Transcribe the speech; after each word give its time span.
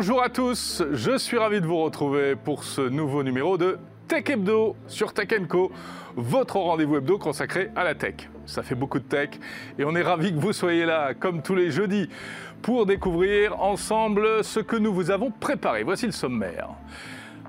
Bonjour 0.00 0.22
à 0.22 0.30
tous, 0.30 0.82
je 0.92 1.18
suis 1.18 1.36
ravi 1.36 1.60
de 1.60 1.66
vous 1.66 1.76
retrouver 1.76 2.34
pour 2.34 2.64
ce 2.64 2.80
nouveau 2.80 3.22
numéro 3.22 3.58
de 3.58 3.76
Tech 4.08 4.30
Hebdo 4.30 4.74
sur 4.86 5.12
Tech 5.12 5.28
Co, 5.46 5.70
votre 6.16 6.56
rendez-vous 6.56 6.96
hebdo 6.96 7.18
consacré 7.18 7.70
à 7.76 7.84
la 7.84 7.94
tech. 7.94 8.30
Ça 8.46 8.62
fait 8.62 8.74
beaucoup 8.74 8.98
de 8.98 9.04
tech 9.04 9.28
et 9.78 9.84
on 9.84 9.94
est 9.94 10.00
ravi 10.00 10.32
que 10.32 10.38
vous 10.38 10.54
soyez 10.54 10.86
là, 10.86 11.12
comme 11.12 11.42
tous 11.42 11.54
les 11.54 11.70
jeudis, 11.70 12.08
pour 12.62 12.86
découvrir 12.86 13.60
ensemble 13.60 14.42
ce 14.42 14.60
que 14.60 14.76
nous 14.76 14.94
vous 14.94 15.10
avons 15.10 15.30
préparé. 15.30 15.82
Voici 15.82 16.06
le 16.06 16.12
sommaire. 16.12 16.70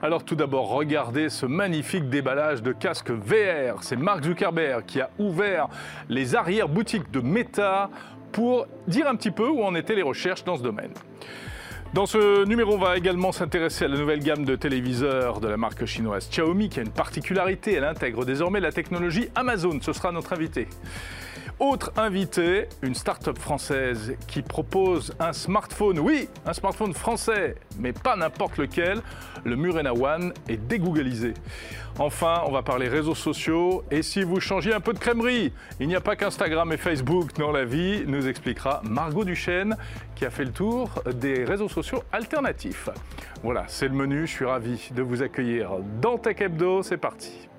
Alors 0.01 0.25
tout 0.25 0.35
d'abord, 0.35 0.67
regardez 0.71 1.29
ce 1.29 1.45
magnifique 1.45 2.09
déballage 2.09 2.61
de 2.61 2.73
casque 2.73 3.11
VR. 3.11 3.81
C'est 3.81 3.95
Mark 3.95 4.25
Zuckerberg 4.25 4.83
qui 4.85 4.99
a 4.99 5.09
ouvert 5.19 5.69
les 6.09 6.35
arrières-boutiques 6.35 7.11
de 7.11 7.21
Meta 7.21 7.89
pour 8.33 8.67
dire 8.87 9.07
un 9.07 9.15
petit 9.15 9.31
peu 9.31 9.47
où 9.47 9.63
en 9.63 9.73
étaient 9.73 9.95
les 9.95 10.01
recherches 10.01 10.43
dans 10.43 10.57
ce 10.57 10.63
domaine. 10.63 10.91
Dans 11.93 12.05
ce 12.05 12.45
numéro, 12.45 12.75
on 12.75 12.77
va 12.77 12.95
également 12.95 13.33
s'intéresser 13.33 13.83
à 13.83 13.89
la 13.89 13.97
nouvelle 13.97 14.23
gamme 14.23 14.45
de 14.45 14.55
téléviseurs 14.55 15.41
de 15.41 15.49
la 15.49 15.57
marque 15.57 15.83
chinoise 15.83 16.29
Xiaomi 16.29 16.69
qui 16.69 16.79
a 16.79 16.83
une 16.83 16.89
particularité, 16.89 17.73
elle 17.73 17.83
intègre 17.83 18.23
désormais 18.23 18.61
la 18.61 18.71
technologie 18.71 19.27
Amazon. 19.35 19.77
Ce 19.81 19.91
sera 19.91 20.13
notre 20.13 20.31
invité. 20.31 20.69
Autre 21.59 21.91
invité, 21.97 22.67
une 22.81 22.95
start-up 22.95 23.37
française 23.37 24.15
qui 24.27 24.41
propose 24.41 25.13
un 25.19 25.33
smartphone, 25.33 25.99
oui, 25.99 26.27
un 26.45 26.53
smartphone 26.53 26.93
français, 26.93 27.55
mais 27.77 27.93
pas 27.93 28.15
n'importe 28.15 28.57
lequel. 28.57 29.01
Le 29.43 29.55
Murena 29.55 29.93
One 29.93 30.33
est 30.47 30.57
dégooglisé. 30.57 31.33
Enfin, 31.99 32.41
on 32.47 32.51
va 32.51 32.63
parler 32.63 32.87
réseaux 32.87 33.15
sociaux. 33.15 33.83
Et 33.91 34.01
si 34.01 34.23
vous 34.23 34.39
changez 34.39 34.73
un 34.73 34.79
peu 34.79 34.93
de 34.93 34.99
crèmerie, 34.99 35.53
il 35.79 35.87
n'y 35.87 35.95
a 35.95 36.01
pas 36.01 36.15
qu'Instagram 36.15 36.71
et 36.73 36.77
Facebook 36.77 37.33
dans 37.37 37.51
la 37.51 37.65
vie, 37.65 38.03
nous 38.07 38.27
expliquera 38.27 38.81
Margot 38.83 39.23
Duchesne 39.23 39.77
qui 40.15 40.25
a 40.25 40.29
fait 40.29 40.45
le 40.45 40.51
tour 40.51 41.03
des 41.13 41.43
réseaux 41.43 41.69
sociaux 41.69 42.03
alternatifs. 42.11 42.89
Voilà, 43.43 43.65
c'est 43.67 43.87
le 43.87 43.93
menu. 43.93 44.27
Je 44.27 44.31
suis 44.31 44.45
ravi 44.45 44.89
de 44.95 45.01
vous 45.01 45.21
accueillir 45.21 45.71
dans 46.01 46.17
Tech 46.17 46.41
Hebdo. 46.41 46.83
C'est 46.83 46.97
parti. 46.97 47.50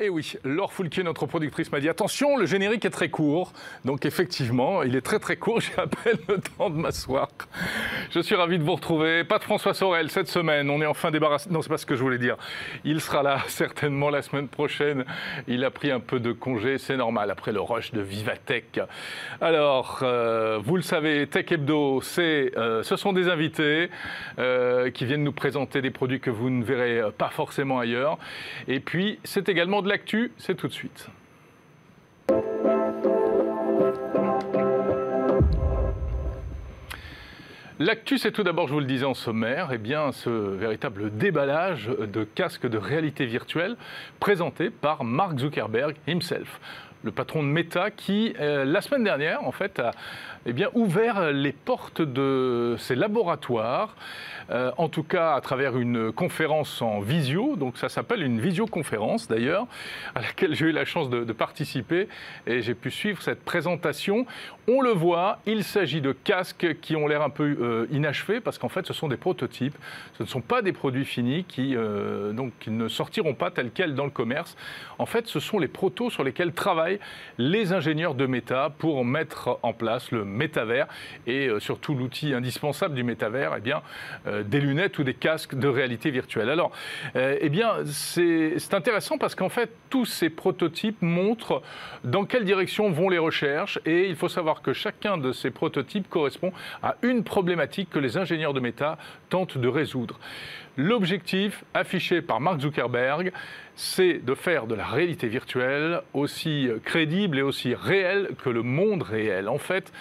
Et 0.00 0.08
oui, 0.08 0.32
Laure 0.42 0.72
Foulquier, 0.72 1.04
notre 1.04 1.24
productrice, 1.26 1.70
m'a 1.70 1.78
dit 1.78 1.88
attention, 1.88 2.36
le 2.36 2.46
générique 2.46 2.84
est 2.84 2.90
très 2.90 3.10
court. 3.10 3.52
Donc 3.84 4.04
effectivement, 4.04 4.82
il 4.82 4.96
est 4.96 5.00
très 5.02 5.20
très 5.20 5.36
court. 5.36 5.60
J'ai 5.60 5.80
à 5.80 5.86
peine 5.86 6.18
le 6.28 6.38
temps 6.40 6.68
de 6.68 6.74
m'asseoir. 6.74 7.28
Je 8.10 8.18
suis 8.18 8.34
ravi 8.34 8.58
de 8.58 8.64
vous 8.64 8.74
retrouver. 8.74 9.22
Pas 9.22 9.38
de 9.38 9.44
François 9.44 9.72
Sorel 9.72 10.10
cette 10.10 10.26
semaine. 10.26 10.68
On 10.68 10.82
est 10.82 10.86
enfin 10.86 11.12
débarrassé. 11.12 11.48
Non, 11.48 11.62
c'est 11.62 11.68
pas 11.68 11.78
ce 11.78 11.86
que 11.86 11.94
je 11.94 12.02
voulais 12.02 12.18
dire. 12.18 12.36
Il 12.82 13.00
sera 13.00 13.22
là 13.22 13.38
certainement 13.46 14.10
la 14.10 14.22
semaine 14.22 14.48
prochaine. 14.48 15.04
Il 15.46 15.62
a 15.62 15.70
pris 15.70 15.92
un 15.92 16.00
peu 16.00 16.18
de 16.18 16.32
congé, 16.32 16.78
c'est 16.78 16.96
normal 16.96 17.30
après 17.30 17.52
le 17.52 17.60
rush 17.60 17.92
de 17.92 18.00
Vivatech. 18.00 18.80
Alors, 19.40 20.00
euh, 20.02 20.58
vous 20.60 20.74
le 20.74 20.82
savez, 20.82 21.28
Tech 21.28 21.52
Hebdo, 21.52 22.00
c'est, 22.00 22.50
euh, 22.56 22.82
ce 22.82 22.96
sont 22.96 23.12
des 23.12 23.28
invités 23.28 23.90
euh, 24.40 24.90
qui 24.90 25.04
viennent 25.04 25.22
nous 25.22 25.30
présenter 25.30 25.82
des 25.82 25.92
produits 25.92 26.18
que 26.18 26.30
vous 26.30 26.50
ne 26.50 26.64
verrez 26.64 27.00
pas 27.16 27.28
forcément 27.28 27.78
ailleurs. 27.78 28.18
Et 28.66 28.80
puis, 28.80 29.20
c'est 29.22 29.48
également 29.48 29.83
l'actu, 29.88 30.32
c'est 30.38 30.54
tout 30.54 30.68
de 30.68 30.72
suite. 30.72 31.08
L'actu, 37.80 38.18
c'est 38.18 38.30
tout 38.30 38.44
d'abord, 38.44 38.68
je 38.68 38.72
vous 38.72 38.80
le 38.80 38.86
disais 38.86 39.04
en 39.04 39.14
sommaire, 39.14 39.70
eh 39.72 39.78
bien, 39.78 40.12
ce 40.12 40.30
véritable 40.30 41.16
déballage 41.16 41.88
de 41.88 42.22
casques 42.22 42.68
de 42.68 42.78
réalité 42.78 43.26
virtuelle 43.26 43.76
présenté 44.20 44.70
par 44.70 45.02
Mark 45.02 45.38
Zuckerberg 45.38 45.96
himself 46.06 46.60
le 47.04 47.12
patron 47.12 47.42
de 47.42 47.48
Meta, 47.48 47.90
qui, 47.90 48.34
euh, 48.40 48.64
la 48.64 48.80
semaine 48.80 49.04
dernière, 49.04 49.44
en 49.46 49.52
fait, 49.52 49.78
a 49.78 49.92
eh 50.46 50.52
ouvert 50.74 51.32
les 51.32 51.52
portes 51.52 52.02
de 52.02 52.76
ses 52.78 52.94
laboratoires, 52.94 53.94
euh, 54.50 54.70
en 54.76 54.88
tout 54.88 55.02
cas 55.02 55.34
à 55.34 55.40
travers 55.40 55.78
une 55.78 56.12
conférence 56.12 56.82
en 56.82 57.00
visio, 57.00 57.56
donc 57.56 57.78
ça 57.78 57.88
s'appelle 57.88 58.22
une 58.22 58.40
visioconférence 58.40 59.26
d'ailleurs, 59.26 59.66
à 60.14 60.20
laquelle 60.20 60.54
j'ai 60.54 60.66
eu 60.66 60.72
la 60.72 60.84
chance 60.84 61.08
de, 61.08 61.24
participer 61.34 62.08
et 62.46 62.60
j'ai 62.60 62.74
pu 62.74 62.90
suivre 62.90 63.20
cette 63.22 63.42
présentation. 63.42 64.26
On 64.68 64.82
le 64.82 64.90
voit, 64.90 65.40
il 65.46 65.64
s'agit 65.64 66.00
de 66.00 66.12
casques 66.12 66.76
qui 66.80 66.94
ont 66.94 67.08
l'air 67.08 67.22
un 67.22 67.30
peu 67.30 67.56
euh, 67.60 67.86
inachevés 67.90 68.40
parce 68.40 68.58
qu'en 68.58 68.68
fait 68.68 68.86
ce 68.86 68.92
sont 68.92 69.08
des 69.08 69.16
prototypes, 69.16 69.76
ce 70.18 70.22
ne 70.22 70.28
sont 70.28 70.42
pas 70.42 70.62
des 70.62 70.72
produits 70.72 71.06
finis 71.06 71.44
qui, 71.44 71.74
qui 72.60 72.70
ne 72.70 72.88
sortiront 72.88 73.34
pas 73.34 73.50
tels 73.50 73.70
quels 73.70 73.94
dans 73.94 74.04
le 74.04 74.10
commerce. 74.10 74.56
En 74.98 75.06
fait, 75.06 75.26
ce 75.26 75.40
sont 75.40 75.58
les 75.58 75.68
protos 75.68 76.10
sur 76.10 76.22
lesquels 76.22 76.52
travaillent 76.52 76.93
les 77.38 77.72
ingénieurs 77.72 78.14
de 78.14 78.26
Meta 78.26 78.70
pour 78.78 79.04
mettre 79.04 79.58
en 79.62 79.72
place 79.72 80.10
le 80.10 80.24
métavers 80.24 80.86
et 81.26 81.48
euh, 81.48 81.60
surtout 81.60 81.94
l'outil 81.94 82.34
indispensable 82.34 82.94
du 82.94 83.02
métavers, 83.02 83.54
eh 83.56 83.60
bien, 83.60 83.82
euh, 84.26 84.42
des 84.42 84.60
lunettes 84.60 84.98
ou 84.98 85.04
des 85.04 85.14
casques 85.14 85.54
de 85.54 85.68
réalité 85.68 86.10
virtuelle. 86.10 86.50
Alors, 86.50 86.72
euh, 87.16 87.36
eh 87.40 87.48
bien, 87.48 87.84
c'est 87.86 88.74
intéressant 88.74 89.18
parce 89.18 89.34
qu'en 89.34 89.48
fait, 89.48 89.70
tous 89.90 90.06
ces 90.06 90.30
prototypes 90.30 91.00
montrent 91.02 91.62
dans 92.04 92.24
quelle 92.24 92.44
direction 92.44 92.90
vont 92.90 93.08
les 93.08 93.18
recherches 93.18 93.78
et 93.84 94.08
il 94.08 94.16
faut 94.16 94.28
savoir 94.28 94.62
que 94.62 94.72
chacun 94.72 95.18
de 95.18 95.32
ces 95.32 95.50
prototypes 95.50 96.08
correspond 96.08 96.52
à 96.82 96.96
une 97.02 97.24
problématique 97.24 97.90
que 97.90 97.98
les 97.98 98.16
ingénieurs 98.16 98.54
de 98.54 98.60
Meta 98.60 98.98
tentent 99.28 99.58
de 99.58 99.68
résoudre. 99.68 100.18
L'objectif 100.76 101.64
affiché 101.72 102.20
par 102.20 102.40
Mark 102.40 102.60
Zuckerberg, 102.60 103.32
c'est 103.76 104.24
de 104.24 104.34
faire 104.34 104.66
de 104.66 104.74
la 104.74 104.86
réalité 104.86 105.28
virtuelle 105.28 106.00
aussi 106.12 106.68
crédible 106.84 107.38
et 107.38 107.42
aussi 107.42 107.74
réelle 107.74 108.30
que 108.42 108.50
le 108.50 108.62
monde 108.62 109.02
réel. 109.02 109.48
En 109.48 109.58
fait, 109.58 109.92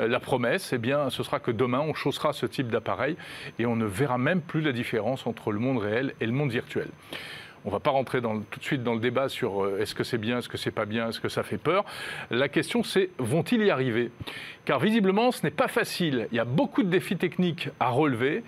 euh, 0.00 0.08
la 0.08 0.20
promesse, 0.20 0.72
eh 0.72 0.78
bien, 0.78 1.10
ce 1.10 1.22
sera 1.22 1.40
que 1.40 1.50
demain, 1.50 1.80
on 1.80 1.94
chaussera 1.94 2.32
ce 2.32 2.46
type 2.46 2.68
d'appareil 2.68 3.16
et 3.58 3.66
on 3.66 3.76
ne 3.76 3.86
verra 3.86 4.18
même 4.18 4.40
plus 4.40 4.60
la 4.60 4.72
différence 4.72 5.26
entre 5.26 5.52
le 5.52 5.58
monde 5.58 5.78
réel 5.78 6.14
et 6.20 6.26
le 6.26 6.32
monde 6.32 6.50
virtuel. 6.50 6.88
On 7.64 7.68
ne 7.68 7.72
va 7.72 7.80
pas 7.80 7.90
rentrer 7.90 8.20
tout 8.20 8.58
de 8.58 8.64
suite 8.64 8.82
dans 8.82 8.94
le 8.94 9.00
débat 9.00 9.28
sur 9.28 9.64
euh, 9.64 9.78
est-ce 9.80 9.94
que 9.94 10.02
c'est 10.02 10.18
bien, 10.18 10.38
est-ce 10.38 10.48
que 10.48 10.58
c'est 10.58 10.72
pas 10.72 10.84
bien, 10.84 11.08
est-ce 11.08 11.20
que 11.20 11.28
ça 11.28 11.44
fait 11.44 11.58
peur. 11.58 11.84
La 12.30 12.48
question 12.48 12.82
c'est 12.82 13.10
vont-ils 13.18 13.62
y 13.62 13.70
arriver? 13.70 14.10
Car 14.64 14.80
visiblement 14.80 15.30
ce 15.30 15.44
n'est 15.44 15.52
pas 15.52 15.68
facile. 15.68 16.28
Il 16.32 16.36
y 16.36 16.40
a 16.40 16.44
beaucoup 16.44 16.82
de 16.82 16.88
défis 16.88 17.16
techniques 17.16 17.68
à 17.78 17.88
relever 17.90 18.42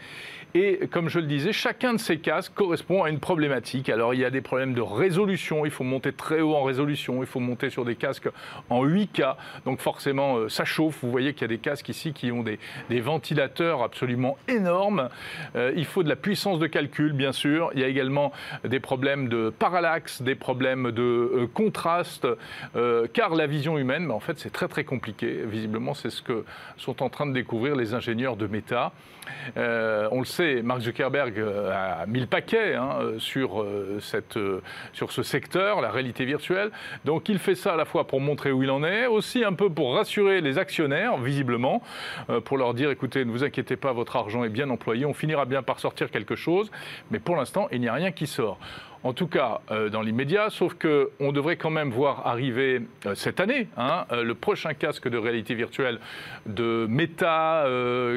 et 0.56 0.87
comme 0.87 1.09
je 1.09 1.19
le 1.19 1.26
disais, 1.26 1.53
chacun 1.53 1.94
de 1.94 1.98
ces 1.98 2.19
casques 2.19 2.54
correspond 2.54 3.03
à 3.03 3.10
une 3.10 3.19
problématique. 3.19 3.88
Alors 3.88 4.15
il 4.15 4.20
y 4.20 4.25
a 4.25 4.31
des 4.31 4.41
problèmes 4.41 4.72
de 4.72 4.81
résolution, 4.81 5.65
il 5.65 5.72
faut 5.72 5.82
monter 5.82 6.12
très 6.12 6.42
haut 6.42 6.54
en 6.54 6.62
résolution, 6.62 7.25
il 7.25 7.26
faut 7.26 7.41
monter 7.41 7.70
sur 7.70 7.84
des 7.84 7.97
casques 7.97 8.28
en 8.70 8.87
8K, 8.87 9.34
donc 9.65 9.81
forcément 9.81 10.37
euh, 10.37 10.48
ça 10.48 10.65
chauffe. 10.65 10.98
Vous 11.03 11.10
voyez 11.10 11.32
qu'il 11.32 11.42
y 11.42 11.44
a 11.47 11.48
des 11.48 11.59
casques 11.59 11.88
ici 11.88 12.12
qui 12.12 12.31
ont 12.31 12.44
des, 12.44 12.59
ventilateurs 13.00 13.82
absolument 13.82 14.38
énormes. 14.47 15.09
Euh, 15.56 15.72
il 15.75 15.84
faut 15.84 16.04
de 16.04 16.09
la 16.09 16.15
puissance 16.15 16.60
de 16.60 16.69
calcul, 16.69 17.12
bien 17.12 17.32
sûr. 17.32 17.72
Il 17.75 17.81
y 17.81 17.84
a 17.84 17.88
également 17.88 18.31
des 18.62 18.78
problèmes 18.78 19.28
de 19.28 19.50
parallaxe, 19.50 20.22
des 20.22 20.36
problèmes 20.36 20.92
de 20.92 21.03
euh, 21.03 21.47
contraste, 21.53 22.28
car 23.12 23.34
la 23.34 23.47
vision 23.48 23.76
humaine, 23.76 24.10
en 24.12 24.21
fait, 24.21 24.38
c'est 24.38 24.53
très 24.53 24.69
très 24.69 24.84
compliqué. 24.84 25.42
Visiblement, 25.44 25.94
c'est 25.94 26.10
ce 26.10 26.22
que 26.22 26.44
sont 26.76 27.03
en 27.03 27.09
train 27.09 27.26
de 27.26 27.32
découvrir 27.32 27.75
les 27.75 27.94
ingénieurs 27.94 28.36
de 28.36 28.47
Meta. 28.47 28.92
on 29.56 30.21
le 30.21 30.25
sait, 30.25 30.44
Mark 30.62 30.81
Zuckerberg 30.81 31.38
euh, 31.38 32.03
a 32.03 32.06
mis 32.06 32.21
le 32.21 32.27
paquet 32.27 32.75
hein, 32.75 33.15
sur, 33.19 33.62
euh, 33.62 33.99
cette, 34.00 34.37
euh, 34.37 34.62
sur 34.93 35.12
ce 35.12 35.22
secteur, 35.22 35.81
la 35.81 35.91
réalité 35.91 36.25
virtuelle. 36.25 36.71
Donc 37.05 37.28
il 37.28 37.38
fait 37.38 37.55
ça 37.55 37.75
à 37.75 37.77
la 37.77 37.84
fois 37.84 38.06
pour 38.06 38.21
montrer 38.21 38.53
où 38.53 38.62
il 38.62 38.71
en 38.71 38.84
est, 38.84 39.06
aussi 39.06 39.44
un 39.44 39.53
peu 39.53 39.71
pour 39.71 39.94
rassurer 39.94 40.41
les 40.41 40.59
actionnaires, 40.59 41.16
visiblement, 41.19 41.83
pour 42.44 42.59
leur 42.59 42.75
dire 42.75 42.91
écoutez, 42.91 43.25
ne 43.25 43.31
vous 43.31 43.44
inquiétez 43.44 43.77
pas, 43.77 43.93
votre 43.93 44.16
argent 44.16 44.44
est 44.44 44.49
bien 44.49 44.71
employé, 44.71 45.04
on 45.04 45.15
finira 45.15 45.44
bien 45.44 45.62
par 45.62 45.81
sortir 45.81 46.10
quelque 46.10 46.34
chose, 46.34 46.71
mais 47.10 47.19
pour 47.19 47.37
l'instant, 47.37 47.69
il 47.72 47.81
n'y 47.81 47.88
a 47.88 47.94
rien 47.94 48.12
qui 48.12 48.27
sort 48.27 48.59
en 49.04 49.12
tout 49.12 49.26
cas 49.26 49.60
euh, 49.70 49.91
dans 49.91 50.00
l'immédiat, 50.00 50.48
sauf 50.48 50.75
qu'on 50.75 51.32
devrait 51.32 51.56
quand 51.56 51.70
même 51.70 51.91
voir 51.91 52.26
arriver 52.26 52.82
euh, 53.04 53.15
cette 53.15 53.38
année 53.38 53.69
hein, 53.76 54.06
euh, 54.10 54.25
le 54.25 54.34
prochain 54.34 54.72
casque 54.72 55.09
de 55.09 55.18
réalité 55.18 55.54
virtuelle 55.54 56.01
de 56.47 56.86
Meta 56.89 57.66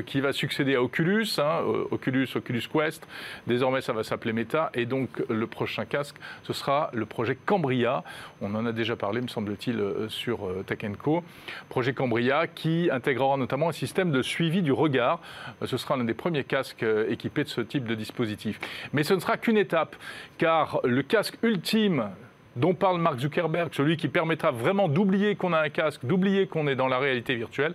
qui 0.05 0.21
va 0.21 0.31
succéder 0.31 0.75
à 0.75 0.81
Oculus, 0.81 1.27
hein, 1.39 1.59
Oculus, 1.91 2.27
Oculus 2.35 2.63
Quest. 2.71 3.05
Désormais, 3.45 3.81
ça 3.81 3.91
va 3.91 4.03
s'appeler 4.03 4.31
Meta. 4.31 4.69
Et 4.73 4.85
donc, 4.85 5.09
le 5.29 5.47
prochain 5.47 5.85
casque, 5.85 6.15
ce 6.43 6.53
sera 6.53 6.89
le 6.93 7.05
projet 7.05 7.37
Cambria. 7.45 8.03
On 8.41 8.55
en 8.55 8.65
a 8.65 8.71
déjà 8.71 8.95
parlé, 8.95 9.21
me 9.21 9.27
semble-t-il, 9.27 9.81
sur 10.07 10.39
Tech 10.65 10.79
Co. 11.01 11.23
Projet 11.69 11.93
Cambria 11.93 12.47
qui 12.47 12.89
intégrera 12.91 13.35
notamment 13.35 13.69
un 13.69 13.73
système 13.73 14.11
de 14.11 14.21
suivi 14.21 14.61
du 14.61 14.71
regard. 14.71 15.19
Ce 15.65 15.77
sera 15.77 15.97
l'un 15.97 16.05
des 16.05 16.13
premiers 16.13 16.43
casques 16.43 16.85
équipés 17.09 17.43
de 17.43 17.49
ce 17.49 17.61
type 17.61 17.85
de 17.85 17.95
dispositif. 17.95 18.59
Mais 18.93 19.03
ce 19.03 19.13
ne 19.13 19.19
sera 19.19 19.37
qu'une 19.37 19.57
étape, 19.57 19.95
car 20.37 20.76
le 20.83 21.01
casque 21.03 21.37
ultime 21.43 22.09
dont 22.57 22.73
parle 22.73 22.99
Mark 22.99 23.19
Zuckerberg, 23.19 23.69
celui 23.73 23.97
qui 23.97 24.07
permettra 24.07 24.51
vraiment 24.51 24.87
d'oublier 24.87 25.35
qu'on 25.35 25.53
a 25.53 25.61
un 25.61 25.69
casque, 25.69 26.05
d'oublier 26.05 26.47
qu'on 26.47 26.67
est 26.67 26.75
dans 26.75 26.87
la 26.87 26.97
réalité 26.97 27.35
virtuelle, 27.35 27.73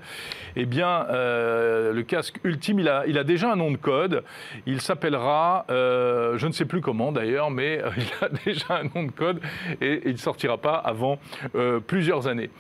eh 0.57 0.67
bien, 0.67 1.07
euh, 1.11 1.93
le 1.93 2.03
casque 2.03 2.39
ultime, 2.45 2.81
il 2.81 2.89
a, 2.89 3.25
déjà 3.25 3.53
un 3.53 3.57
nom 3.57 3.71
de 3.71 3.77
code. 3.77 4.25
Il 4.67 4.81
s'appellera, 4.81 5.65
euh, 5.71 6.37
je 6.37 6.47
ne 6.47 6.53
sais 6.53 6.65
plus 6.65 6.81
comment 6.81 7.13
d'ailleurs, 7.13 7.51
mais 7.51 7.81
euh, 7.81 7.91
il 7.97 8.25
a 8.25 8.29
déjà 8.45 8.81
un 8.81 8.85
nom 8.95 9.05
de 9.05 9.13
code 9.13 9.41
et 9.81 10.03
il 10.05 10.13
ne 10.13 10.17
sortira 10.17 10.59
pas 10.59 10.75
avant 10.75 11.19
plusieurs 11.87 12.27
années. 12.27 12.51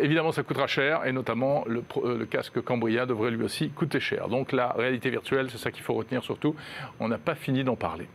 évidemment, 0.00 0.32
ça 0.32 0.42
coûtera 0.42 0.66
cher 0.66 1.06
et 1.06 1.12
notamment 1.12 1.64
le, 1.66 1.82
le 2.04 2.26
casque 2.26 2.60
Cambria 2.60 3.06
devrait 3.06 3.30
lui 3.30 3.44
aussi 3.44 3.70
coûter 3.70 4.00
cher. 4.00 4.28
Donc 4.28 4.52
la 4.52 4.72
réalité 4.72 5.10
virtuelle, 5.10 5.48
c'est 5.50 5.58
ça 5.58 5.70
qu'il 5.70 5.82
faut 5.82 5.94
retenir 5.94 6.22
surtout. 6.22 6.54
On 7.00 7.08
n'a 7.08 7.18
pas 7.18 7.34
fini 7.34 7.64
d'en 7.64 7.76
parler. 7.76 8.06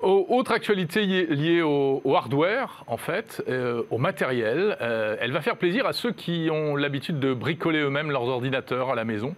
Autre 0.00 0.52
actualité 0.52 1.04
liée 1.06 1.60
au, 1.60 2.14
hardware, 2.14 2.84
en 2.86 2.96
fait, 2.96 3.42
euh, 3.48 3.82
au 3.90 3.98
matériel, 3.98 4.76
euh, 4.80 5.16
elle 5.20 5.32
va 5.32 5.40
faire 5.40 5.56
plaisir 5.56 5.86
à 5.86 5.92
ceux 5.92 6.12
qui 6.12 6.48
ont 6.52 6.76
l'habitude 6.76 7.18
de 7.18 7.34
bricoler 7.34 7.80
eux-mêmes 7.80 8.12
leurs 8.12 8.28
ordinateurs 8.28 8.90
à 8.90 8.94
la 8.94 9.04
maison, 9.04 9.34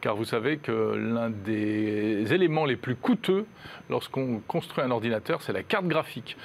car 0.00 0.16
vous 0.16 0.24
savez 0.24 0.56
que 0.56 0.94
l'un 0.96 1.28
des 1.28 2.32
éléments 2.32 2.64
les 2.64 2.76
plus 2.76 2.96
coûteux 2.96 3.44
lorsqu'on 3.90 4.40
construit 4.48 4.82
un 4.82 4.90
ordinateur, 4.90 5.42
c'est 5.42 5.52
la 5.52 5.62
carte 5.62 5.86
graphique. 5.86 6.38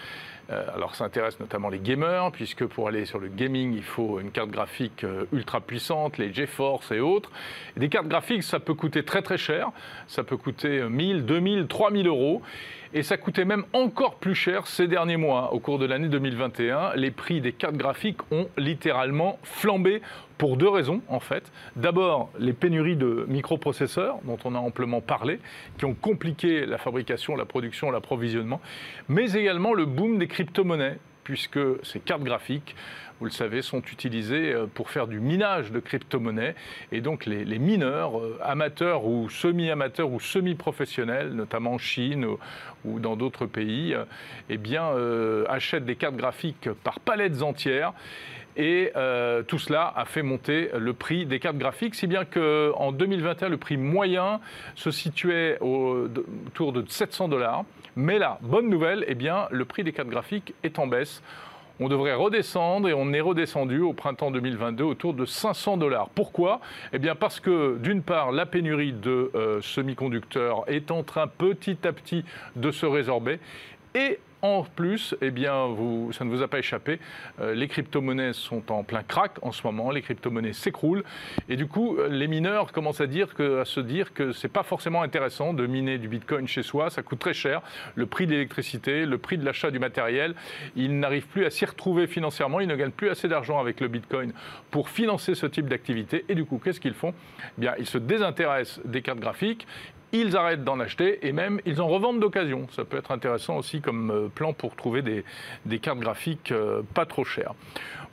Euh, 0.49 0.65
alors 0.75 0.95
ça 0.95 1.05
intéresse 1.05 1.39
notamment 1.39 1.69
les 1.69 1.79
gamers, 1.79 2.31
puisque 2.31 2.65
pour 2.65 2.87
aller 2.87 3.05
sur 3.05 3.19
le 3.19 3.27
gaming, 3.27 3.73
il 3.73 3.83
faut 3.83 4.19
une 4.19 4.31
carte 4.31 4.49
graphique 4.49 5.03
euh, 5.03 5.25
ultra 5.31 5.61
puissante, 5.61 6.17
les 6.17 6.33
GeForce 6.33 6.91
et 6.91 6.99
autres. 6.99 7.31
des 7.77 7.89
cartes 7.89 8.07
graphiques, 8.07 8.43
ça 8.43 8.59
peut 8.59 8.73
coûter 8.73 9.03
très 9.03 9.21
très 9.21 9.37
cher. 9.37 9.71
Ça 10.07 10.23
peut 10.23 10.37
coûter 10.37 10.83
1000, 10.83 11.25
2000, 11.25 11.67
3000 11.67 12.07
euros. 12.07 12.41
Et 12.95 13.01
ça 13.01 13.17
coûtait 13.17 13.43
même 13.43 13.63
encore 13.73 14.15
plus 14.15 14.35
cher 14.35 14.67
ces 14.67 14.87
derniers 14.87 15.17
mois. 15.17 15.51
Au 15.51 15.59
cours 15.59 15.79
de 15.79 15.85
l'année 15.87 16.09
2021, 16.09 16.93
les 16.95 17.09
prix 17.09 17.41
des 17.41 17.51
cartes 17.51 17.75
graphiques 17.75 18.19
ont 18.31 18.47
littéralement 18.55 19.39
flambé 19.41 20.03
pour 20.37 20.57
deux 20.57 20.69
raisons 20.69 21.01
en 21.07 21.19
fait. 21.19 21.51
D'abord, 21.75 22.29
les 22.37 22.53
pénuries 22.53 22.95
de 22.95 23.25
microprocesseurs 23.27 24.19
dont 24.25 24.37
on 24.45 24.53
a 24.53 24.59
amplement 24.59 25.01
parlé, 25.01 25.39
qui 25.79 25.85
ont 25.85 25.95
compliqué 25.95 26.67
la 26.67 26.77
fabrication, 26.77 27.35
la 27.35 27.45
production, 27.45 27.89
l'approvisionnement, 27.89 28.61
mais 29.09 29.31
également 29.33 29.73
le 29.73 29.85
boom 29.85 30.19
des 30.19 30.27
crypto-monnaies 30.27 30.99
puisque 31.23 31.59
ces 31.83 31.99
cartes 31.99 32.23
graphiques, 32.23 32.75
vous 33.19 33.25
le 33.25 33.31
savez, 33.31 33.61
sont 33.61 33.81
utilisées 33.81 34.53
euh, 34.53 34.65
pour 34.65 34.89
faire 34.89 35.07
du 35.07 35.19
minage 35.19 35.71
de 35.71 35.79
crypto-monnaies. 35.79 36.55
Et 36.91 37.01
donc 37.01 37.25
les, 37.25 37.59
mineurs, 37.59 38.19
euh, 38.19 38.37
amateurs 38.43 39.05
ou 39.05 39.29
semi-amateurs 39.29 40.11
ou 40.11 40.19
semi-professionnels, 40.19 41.29
notamment 41.29 41.73
en 41.73 41.77
Chine 41.77 42.25
ou, 42.83 42.99
dans 42.99 43.15
d'autres 43.15 43.45
pays, 43.45 43.93
euh, 43.93 44.03
eh 44.49 44.57
bien, 44.57 44.91
achètent 45.47 45.85
des 45.85 45.95
cartes 45.95 46.17
graphiques 46.17 46.69
par 46.83 46.99
palettes 46.99 47.41
entières. 47.41 47.93
Et 48.55 48.91
tout 49.47 49.59
cela 49.59 49.93
a 49.95 50.05
fait 50.05 50.21
monter 50.21 50.69
le 50.77 50.93
prix 50.93 51.25
des 51.25 51.39
cartes 51.39 51.57
graphiques, 51.57 51.95
si 51.95 52.07
bien 52.07 52.25
qu'en 52.25 52.91
2021, 52.91 53.49
le 53.49 53.57
prix 53.57 53.77
moyen 53.77 54.39
se 54.75 54.91
situait 54.91 55.57
autour 55.59 56.73
de 56.73 56.83
700 56.87 57.29
dollars. 57.29 57.65
Mais 57.95 58.17
là, 58.17 58.39
bonne 58.41 58.69
nouvelle, 58.69 59.05
eh 59.07 59.15
bien, 59.15 59.47
le 59.51 59.65
prix 59.65 59.83
des 59.83 59.91
cartes 59.91 60.09
graphiques 60.09 60.53
est 60.63 60.79
en 60.79 60.87
baisse. 60.87 61.21
On 61.79 61.89
devrait 61.89 62.13
redescendre 62.13 62.87
et 62.87 62.93
on 62.93 63.13
est 63.13 63.21
redescendu 63.21 63.81
au 63.81 63.93
printemps 63.93 64.29
2022 64.29 64.83
autour 64.83 65.13
de 65.13 65.25
500 65.25 65.77
dollars. 65.77 66.09
Pourquoi? 66.09 66.59
Eh 66.93 66.99
parce 67.19 67.39
que 67.39 67.77
d'une 67.77 68.03
part, 68.03 68.31
la 68.31 68.45
pénurie 68.45 68.93
de 68.93 69.31
euh, 69.33 69.59
semi-conducteurs 69.61 70.63
est 70.67 70.91
en 70.91 71.01
train 71.03 71.27
petit 71.27 71.77
à 71.83 71.91
petit 71.91 72.25
de 72.55 72.69
se 72.71 72.85
résorber 72.85 73.39
et 73.95 74.19
en 74.43 74.63
plus, 74.63 75.15
eh 75.21 75.31
bien, 75.31 75.67
vous, 75.67 76.11
ça 76.11 76.25
ne 76.25 76.29
vous 76.29 76.43
a 76.43 76.49
pas 76.49 76.59
échappé, 76.59 76.99
euh, 77.39 77.55
les 77.55 77.69
crypto-monnaies 77.69 78.33
sont 78.33 78.71
en 78.73 78.83
plein 78.83 79.01
crack 79.01 79.37
en 79.41 79.53
ce 79.53 79.65
moment, 79.65 79.89
les 79.89 80.01
crypto-monnaies 80.01 80.51
s'écroulent, 80.51 81.03
et 81.47 81.55
du 81.55 81.65
coup, 81.65 81.97
euh, 81.97 82.09
les 82.09 82.27
mineurs 82.27 82.73
commencent 82.73 82.99
à, 82.99 83.07
dire 83.07 83.29
à 83.39 83.63
se 83.65 83.79
dire 83.79 84.13
que 84.13 84.33
ce 84.33 84.45
n'est 84.45 84.51
pas 84.51 84.63
forcément 84.63 85.01
intéressant 85.01 85.53
de 85.53 85.65
miner 85.65 85.97
du 85.97 86.09
Bitcoin 86.09 86.45
chez 86.45 86.61
soi, 86.61 86.89
ça 86.89 87.01
coûte 87.01 87.19
très 87.19 87.33
cher, 87.33 87.61
le 87.95 88.05
prix 88.05 88.27
de 88.27 88.31
l'électricité, 88.31 89.05
le 89.05 89.17
prix 89.17 89.37
de 89.37 89.45
l'achat 89.45 89.71
du 89.71 89.79
matériel, 89.79 90.35
ils 90.75 90.99
n'arrivent 90.99 91.27
plus 91.27 91.45
à 91.45 91.49
s'y 91.49 91.63
retrouver 91.63 92.05
financièrement, 92.05 92.59
ils 92.59 92.67
ne 92.67 92.75
gagnent 92.75 92.91
plus 92.91 93.09
assez 93.09 93.29
d'argent 93.29 93.61
avec 93.61 93.79
le 93.79 93.87
Bitcoin 93.87 94.33
pour 94.71 94.89
financer 94.89 95.35
ce 95.35 95.45
type 95.45 95.69
d'activité, 95.69 96.25
et 96.27 96.35
du 96.35 96.43
coup, 96.43 96.59
qu'est-ce 96.61 96.81
qu'ils 96.81 96.93
font? 96.93 97.13
Eh 97.57 97.61
bien, 97.61 97.75
Ils 97.79 97.85
se 97.85 97.97
désintéressent 97.97 98.81
des 98.83 99.01
cartes 99.01 99.19
graphiques, 99.19 99.65
ils 100.13 100.37
arrêtent 100.37 100.63
d'en 100.63 100.79
acheter 100.79 101.27
et 101.27 101.33
même 101.33 101.59
ils 101.65 101.81
en 101.81 101.87
revendent 101.87 102.19
d'occasion. 102.19 102.67
Ça 102.71 102.85
peut 102.85 102.97
être 102.97 103.11
intéressant 103.11 103.57
aussi 103.57 103.81
comme 103.81 104.11
euh, 104.11 104.27
plan 104.29 104.53
pour 104.53 104.75
trouver 104.75 105.01
des, 105.01 105.79
cartes 105.79 105.99
graphiques 105.99 106.51
euh, 106.51 106.83
pas 106.93 107.05
trop 107.05 107.25
chères. 107.25 107.55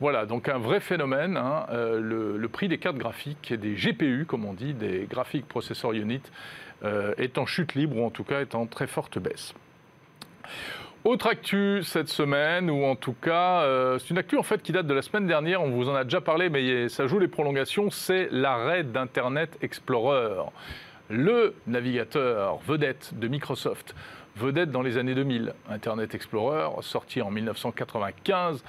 Voilà, 0.00 0.24
donc 0.24 0.48
un 0.48 0.58
vrai 0.58 0.80
phénomène. 0.80 1.36
Hein, 1.36 1.66
euh, 1.70 2.00
le, 2.00 2.48
prix 2.48 2.68
des 2.68 2.78
cartes 2.78 2.96
graphiques 2.96 3.52
et 3.52 3.58
des 3.58 3.74
GPU, 3.74 4.24
comme 4.26 4.46
on 4.46 4.54
dit, 4.54 4.72
des 4.72 5.06
Graphic 5.08 5.46
Processor 5.46 5.92
Unit, 5.92 6.22
est 7.18 7.36
en 7.36 7.44
chute 7.44 7.74
libre 7.74 7.98
ou 7.98 8.06
en 8.06 8.10
tout 8.10 8.24
cas 8.24 8.40
est 8.40 8.54
en 8.54 8.64
très 8.64 8.86
forte 8.86 9.18
baisse. 9.18 9.52
Autre 11.04 11.26
actu 11.26 11.82
cette 11.84 12.08
semaine, 12.08 12.70
ou 12.70 12.84
en 12.84 12.96
tout 12.96 13.12
cas, 13.12 13.66
c'est 13.98 14.08
une 14.08 14.16
actu 14.16 14.38
en 14.38 14.42
fait 14.42 14.62
qui 14.62 14.72
date 14.72 14.86
de 14.86 14.94
la 14.94 15.02
semaine 15.02 15.26
dernière, 15.26 15.62
on 15.62 15.68
vous 15.68 15.90
en 15.90 15.94
a 15.94 16.04
déjà 16.04 16.22
parlé, 16.22 16.48
mais 16.48 16.88
ça 16.88 17.06
joue 17.06 17.18
les 17.18 17.28
prolongations, 17.28 17.90
c'est 17.90 18.28
l'arrêt 18.32 18.82
d'Internet 18.82 19.58
Explorer 19.60 20.40
le 21.10 21.54
navigateur 21.66 22.58
vedette 22.66 23.12
de 23.18 23.28
Microsoft, 23.28 23.94
vedette 24.36 24.70
dans 24.70 24.82
les 24.82 24.96
années 24.96 25.14
2000, 25.14 25.52
Internet 25.68 26.14
Explorer, 26.14 26.68
sorti 26.82 27.20
en 27.20 27.30
1995 27.30 28.62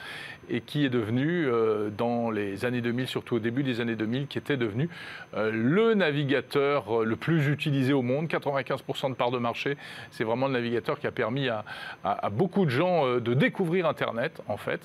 et 0.50 0.62
qui 0.62 0.84
est 0.84 0.90
devenu, 0.90 1.46
euh, 1.46 1.90
dans 1.90 2.32
les 2.32 2.66
années 2.66 2.82
2000, 2.82 3.08
surtout 3.08 3.36
au 3.36 3.40
début 3.40 3.64
des 3.64 3.80
années 3.80 3.96
2000, 3.96 4.28
qui 4.28 4.38
était 4.38 4.58
devenu 4.58 4.90
euh, 5.36 5.52
le 5.54 5.94
navigateur 5.94 7.02
euh, 7.02 7.06
le 7.06 7.16
plus 7.16 7.48
utilisé 7.48 7.94
au 7.94 8.02
monde, 8.02 8.28
95% 8.28 9.12
de 9.12 9.16
part 9.16 9.32
de 9.32 9.38
marché. 9.38 9.78
C'est 10.10 10.24
vraiment 10.24 10.48
le 10.48 10.54
navigateur 10.54 11.00
qui 11.00 11.08
a 11.08 11.12
permis 11.12 11.48
à, 11.48 11.64
à 12.04 12.30
beaucoup 12.30 12.66
de 12.66 12.72
gens 12.72 13.20
de 13.20 13.34
découvrir 13.34 13.88
Internet, 13.88 14.42
en 14.48 14.58
fait. 14.58 14.82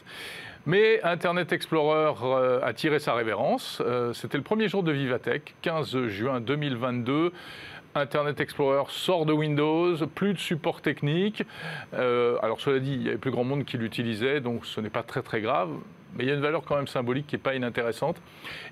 Mais 0.67 1.01
Internet 1.05 1.53
Explorer 1.53 2.15
euh, 2.25 2.61
a 2.61 2.73
tiré 2.73 2.99
sa 2.99 3.15
révérence. 3.15 3.81
Euh, 3.87 4.13
c'était 4.13 4.37
le 4.37 4.43
premier 4.43 4.69
jour 4.69 4.83
de 4.83 4.91
Vivatech, 4.91 5.55
15 5.63 6.09
juin 6.09 6.41
2022. 6.41 7.33
Internet 7.95 8.41
Explorer 8.41 8.83
sort 8.89 9.27
de 9.27 9.33
Windows, 9.33 9.97
plus 10.13 10.35
de 10.35 10.39
support 10.39 10.83
technique. 10.83 11.45
Euh, 11.95 12.37
alors 12.43 12.61
cela 12.61 12.81
dit, 12.81 12.95
il 12.95 13.03
y 13.05 13.09
avait 13.09 13.17
plus 13.17 13.31
grand 13.31 13.45
monde 13.45 13.65
qui 13.65 13.79
l'utilisait, 13.79 14.41
donc 14.41 14.67
ce 14.67 14.81
n'est 14.81 14.91
pas 14.91 15.05
très 15.05 15.23
très 15.23 15.41
grave. 15.41 15.71
Mais 16.17 16.25
il 16.25 16.29
y 16.29 16.33
a 16.33 16.35
une 16.35 16.41
valeur 16.41 16.65
quand 16.65 16.75
même 16.75 16.89
symbolique 16.89 17.29
qui 17.29 17.37
n'est 17.37 17.43
pas 17.43 17.55
inintéressante. 17.55 18.17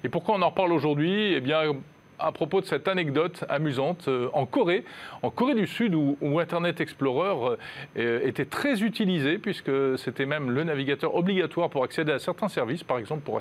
Et 0.02 0.08
pourquoi 0.08 0.34
on 0.34 0.42
en 0.42 0.48
reparle 0.48 0.72
aujourd'hui? 0.72 1.32
Eh 1.34 1.40
bien, 1.40 1.74
à 2.18 2.32
propos 2.32 2.60
de 2.60 2.66
cette 2.66 2.88
anecdote 2.88 3.44
amusante 3.48 4.08
euh, 4.08 4.28
en 4.32 4.46
Corée, 4.46 4.84
en 5.22 5.30
Corée 5.30 5.54
du 5.54 5.66
Sud, 5.66 5.94
où, 5.94 6.38
Internet 6.38 6.80
Explorer 6.80 7.56
euh, 7.96 8.20
était 8.24 8.44
très 8.44 8.82
utilisé, 8.82 9.38
puisque 9.38 9.70
c'était 9.98 10.26
même 10.26 10.50
le 10.50 10.64
navigateur 10.64 11.14
obligatoire 11.14 11.70
pour 11.70 11.84
accéder 11.84 12.12
à 12.12 12.18
certains 12.18 12.48
services, 12.48 12.82
par 12.82 12.98
exemple 12.98 13.22
pour 13.22 13.38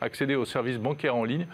accéder 0.00 0.34
aux 0.34 0.44
services 0.44 0.78
bancaires 0.78 1.16
en 1.16 1.24
ligne. 1.24 1.46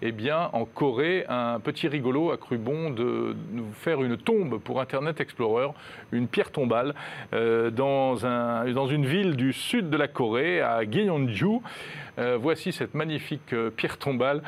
Eh 0.00 0.10
bien, 0.10 0.50
en 0.52 0.64
Corée, 0.64 1.24
un 1.28 1.60
petit 1.60 1.86
rigolo 1.86 2.32
a 2.32 2.36
cru 2.36 2.58
bon 2.58 2.90
de 2.90 3.36
nous 3.52 3.72
faire 3.72 4.02
une 4.02 4.16
tombe 4.16 4.58
pour 4.58 4.80
Internet 4.80 5.20
Explorer, 5.20 5.68
une 6.10 6.26
pierre 6.26 6.50
tombale, 6.50 6.94
euh, 7.32 7.70
dans, 7.70 8.14
dans 8.16 8.86
une 8.86 9.06
ville 9.06 9.36
du 9.36 9.52
sud 9.52 9.90
de 9.90 9.96
la 9.96 10.08
Corée, 10.08 10.60
à 10.60 10.84
Gyeongju. 10.84 11.60
voici 12.38 12.72
cette 12.72 12.94
magnifique 12.94 13.54
pierre 13.76 13.98
tombale 13.98 14.42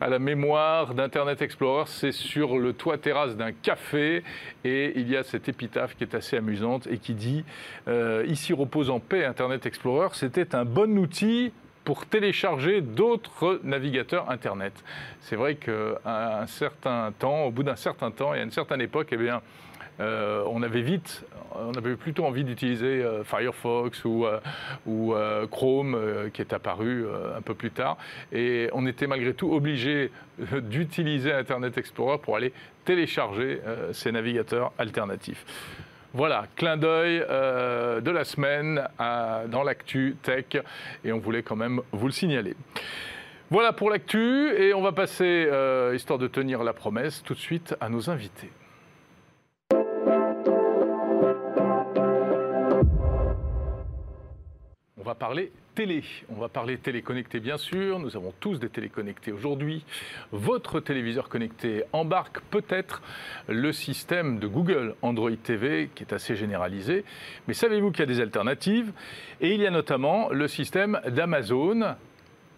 à 0.00 0.08
la 0.08 0.18
mémoire 0.18 0.94
d'Internet 0.94 1.42
Explorer. 1.42 1.84
C'est 1.86 2.12
sur 2.12 2.58
le 2.58 2.72
toit 2.72 2.98
terrasse 2.98 3.36
d'un 3.36 3.52
café 3.52 4.22
et 4.64 4.92
il 4.98 5.08
y 5.08 5.16
a 5.16 5.22
cette 5.22 5.48
épitaphe 5.48 5.94
qui 5.96 6.04
est 6.04 6.14
assez 6.14 6.36
amusante 6.36 6.86
et 6.90 6.98
qui 6.98 7.14
dit 7.14 7.44
euh, 7.88 8.24
Ici 8.26 8.52
repose 8.52 8.90
en 8.90 8.98
paix 8.98 9.24
Internet 9.24 9.66
Explorer. 9.66 10.08
C'était 10.12 10.54
un 10.54 10.64
bon 10.64 10.98
outil 10.98 11.52
pour 11.84 12.06
télécharger 12.06 12.80
d'autres 12.80 13.60
navigateurs 13.62 14.30
Internet. 14.30 14.72
C'est 15.20 15.36
vrai 15.36 15.56
qu'à 15.56 16.40
un 16.40 16.46
certain 16.46 17.12
temps, 17.18 17.44
au 17.44 17.50
bout 17.50 17.62
d'un 17.62 17.76
certain 17.76 18.10
temps 18.10 18.34
et 18.34 18.40
à 18.40 18.42
une 18.42 18.50
certaine 18.50 18.80
époque, 18.80 19.08
eh 19.12 19.16
bien, 19.16 19.42
euh, 20.00 20.42
on 20.46 20.62
avait 20.62 20.80
vite, 20.80 21.24
on 21.54 21.74
avait 21.74 21.94
plutôt 21.96 22.24
envie 22.24 22.44
d'utiliser 22.44 23.02
euh, 23.02 23.22
Firefox 23.22 24.04
ou, 24.04 24.24
euh, 24.24 25.46
Chrome 25.48 26.30
qui 26.32 26.40
est 26.40 26.52
apparu 26.52 27.06
un 27.36 27.42
peu 27.42 27.54
plus 27.54 27.70
tard. 27.70 27.98
Et 28.32 28.68
on 28.72 28.86
était 28.86 29.06
malgré 29.06 29.34
tout 29.34 29.52
obligé 29.52 30.10
d'utiliser 30.38 31.32
Internet 31.32 31.76
Explorer 31.76 32.18
pour 32.18 32.36
aller 32.36 32.52
télécharger 32.84 33.60
ces 33.92 34.10
navigateurs 34.10 34.72
alternatifs. 34.78 35.44
Voilà, 36.12 36.46
clin 36.56 36.76
d'œil 36.76 37.20
de 37.20 38.10
la 38.10 38.24
semaine 38.24 38.82
dans 38.98 39.62
l'actu 39.62 40.16
tech 40.22 40.46
et 41.04 41.12
on 41.12 41.18
voulait 41.18 41.42
quand 41.42 41.56
même 41.56 41.82
vous 41.92 42.06
le 42.06 42.12
signaler. 42.12 42.56
Voilà 43.50 43.72
pour 43.72 43.90
l'actu 43.90 44.50
et 44.56 44.72
on 44.74 44.82
va 44.82 44.92
passer, 44.92 45.48
histoire 45.94 46.18
de 46.18 46.26
tenir 46.26 46.62
la 46.64 46.72
promesse, 46.72 47.22
tout 47.22 47.34
de 47.34 47.38
suite 47.38 47.76
à 47.80 47.88
nos 47.88 48.10
invités. 48.10 48.50
Parler 55.14 55.52
télé. 55.74 56.02
On 56.28 56.40
va 56.40 56.48
parler 56.48 56.78
télé 56.78 57.02
connectée 57.02 57.40
bien 57.40 57.56
sûr. 57.56 57.98
Nous 57.98 58.16
avons 58.16 58.32
tous 58.40 58.58
des 58.58 58.68
téléconnectés 58.68 59.32
aujourd'hui. 59.32 59.84
Votre 60.32 60.80
téléviseur 60.80 61.28
connecté 61.28 61.84
embarque 61.92 62.40
peut-être 62.50 63.02
le 63.48 63.72
système 63.72 64.38
de 64.38 64.46
Google 64.46 64.94
Android 65.02 65.30
TV 65.42 65.90
qui 65.94 66.04
est 66.04 66.12
assez 66.12 66.36
généralisé. 66.36 67.04
Mais 67.48 67.54
savez-vous 67.54 67.90
qu'il 67.90 68.00
y 68.00 68.02
a 68.02 68.06
des 68.06 68.20
alternatives? 68.20 68.92
Et 69.40 69.54
il 69.54 69.60
y 69.60 69.66
a 69.66 69.70
notamment 69.70 70.30
le 70.30 70.48
système 70.48 71.00
d'Amazon 71.08 71.96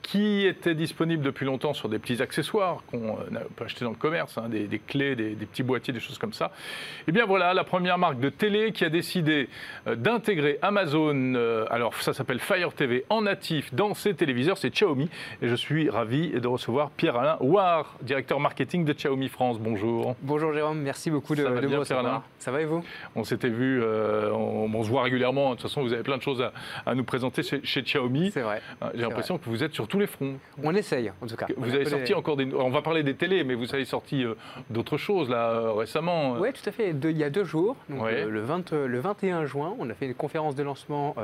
qui 0.03 0.47
était 0.47 0.75
disponible 0.75 1.23
depuis 1.23 1.47
longtemps 1.47 1.75
sur 1.75 1.89
des 1.89 1.99
petits 1.99 2.21
accessoires 2.21 2.83
qu'on 2.91 3.19
euh, 3.19 3.39
peut 3.57 3.65
acheter 3.65 3.85
dans 3.85 3.93
le 3.93 3.97
commerce, 3.97 4.37
hein, 4.37 4.49
des, 4.49 4.67
clés, 4.79 5.15
des, 5.15 5.35
petits 5.35 5.63
boîtiers, 5.63 5.93
des 5.93 6.01
choses 6.01 6.19
comme 6.19 6.33
ça. 6.33 6.47
Et 6.47 7.05
eh 7.09 7.13
bien 7.13 7.25
voilà, 7.25 7.55
la 7.55 7.65
première 7.65 7.99
marque 7.99 8.19
de 8.19 8.29
télé 8.29 8.73
qui 8.73 8.85
a 8.85 8.89
décidé 8.89 9.49
euh, 9.87 9.95
d'intégrer 9.95 10.59
Amazon, 10.61 11.35
euh, 11.35 11.67
alors 11.71 11.95
ça 11.95 12.13
s'appelle 12.13 12.41
Fire 12.41 12.73
TV 12.73 13.05
en 13.11 13.23
natif 13.23 13.73
dans 13.73 13.95
ses 13.95 14.15
téléviseurs, 14.15 14.59
c'est 14.59 14.71
Xiaomi. 14.71 15.09
Et 15.41 15.49
je 15.49 15.55
suis 15.55 15.89
ravi 15.89 16.31
de 16.31 16.49
recevoir 16.49 16.91
Pierre-Alain 16.91 17.37
Ouar, 17.41 17.97
directeur 18.03 18.41
marketing 18.41 18.85
de 18.85 18.93
Xiaomi 18.93 19.29
France. 19.29 19.61
Bonjour. 19.61 20.17
Bonjour 20.23 20.53
Jérôme, 20.53 20.81
merci 20.81 21.11
beaucoup 21.11 21.35
de, 21.35 21.45
de 21.45 21.67
me 21.67 21.79
recevoir. 21.79 22.23
Ça 22.39 22.51
va 22.51 22.61
et 22.61 22.65
vous? 22.65 22.85
On 23.15 23.23
s'était 23.23 23.49
vu, 23.49 23.83
on, 23.83 24.83
se 24.83 24.89
voit 24.89 25.03
régulièrement. 25.03 25.51
De 25.51 25.55
toute 25.55 25.63
façon, 25.63 25.83
vous 25.83 25.93
avez 25.93 26.03
plein 26.03 26.17
de 26.17 26.23
choses 26.23 26.45
à, 26.87 26.95
nous 26.95 27.05
présenter 27.05 27.45
chez, 27.45 27.61
chez 27.63 27.83
Xiaomi. 27.83 28.33
C'est 28.33 28.41
vrai. 28.41 28.61
J'ai 28.95 29.03
l'impression 29.03 29.39
que 29.39 29.49
vous 29.49 29.63
êtes 29.63 29.75
sur 29.75 29.87
tous 29.93 29.99
les 29.99 30.07
fronts. 30.07 30.39
On 30.63 30.75
essaye, 30.75 31.13
en 31.21 31.27
tout 31.27 31.37
cas. 31.37 31.47
Vous 31.55 31.75
avez 31.75 31.85
sorti 31.85 32.15
encore 32.15 32.39
des. 32.39 32.49
On 32.55 32.71
va 32.71 32.81
parler 32.81 33.03
des 33.03 33.15
télés, 33.15 33.45
mais 33.45 33.55
vous 33.55 33.75
avez 33.75 33.85
sorti 33.85 34.25
euh, 34.25 34.35
d'autres 34.71 34.97
choses, 34.97 35.29
là, 35.29 35.51
euh, 35.51 35.73
récemment. 35.73 36.39
Oui, 36.39 36.51
tout 36.55 36.67
à 36.67 36.73
fait. 36.73 36.95
il 37.05 37.19
y 37.19 37.25
a 37.25 37.29
deux 37.29 37.45
jours, 37.45 37.77
euh, 37.91 38.27
le, 38.27 38.41
20, 38.41 38.73
le 38.73 38.99
21 38.99 39.45
juin, 39.45 39.77
on 39.79 39.91
a 39.91 39.95
fait 39.95 40.07
une 40.07 40.15
conférence 40.15 40.55
de 40.55 40.63
lancement 40.63 41.15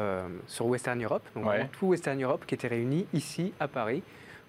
sur 0.46 0.66
Western 0.66 1.02
Europe, 1.02 1.22
donc 1.34 1.46
tout 1.78 1.86
Western 1.86 2.22
Europe 2.22 2.44
qui 2.46 2.54
était 2.54 2.68
réuni 2.68 3.06
ici, 3.14 3.52
à 3.58 3.68
Paris. 3.68 4.02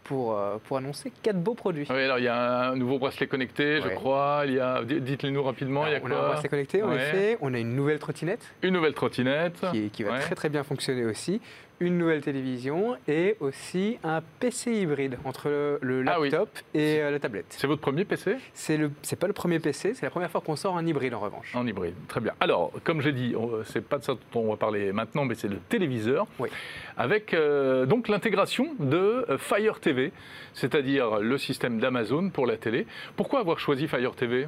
Pour, 0.05 0.35
pour, 0.63 0.77
annoncer 0.77 1.11
quatre 1.21 1.37
beaux 1.37 1.53
produits. 1.53 1.85
Oui, 1.87 2.01
alors 2.01 2.17
il 2.17 2.23
y 2.23 2.29
a 2.29 2.69
un 2.71 2.75
nouveau 2.75 2.97
bracelet 2.97 3.27
connecté, 3.27 3.79
je 3.79 3.89
crois. 3.89 4.41
Il 4.47 4.53
y 4.53 4.59
a, 4.59 4.83
dites-le 4.83 5.29
nous 5.29 5.43
rapidement. 5.43 5.85
il 5.85 5.93
y 5.93 5.95
a 5.95 5.99
on 6.01 6.09
a 6.09 6.15
un 6.15 6.27
bracelet 6.29 6.49
connecté, 6.49 6.81
en 6.81 6.91
effet. 6.93 7.37
On 7.41 7.53
a 7.53 7.59
une 7.59 7.75
nouvelle 7.75 7.99
trottinette. 7.99 8.41
Une 8.63 8.73
nouvelle 8.73 8.95
trottinette. 8.95 9.63
Qui, 9.71 9.91
qui 9.91 10.01
va 10.01 10.17
très 10.17 10.33
très 10.33 10.49
bien 10.49 10.63
fonctionner 10.63 11.05
aussi 11.05 11.39
une 11.79 11.97
nouvelle 11.97 12.21
télévision 12.21 12.97
et 13.07 13.35
aussi 13.39 13.97
un 14.03 14.21
PC 14.39 14.73
hybride 14.73 15.17
entre 15.25 15.49
le, 15.81 16.03
ah 16.07 16.19
laptop 16.19 16.49
et 16.73 16.99
euh, 16.99 17.11
la 17.11 17.19
tablette. 17.19 17.45
C'est 17.49 17.67
votre 17.67 17.81
premier 17.81 18.05
PC 18.05 18.35
C'est 18.53 18.77
le, 18.77 18.91
c'est 19.01 19.17
pas 19.17 19.27
le 19.27 19.33
premier 19.33 19.59
PC, 19.59 19.93
c'est 19.93 20.05
la 20.05 20.09
première 20.09 20.29
fois 20.29 20.41
qu'on 20.41 20.55
sort 20.55 20.77
un 20.77 20.85
hybride 20.85 21.13
en 21.13 21.19
revanche. 21.19 21.55
En 21.55 21.65
hybride, 21.65 21.95
très 22.07 22.19
bien. 22.19 22.33
Alors, 22.39 22.71
comme 22.83 23.01
j'ai 23.01 23.13
dit, 23.13 23.35
c'est 23.65 23.85
pas 23.85 23.97
de 23.97 24.03
ça 24.03 24.13
dont 24.13 24.41
on 24.41 24.49
va 24.49 24.57
parler 24.57 24.91
maintenant, 24.91 25.25
mais 25.25 25.35
c'est 25.35 25.47
le 25.47 25.57
téléviseur. 25.69 26.27
Oui. 26.39 26.49
Avec 26.97 27.33
euh, 27.33 27.85
donc 27.85 28.07
l'intégration 28.07 28.75
de 28.79 29.25
euh, 29.29 29.37
Fire 29.37 29.79
TV, 29.79 30.11
c'est-à-dire 30.53 31.19
le 31.19 31.37
système 31.37 31.79
d'Amazon 31.79 32.29
pour 32.29 32.45
la 32.45 32.57
télé. 32.57 32.85
Pourquoi 33.15 33.39
avoir 33.39 33.59
choisi 33.59 33.87
Fire 33.87 34.15
TV 34.15 34.47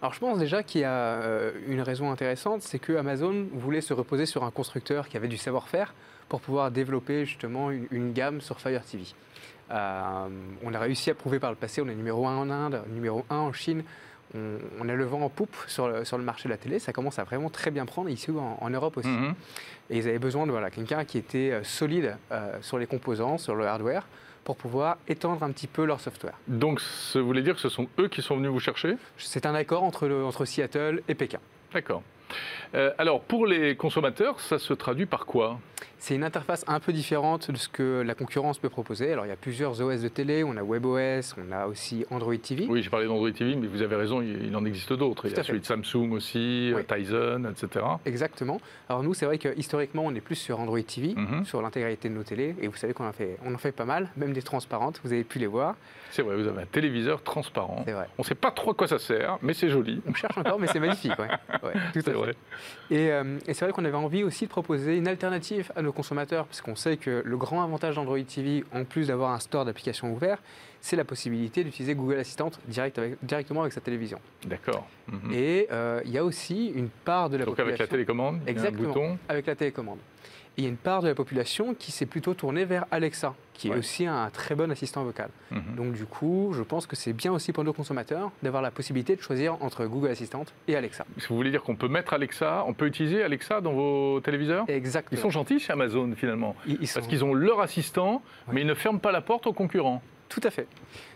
alors 0.00 0.12
je 0.12 0.20
pense 0.20 0.38
déjà 0.38 0.62
qu'il 0.62 0.82
y 0.82 0.84
a 0.84 1.20
une 1.66 1.80
raison 1.80 2.10
intéressante, 2.10 2.62
c'est 2.62 2.78
que 2.78 2.92
Amazon 2.94 3.46
voulait 3.52 3.80
se 3.80 3.92
reposer 3.92 4.26
sur 4.26 4.44
un 4.44 4.50
constructeur 4.50 5.08
qui 5.08 5.16
avait 5.16 5.28
du 5.28 5.36
savoir-faire 5.36 5.92
pour 6.28 6.40
pouvoir 6.40 6.70
développer 6.70 7.24
justement 7.24 7.70
une, 7.70 8.12
gamme 8.12 8.40
sur 8.40 8.60
Fire 8.60 8.84
TV. 8.84 9.04
Euh, 9.70 10.28
on 10.62 10.74
a 10.74 10.78
réussi 10.78 11.10
à 11.10 11.14
prouver 11.14 11.38
par 11.38 11.50
le 11.50 11.56
passé, 11.56 11.82
on 11.82 11.88
est 11.88 11.94
numéro 11.94 12.26
1 12.26 12.36
en 12.36 12.50
Inde, 12.50 12.82
numéro 12.88 13.24
1 13.30 13.36
en 13.36 13.52
Chine. 13.52 13.82
On, 14.34 14.86
a 14.86 14.94
le 14.94 15.04
vent 15.04 15.22
en 15.22 15.30
poupe 15.30 15.56
sur 15.68 15.88
le, 15.88 16.04
sur 16.04 16.18
le, 16.18 16.24
marché 16.24 16.50
de 16.50 16.52
la 16.52 16.58
télé. 16.58 16.78
Ça 16.78 16.92
commence 16.92 17.18
à 17.18 17.24
vraiment 17.24 17.48
très 17.48 17.70
bien 17.70 17.86
prendre 17.86 18.10
ici 18.10 18.30
en, 18.30 18.68
Europe 18.68 18.98
aussi. 18.98 19.08
Mhm. 19.08 19.34
Et 19.88 19.96
ils 19.96 20.06
avaient 20.06 20.18
besoin 20.18 20.46
de 20.46 20.50
voilà, 20.50 20.70
quelqu'un 20.70 21.06
qui 21.06 21.16
était 21.16 21.50
euh, 21.50 21.64
solide 21.64 22.14
euh, 22.30 22.58
sur 22.60 22.78
les 22.78 22.86
composants, 22.86 23.38
sur 23.38 23.54
le 23.54 23.66
hardware, 23.66 24.06
pour 24.48 24.56
pouvoir 24.56 24.96
étendre 25.08 25.42
un 25.42 25.52
petit 25.52 25.66
peu 25.66 25.84
leur 25.84 26.00
software. 26.00 26.32
Donc, 26.46 26.80
ça 26.80 27.20
voulait 27.20 27.42
dire 27.42 27.54
que 27.54 27.60
ce 27.60 27.68
sont 27.68 27.86
eux 27.98 28.08
qui 28.08 28.22
sont 28.22 28.34
venus 28.34 28.50
vous 28.50 28.60
chercher? 28.60 28.96
C'est 29.18 29.44
un 29.44 29.54
accord 29.54 29.84
entre, 29.84 30.08
entre 30.08 30.46
Seattle 30.46 31.02
et 31.06 31.14
Pékin. 31.14 31.38
D'accord. 31.74 32.02
Alors, 32.98 33.20
pour 33.20 33.46
les 33.46 33.76
consommateurs, 33.76 34.40
ça 34.40 34.58
se 34.58 34.72
traduit 34.74 35.06
par 35.06 35.26
quoi? 35.26 35.58
C'est 36.00 36.14
une 36.14 36.22
interface 36.22 36.64
un 36.68 36.78
peu 36.78 36.92
différente 36.92 37.50
de 37.50 37.56
ce 37.56 37.68
que 37.68 38.02
la 38.06 38.14
concurrence 38.14 38.58
peut 38.58 38.68
proposer. 38.68 39.12
Alors 39.12 39.26
il 39.26 39.30
y 39.30 39.32
a 39.32 39.36
plusieurs 39.36 39.80
OS 39.80 40.00
de 40.00 40.08
télé, 40.08 40.44
on 40.44 40.56
a 40.56 40.62
WebOS, 40.62 41.34
on 41.36 41.50
a 41.50 41.66
aussi 41.66 42.06
Android 42.10 42.36
TV. 42.36 42.66
Oui, 42.68 42.82
j'ai 42.82 42.90
parlé 42.90 43.06
d'Android 43.06 43.30
TV, 43.32 43.56
mais 43.56 43.66
vous 43.66 43.82
avez 43.82 43.96
raison, 43.96 44.22
il 44.22 44.54
en 44.54 44.64
existe 44.64 44.92
d'autres. 44.92 45.26
Il 45.26 45.36
y 45.36 45.40
a 45.40 45.42
celui 45.42 45.60
de 45.60 45.66
Samsung 45.66 46.12
aussi, 46.12 46.72
oui. 46.74 46.82
Tizen, 46.84 47.46
etc. 47.50 47.84
Exactement. 48.06 48.60
Alors 48.88 49.02
nous, 49.02 49.12
c'est 49.12 49.26
vrai 49.26 49.38
que 49.38 49.48
historiquement, 49.58 50.04
on 50.06 50.14
est 50.14 50.20
plus 50.20 50.36
sur 50.36 50.60
Android 50.60 50.80
TV, 50.80 51.14
mhm. 51.16 51.44
sur 51.44 51.60
l'intégralité 51.62 52.08
de 52.08 52.14
nos 52.14 52.22
télés, 52.22 52.54
et 52.60 52.68
vous 52.68 52.76
savez 52.76 52.92
qu'on 52.92 53.06
en 53.06 53.12
fait, 53.12 53.36
on 53.44 53.52
en 53.52 53.58
fait 53.58 53.72
pas 53.72 53.84
mal, 53.84 54.08
même 54.16 54.32
des 54.32 54.42
transparentes, 54.42 55.00
vous 55.02 55.12
avez 55.12 55.24
pu 55.24 55.40
les 55.40 55.48
voir. 55.48 55.74
C'est 56.10 56.22
vrai, 56.22 56.36
vous 56.36 56.46
avez 56.46 56.62
un 56.62 56.66
téléviseur 56.66 57.22
transparent. 57.22 57.82
C'est 57.84 57.92
vrai. 57.92 58.06
On 58.18 58.22
ne 58.22 58.26
sait 58.26 58.36
pas 58.36 58.52
trop 58.52 58.70
à 58.70 58.74
quoi 58.74 58.86
ça 58.86 58.98
sert, 58.98 59.38
mais 59.42 59.52
c'est 59.52 59.68
joli. 59.68 60.00
On 60.06 60.14
cherche 60.14 60.38
encore, 60.38 60.60
mais 60.60 60.68
c'est 60.68 60.80
magnifique. 60.80 61.18
Ouais. 61.18 61.72
tout 61.92 62.08
à 62.08 62.12
Vrai. 62.18 62.34
Et, 62.90 63.10
euh, 63.12 63.38
et 63.46 63.54
c'est 63.54 63.64
vrai 63.64 63.72
qu'on 63.72 63.84
avait 63.84 63.96
envie 63.96 64.24
aussi 64.24 64.44
de 64.44 64.50
proposer 64.50 64.96
une 64.96 65.08
alternative 65.08 65.70
à 65.76 65.82
nos 65.82 65.92
consommateurs, 65.92 66.46
parce 66.46 66.60
qu'on 66.60 66.76
sait 66.76 66.96
que 66.96 67.22
le 67.24 67.36
grand 67.36 67.62
avantage 67.62 67.94
d'Android 67.96 68.18
TV, 68.20 68.64
en 68.72 68.84
plus 68.84 69.08
d'avoir 69.08 69.32
un 69.32 69.38
store 69.38 69.64
d'applications 69.64 70.12
ouvert, 70.12 70.38
c'est 70.80 70.96
la 70.96 71.04
possibilité 71.04 71.64
d'utiliser 71.64 71.94
Google 71.94 72.18
Assistant 72.18 72.50
direct 72.66 72.98
avec, 72.98 73.16
directement 73.22 73.62
avec 73.62 73.72
sa 73.72 73.80
télévision. 73.80 74.20
D'accord. 74.46 74.86
Mhm. 75.08 75.32
Et 75.32 75.66
euh, 75.72 76.00
il 76.04 76.12
y 76.12 76.18
a 76.18 76.24
aussi 76.24 76.68
une 76.74 76.88
part 76.88 77.30
de 77.30 77.36
la 77.36 77.44
Donc 77.44 77.58
avec 77.58 77.78
la 77.78 77.86
télécommande 77.86 78.40
Exactement, 78.46 78.84
un 78.84 78.92
bouton. 78.92 79.18
avec 79.28 79.46
la 79.46 79.54
télécommande 79.54 79.98
il 80.58 80.64
y 80.64 80.66
a 80.66 80.70
une 80.70 80.76
part 80.76 81.02
de 81.02 81.08
la 81.08 81.14
population 81.14 81.72
qui 81.72 81.92
s'est 81.92 82.04
plutôt 82.04 82.34
tournée 82.34 82.64
vers 82.64 82.84
Alexa, 82.90 83.34
qui 83.54 83.68
est 83.68 83.76
aussi 83.76 84.06
un 84.06 84.28
très 84.30 84.56
bon 84.56 84.72
assistant 84.72 85.04
vocal. 85.04 85.30
Mhm. 85.52 85.76
Donc 85.76 85.92
du 85.92 86.04
coup, 86.04 86.52
je 86.52 86.62
pense 86.62 86.88
que 86.88 86.96
c'est 86.96 87.12
bien 87.12 87.32
aussi 87.32 87.52
pour 87.52 87.62
nos 87.62 87.72
consommateurs 87.72 88.32
d'avoir 88.42 88.60
la 88.60 88.72
possibilité 88.72 89.14
de 89.14 89.22
choisir 89.22 89.56
entre 89.62 89.86
Google 89.86 90.10
Assistant 90.10 90.44
et 90.66 90.74
Alexa. 90.74 91.06
Vous 91.28 91.36
voulez 91.36 91.52
dire 91.52 91.62
qu'on 91.62 91.76
peut 91.76 91.86
mettre 91.86 92.12
Alexa, 92.12 92.64
on 92.66 92.74
peut 92.74 92.86
utiliser 92.86 93.22
Alexa 93.22 93.60
dans 93.60 93.72
vos 93.72 94.20
téléviseurs? 94.20 94.64
Exactement. 94.68 95.16
Ils 95.16 95.22
sont 95.22 95.30
gentils 95.30 95.60
chez 95.60 95.72
Amazon 95.72 96.12
finalement, 96.16 96.56
parce 96.92 97.06
qu'ils 97.06 97.24
ont 97.24 97.34
leur 97.34 97.60
assistant, 97.60 98.20
mais 98.52 98.62
ils 98.62 98.66
ne 98.66 98.74
ferment 98.74 98.98
pas 98.98 99.12
la 99.12 99.20
porte 99.20 99.46
aux 99.46 99.52
concurrents. 99.52 100.02
Tout 100.28 100.40
à 100.42 100.50
fait. 100.50 100.66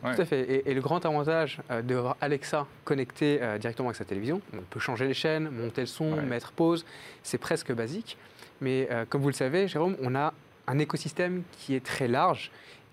Tout 0.02 0.22
à 0.22 0.24
fait. 0.24 0.62
Et, 0.66 0.72
le 0.72 0.80
grand 0.80 1.04
avantage 1.04 1.58
euh, 1.70 1.82
d'avoir 1.82 2.16
Alexa 2.22 2.66
connecté 2.84 3.40
euh, 3.42 3.58
directement 3.58 3.88
avec 3.88 3.96
sa 3.96 4.06
télévision, 4.06 4.40
on 4.54 4.62
peut 4.70 4.80
changer 4.80 5.06
les 5.06 5.12
chaînes, 5.12 5.50
monter 5.50 5.82
le 5.82 5.86
son, 5.86 6.22
mettre 6.22 6.52
pause, 6.52 6.86
c'est 7.22 7.36
presque 7.36 7.72
basique. 7.72 8.16
Mais 8.62 8.88
euh, 8.90 9.04
comme 9.08 9.20
vous 9.20 9.28
le 9.28 9.34
savez, 9.34 9.68
Jérôme, 9.68 9.96
on 10.00 10.14
a 10.14 10.32
un 10.68 10.78
écosystème 10.78 11.42
qui 11.58 11.74
est 11.74 11.84
très 11.84 12.08
large 12.08 12.50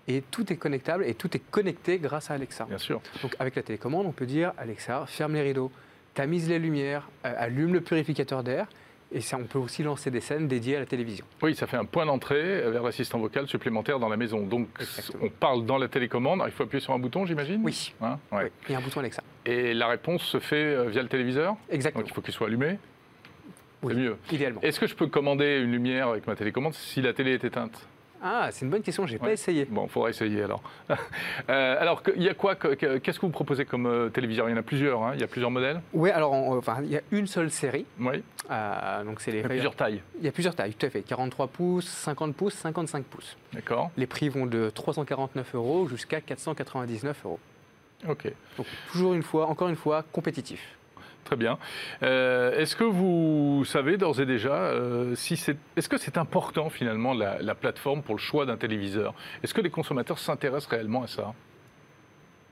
et 0.08 0.22
tout 0.30 0.52
est 0.52 0.56
connectable 0.56 1.04
et 1.06 1.14
tout 1.14 1.34
est 1.36 1.42
connecté 1.50 1.98
grâce 1.98 2.30
à 2.30 2.34
Alexa. 2.34 2.64
Bien 2.64 2.78
sûr. 2.78 3.00
Donc 3.22 3.36
avec 3.38 3.54
la 3.54 3.62
télécommande, 3.62 4.06
on 4.06 4.12
peut 4.12 4.26
dire 4.26 4.52
Alexa, 4.58 5.04
ferme 5.06 5.34
les 5.34 5.42
rideaux, 5.42 5.70
tamise 6.14 6.48
les 6.48 6.58
lumières, 6.58 7.08
euh, 7.24 7.32
allume 7.38 7.72
le 7.72 7.80
purificateur 7.80 8.42
d'air. 8.42 8.66
Et 9.12 9.20
ça, 9.20 9.38
on 9.38 9.44
peut 9.44 9.58
aussi 9.58 9.82
lancer 9.82 10.08
des 10.12 10.20
scènes 10.20 10.46
dédiées 10.46 10.76
à 10.76 10.80
la 10.80 10.86
télévision. 10.86 11.24
Oui, 11.42 11.56
ça 11.56 11.66
fait 11.66 11.76
un 11.76 11.84
point 11.84 12.06
d'entrée 12.06 12.70
vers 12.70 12.84
l'assistant 12.84 13.18
vocal 13.18 13.48
supplémentaire 13.48 13.98
dans 13.98 14.08
la 14.08 14.16
maison. 14.16 14.46
Donc, 14.46 14.68
on 15.20 15.28
parle 15.28 15.66
dans 15.66 15.78
la 15.78 15.88
télécommande. 15.88 16.40
il 16.46 16.52
faut 16.52 16.62
appuyer 16.62 16.80
sur 16.80 16.92
un 16.92 16.98
bouton, 17.00 17.26
j'imagine? 17.26 17.60
Oui. 17.64 17.92
Hein? 18.00 18.20
Oui. 18.30 18.44
Il 18.68 18.72
y 18.72 18.74
a 18.76 18.78
un 18.78 18.80
bouton 18.80 19.00
Alexa. 19.00 19.24
Et 19.44 19.74
la 19.74 19.88
réponse 19.88 20.22
se 20.22 20.38
fait 20.38 20.76
euh, 20.76 20.84
via 20.84 21.02
le 21.02 21.08
téléviseur? 21.08 21.56
Exactement. 21.70 22.02
Donc, 22.02 22.10
il 22.12 22.14
faut 22.14 22.20
qu'il 22.20 22.32
soit 22.32 22.46
allumé 22.46 22.78
c'est 23.86 23.94
mieux. 23.94 24.16
Idéalement. 24.32 24.60
Est-ce 24.62 24.80
que 24.80 24.86
je 24.86 24.94
peux 24.94 25.06
commander 25.06 25.58
une 25.58 25.72
lumière 25.72 26.08
avec 26.08 26.26
ma 26.26 26.36
télécommande 26.36 26.74
si 26.74 27.00
la 27.00 27.12
télé 27.12 27.32
est 27.32 27.44
éteinte? 27.44 27.86
Ah, 28.22 28.48
c'est 28.50 28.64
une 28.66 28.70
bonne 28.70 28.82
question, 28.82 29.06
je 29.06 29.14
n'ai 29.14 29.18
pas 29.18 29.32
essayé. 29.32 29.64
Bon, 29.64 29.84
il 29.84 29.88
faudra 29.88 30.10
essayer 30.10 30.42
alors. 30.42 30.62
euh, 30.90 31.80
alors, 31.80 32.02
il 32.16 32.22
y 32.22 32.28
a 32.28 32.34
quoi 32.34 32.54
Qu'est-ce 32.54 33.18
que 33.18 33.26
vous 33.26 33.32
proposez 33.32 33.64
comme 33.64 33.86
euh, 33.86 34.10
téléviseur? 34.10 34.48
Il 34.48 34.52
y 34.52 34.54
en 34.54 34.58
a 34.58 34.62
plusieurs, 34.62 35.02
hein 35.02 35.12
il 35.14 35.20
y 35.20 35.24
a 35.24 35.26
plusieurs 35.26 35.50
modèles 35.50 35.80
Oui, 35.94 36.10
alors, 36.10 36.34
enfin, 36.34 36.78
il 36.82 36.90
y 36.90 36.96
a 36.96 37.00
une 37.12 37.26
seule 37.26 37.50
série. 37.50 37.86
Oui. 37.98 38.22
Euh, 38.50 39.04
donc 39.04 39.20
c'est 39.20 39.30
les 39.30 39.38
il 39.38 39.42
y 39.42 39.44
a 39.44 39.48
plusieurs 39.48 39.74
tailles. 39.74 40.02
Il 40.18 40.24
y 40.24 40.28
a 40.28 40.32
plusieurs 40.32 40.54
tailles, 40.54 40.74
tout 40.74 40.84
à 40.84 40.90
fait. 40.90 41.02
43 41.02 41.46
pouces, 41.46 41.88
50 41.88 42.34
pouces, 42.34 42.54
55 42.54 43.04
pouces. 43.04 43.36
D'accord. 43.54 43.90
Les 43.96 44.06
prix 44.06 44.28
vont 44.28 44.44
de 44.44 44.68
349 44.68 45.54
euros 45.54 45.88
jusqu'à 45.88 46.20
499 46.20 47.24
euros. 47.24 47.38
Ok. 48.06 48.30
Donc, 48.56 48.66
toujours 48.92 49.14
une 49.14 49.22
fois, 49.22 49.46
encore 49.46 49.68
une 49.68 49.76
fois, 49.76 50.04
compétitif. 50.12 50.76
Très 51.24 51.36
bien. 51.36 51.58
Euh, 52.02 52.58
est-ce 52.58 52.74
que 52.74 52.84
vous 52.84 53.64
savez 53.64 53.96
d'ores 53.96 54.20
et 54.20 54.26
déjà 54.26 54.54
euh, 54.54 55.14
si 55.14 55.36
c'est, 55.36 55.56
est-ce 55.76 55.88
que 55.88 55.98
c'est 55.98 56.18
important 56.18 56.70
finalement 56.70 57.14
la, 57.14 57.40
la, 57.40 57.54
plateforme 57.54 58.02
pour 58.02 58.16
le 58.16 58.20
choix 58.20 58.46
d'un 58.46 58.56
téléviseur? 58.56 59.14
Est-ce 59.42 59.54
que 59.54 59.60
les 59.60 59.70
consommateurs 59.70 60.18
s'intéressent 60.18 60.70
réellement 60.70 61.04
à 61.04 61.06
ça? 61.06 61.34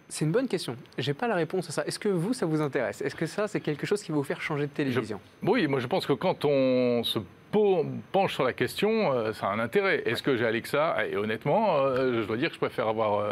C'est 0.08 0.24
une 0.24 0.32
bonne 0.32 0.48
question. 0.48 0.76
Je 0.96 1.10
n'ai 1.10 1.14
pas 1.14 1.28
la 1.28 1.34
réponse 1.34 1.68
à 1.68 1.72
ça. 1.72 1.84
Est-ce 1.86 1.98
que 1.98 2.08
vous, 2.08 2.32
ça 2.32 2.46
vous 2.46 2.60
intéresse? 2.60 3.02
Est-ce 3.02 3.14
que 3.14 3.26
ça, 3.26 3.46
c'est 3.48 3.60
quelque 3.60 3.86
chose 3.86 4.02
qui 4.02 4.10
va 4.10 4.16
vous 4.16 4.24
faire 4.24 4.40
changer 4.40 4.66
de 4.66 4.72
télévision? 4.72 5.20
Oui, 5.42 5.66
moi 5.66 5.80
je 5.80 5.86
pense 5.86 6.06
que 6.06 6.12
quand 6.12 6.44
on 6.44 7.02
se 7.04 7.18
penche 8.12 8.34
sur 8.34 8.44
la 8.44 8.52
question, 8.52 9.12
euh, 9.12 9.32
ça 9.32 9.48
a 9.48 9.52
un 9.52 9.58
intérêt. 9.58 10.02
Est-ce 10.06 10.22
que 10.22 10.36
j'ai 10.36 10.46
Alexa? 10.46 10.96
Et 11.06 11.16
honnêtement, 11.16 11.94
je 11.96 12.26
dois 12.26 12.36
dire 12.36 12.48
que 12.48 12.54
je 12.54 12.60
préfère 12.60 12.88
avoir 12.88 13.24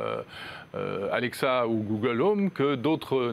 euh, 0.74 1.08
Alexa 1.12 1.66
ou 1.66 1.82
Google 1.82 2.20
Home 2.20 2.50
que 2.50 2.74
d'autres 2.74 3.32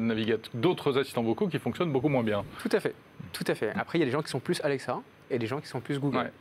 d'autres 0.53 0.97
assistants 0.97 1.23
vocaux 1.23 1.47
qui 1.47 1.59
fonctionnent 1.59 1.91
beaucoup 1.91 2.09
moins 2.09 2.23
bien. 2.23 2.43
Tout 2.61 2.69
à 2.71 2.79
fait, 2.79 2.95
tout 3.31 3.45
à 3.47 3.55
fait. 3.55 3.71
Après, 3.75 3.97
il 3.97 4.01
y 4.01 4.03
a 4.03 4.05
des 4.05 4.11
gens 4.11 4.21
qui 4.21 4.29
sont 4.29 4.39
plus 4.39 4.61
Alexa 4.63 4.99
et 5.29 5.39
des 5.39 5.47
gens 5.47 5.59
qui 5.59 5.67
sont 5.67 5.81
plus 5.81 5.99
Google. 5.99 6.31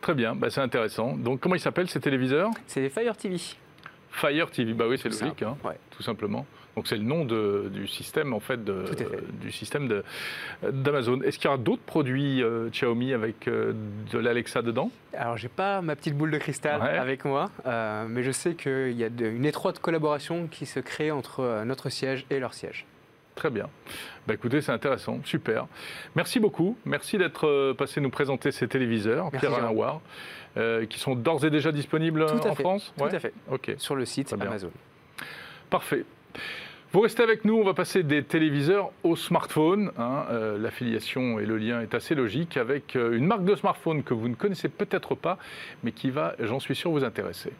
Très 0.00 0.14
bien, 0.14 0.34
bah, 0.34 0.50
c'est 0.50 0.60
intéressant. 0.60 1.16
Donc 1.16 1.40
comment 1.40 1.54
ils 1.54 1.60
s'appellent 1.60 1.88
ces 1.88 2.00
téléviseurs 2.00 2.50
C'est 2.66 2.80
les 2.80 2.90
Fire 2.90 3.16
TV. 3.16 3.36
Fire 4.12 4.50
TV, 4.50 4.72
bah 4.74 4.86
oui, 4.88 4.98
c'est 5.00 5.08
logique, 5.08 5.42
hein, 5.42 5.56
Ouais. 5.64 5.78
tout 5.90 6.02
simplement. 6.02 6.46
Donc 6.76 6.86
c'est 6.86 6.96
le 6.96 7.02
nom 7.02 7.24
de- 7.24 7.68
du 7.72 7.86
système 7.88 8.32
en 8.32 8.40
fait, 8.40 8.64
de- 8.64 8.72
euh, 8.72 9.20
du 9.40 9.50
système 9.50 9.88
d'Amazon. 10.62 11.20
Est-ce 11.22 11.36
qu'il 11.38 11.46
y 11.46 11.48
aura 11.48 11.58
d'autres 11.58 11.82
produits 11.82 12.42
euh, 12.42 12.68
Xiaomi 12.70 13.12
avec 13.12 13.48
euh, 13.48 13.72
de 14.12 14.18
l'Alexa 14.18 14.62
dedans? 14.62 14.90
Alors, 15.14 15.36
j'ai 15.36 15.48
pas 15.48 15.80
ma 15.82 15.96
petite 15.96 16.16
boule 16.16 16.30
de 16.30 16.38
cristal 16.38 16.80
Ouais. 16.80 16.88
avec 16.96 17.24
moi, 17.24 17.50
euh, 17.66 18.06
mais 18.08 18.22
je 18.22 18.30
sais 18.30 18.54
qu'il 18.54 18.92
y 18.92 19.04
a 19.04 19.08
de- 19.10 19.26
une 19.26 19.44
étroite 19.46 19.80
collaboration 19.80 20.46
qui 20.46 20.64
se 20.66 20.78
crée 20.80 21.10
entre 21.10 21.64
notre 21.64 21.88
siège 21.90 22.24
et 22.30 22.38
leur 22.38 22.54
siège. 22.54 22.86
Très 23.40 23.48
bien. 23.48 23.70
Bah, 24.26 24.34
écoutez, 24.34 24.60
c'est 24.60 24.70
intéressant, 24.70 25.18
super. 25.24 25.66
Merci 26.14 26.40
beaucoup. 26.40 26.76
Merci 26.84 27.16
d'être 27.16 27.46
euh, 27.46 27.72
passé 27.72 28.02
nous 28.02 28.10
présenter 28.10 28.52
ces 28.52 28.68
téléviseurs, 28.68 29.30
Merci, 29.32 29.38
Pierre 29.46 29.54
Alain 29.64 29.98
euh, 30.58 30.84
qui 30.84 30.98
sont 31.00 31.14
d'ores 31.14 31.46
et 31.46 31.48
déjà 31.48 31.72
disponibles 31.72 32.26
Tout 32.26 32.46
à 32.46 32.50
en 32.50 32.54
fait. 32.54 32.62
France 32.62 32.92
Tout 32.98 33.02
Ouais 33.04 33.14
à 33.14 33.18
fait. 33.18 33.32
Sur 33.78 33.96
le 33.96 34.04
site. 34.04 34.34
Amazon. 34.38 34.70
parfait. 35.70 36.04
Vous 36.92 37.00
restez 37.00 37.22
avec 37.22 37.46
nous, 37.46 37.54
on 37.56 37.64
va 37.64 37.72
passer 37.72 38.02
des 38.02 38.22
téléviseurs 38.24 38.90
au 39.04 39.16
smartphone. 39.16 39.90
hein. 39.96 40.26
Euh, 40.30 40.58
L'affiliation 40.58 41.40
et 41.40 41.46
le 41.46 41.56
lien 41.56 41.80
est 41.80 41.94
assez 41.94 42.14
logique 42.14 42.58
avec 42.58 42.94
une 42.96 43.24
marque 43.24 43.44
de 43.44 43.54
smartphone 43.54 44.02
que 44.02 44.12
vous 44.12 44.28
ne 44.28 44.34
connaissez 44.34 44.68
peut-être 44.68 45.14
pas, 45.14 45.38
mais 45.82 45.92
qui 45.92 46.10
va, 46.10 46.34
j'en 46.40 46.60
suis 46.60 46.76
sûr, 46.76 46.90
vous 46.90 47.04
intéresser. 47.04 47.54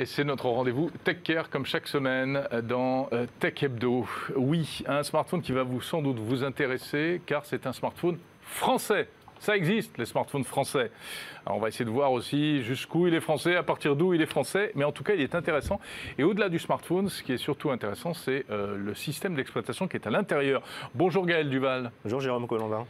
Et 0.00 0.06
c'est 0.06 0.24
notre 0.24 0.48
rendez-vous 0.48 0.90
Tech 1.04 1.18
Care, 1.22 1.50
comme 1.50 1.66
chaque 1.66 1.86
semaine 1.86 2.48
dans 2.62 3.10
euh, 3.12 3.26
Tech 3.38 3.62
Hebdo. 3.62 4.06
Oui, 4.34 4.82
un 4.86 5.02
smartphone 5.02 5.42
qui 5.42 5.52
va 5.52 5.62
vous 5.62 5.82
sans 5.82 6.00
doute 6.00 6.18
vous 6.18 6.42
intéresser, 6.42 7.20
car 7.26 7.44
c'est 7.44 7.66
un 7.66 7.74
smartphone 7.74 8.16
français. 8.40 9.08
Ça 9.40 9.54
existe, 9.54 9.98
les 9.98 10.06
smartphones 10.06 10.44
français. 10.44 10.90
Alors, 11.44 11.58
on 11.58 11.60
va 11.60 11.68
essayer 11.68 11.84
de 11.84 11.90
voir 11.90 12.12
aussi 12.12 12.62
jusqu'où 12.62 13.08
il 13.08 13.14
est 13.14 13.20
français, 13.20 13.56
à 13.56 13.62
partir 13.62 13.94
d'où 13.94 14.14
il 14.14 14.22
est 14.22 14.26
français, 14.26 14.72
mais 14.74 14.84
en 14.84 14.92
tout 14.92 15.04
cas, 15.04 15.12
il 15.12 15.20
est 15.20 15.34
intéressant. 15.34 15.78
Et 16.16 16.24
au-delà 16.24 16.48
du 16.48 16.58
smartphone, 16.58 17.10
ce 17.10 17.22
qui 17.22 17.34
est 17.34 17.38
surtout 17.38 17.70
intéressant, 17.70 18.14
c'est 18.14 18.46
euh, 18.48 18.78
le 18.78 18.94
système 18.94 19.34
d'exploitation 19.34 19.86
qui 19.86 19.98
est 19.98 20.06
à 20.06 20.10
l'intérieur. 20.10 20.62
Bonjour 20.94 21.26
Gaël 21.26 21.50
Duval. 21.50 21.92
Bonjour 22.04 22.22
Jérôme 22.22 22.46
Colombin. 22.46 22.86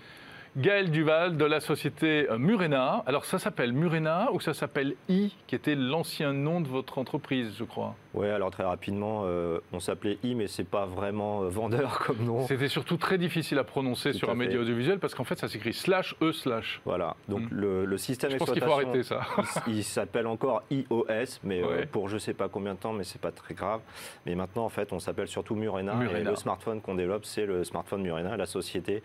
Gaël 0.57 0.90
Duval 0.90 1.37
de 1.37 1.45
la 1.45 1.61
société 1.61 2.28
euh, 2.28 2.37
Murena. 2.37 3.04
Alors 3.07 3.25
ça 3.25 3.38
s'appelle 3.38 3.73
Murena 3.73 4.30
ou 4.33 4.40
ça 4.40 4.52
s'appelle 4.52 4.97
I, 5.09 5.33
qui 5.47 5.54
était 5.54 5.76
l'ancien 5.76 6.33
nom 6.33 6.61
de 6.61 6.66
votre 6.66 6.99
entreprise, 6.99 7.54
je 7.57 7.62
crois? 7.62 7.95
Ouais, 8.12 8.28
alors 8.30 8.50
très 8.50 8.64
rapidement, 8.64 9.22
euh, 9.24 9.60
on 9.72 9.78
s'appelait 9.78 10.18
I, 10.24 10.34
mais 10.34 10.48
c'est 10.48 10.64
pas 10.68 10.84
vraiment 10.84 11.42
euh, 11.44 11.48
vendeur 11.48 11.98
comme 12.06 12.24
nom. 12.24 12.46
C'était 12.46 12.68
surtout 12.68 12.96
très 12.96 13.18
difficile 13.18 13.58
à 13.58 13.64
prononcer 13.64 14.10
Tout 14.12 14.18
sur 14.18 14.28
à 14.30 14.32
un 14.32 14.34
média 14.34 14.58
audiovisuel 14.58 14.98
parce 14.98 15.14
qu'en 15.14 15.22
fait 15.24 15.38
ça 15.38 15.46
s'écrit 15.48 15.72
slash 15.72 16.16
E 16.20 16.32
slash. 16.32 16.80
Voilà, 16.84 17.14
donc 17.28 17.42
Mm. 17.42 17.48
le, 17.52 17.84
le 17.84 17.98
système 17.98 18.32
Je 18.32 18.36
pense 18.38 18.50
qu'il 18.50 18.62
faut 18.62 18.72
arrêter 18.72 19.02
ça. 19.04 19.20
il, 19.68 19.76
il 19.78 19.84
s'appelle 19.84 20.26
encore 20.26 20.62
iOS, 20.72 21.38
mais 21.44 21.62
euh, 21.62 21.86
pour 21.90 22.08
je 22.08 22.18
sais 22.18 22.34
pas 22.34 22.48
combien 22.48 22.74
de 22.74 22.78
temps, 22.80 22.92
mais 22.92 23.04
c'est 23.04 23.20
pas 23.20 23.30
très 23.30 23.54
grave. 23.54 23.80
Mais 24.26 24.34
maintenant, 24.34 24.64
en 24.64 24.68
fait, 24.70 24.92
on 24.92 24.98
s'appelle 24.98 25.28
surtout 25.28 25.54
Murena, 25.54 25.94
Murena. 25.94 26.18
et 26.18 26.24
le 26.24 26.34
smartphone 26.36 26.80
qu'on 26.80 26.96
développe, 26.96 27.24
c'est 27.24 27.46
le 27.46 27.62
smartphone 27.64 28.02
Murena. 28.02 28.36
La 28.36 28.46
société, 28.46 29.02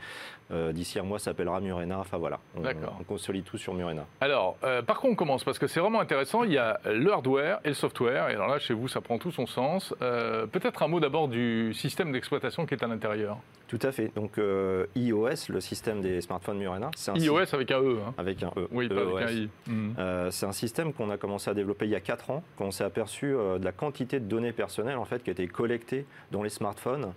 d'ici 0.71 0.99
un 0.99 1.03
mois, 1.03 1.19
s'appellera 1.19 1.59
Murena. 1.59 1.99
Enfin 1.99 2.17
voilà, 2.17 2.39
on, 2.57 2.63
on 2.99 3.03
consolide 3.03 3.43
tout 3.45 3.57
sur 3.57 3.73
Murena. 3.73 4.05
Alors, 4.19 4.57
par 4.85 4.99
contre, 4.99 5.13
on 5.13 5.15
commence? 5.15 5.43
Parce 5.43 5.59
que 5.59 5.67
c'est 5.67 5.79
vraiment 5.79 5.99
intéressant. 5.99 6.43
Il 6.43 6.51
y 6.53 6.57
a 6.57 6.79
le 6.85 7.11
hardware 7.11 7.59
et 7.63 7.69
le 7.69 7.73
software. 7.73 8.29
Et 8.29 8.33
alors 8.33 8.47
là, 8.47 8.59
chez 8.59 8.73
vous, 8.73 8.87
ça 8.95 9.01
prend 9.01 9.17
tout 9.17 9.31
son 9.31 9.45
sens. 9.45 9.93
Euh, 10.01 10.47
Peut-être 10.47 10.81
un 10.81 10.87
mot 10.87 11.01
d'abord 11.01 11.27
du 11.27 11.73
système 11.73 12.13
d'exploitation 12.13 12.65
qui 12.65 12.75
est 12.75 12.83
à 12.83 12.87
l'intérieur. 12.87 13.37
Tout 13.67 13.79
à 13.81 13.91
fait. 13.91 14.11
Donc 14.15 14.37
euh, 14.37 14.85
iOS, 14.95 15.49
le 15.49 15.59
système 15.59 16.01
des 16.01 16.21
smartphones 16.21 16.57
Murena, 16.57 16.91
c'est 16.95 17.11
un 17.11 17.15
iOS 17.15 17.53
avec 17.53 17.71
un 17.71 17.81
E. 17.81 17.97
hein. 18.05 18.13
avec 18.17 18.43
un 18.43 18.51
E. 18.57 18.67
Oui, 18.71 18.87
pas 18.87 18.95
EOS. 18.95 19.17
avec 19.17 19.29
un 19.29 19.31
I. 19.31 19.49
Mhm. 19.67 19.95
Euh, 19.97 20.31
c'est 20.31 20.45
un 20.45 20.51
système 20.51 20.93
qu'on 20.93 21.09
a 21.09 21.17
commencé 21.17 21.49
à 21.49 21.53
développer 21.53 21.85
il 21.85 21.91
y 21.91 21.95
a 21.95 21.99
4 21.99 22.29
ans, 22.29 22.43
quand 22.57 22.65
on 22.65 22.71
s'est 22.71 22.83
aperçu 22.83 23.33
euh, 23.33 23.57
de 23.57 23.65
la 23.65 23.71
quantité 23.71 24.19
de 24.19 24.25
données 24.25 24.51
personnelles 24.51 24.97
en 24.97 25.05
fait, 25.05 25.23
qui 25.23 25.31
étaient 25.31 25.47
collectées 25.47 26.05
dans 26.31 26.43
les 26.43 26.49
smartphones, 26.49 27.13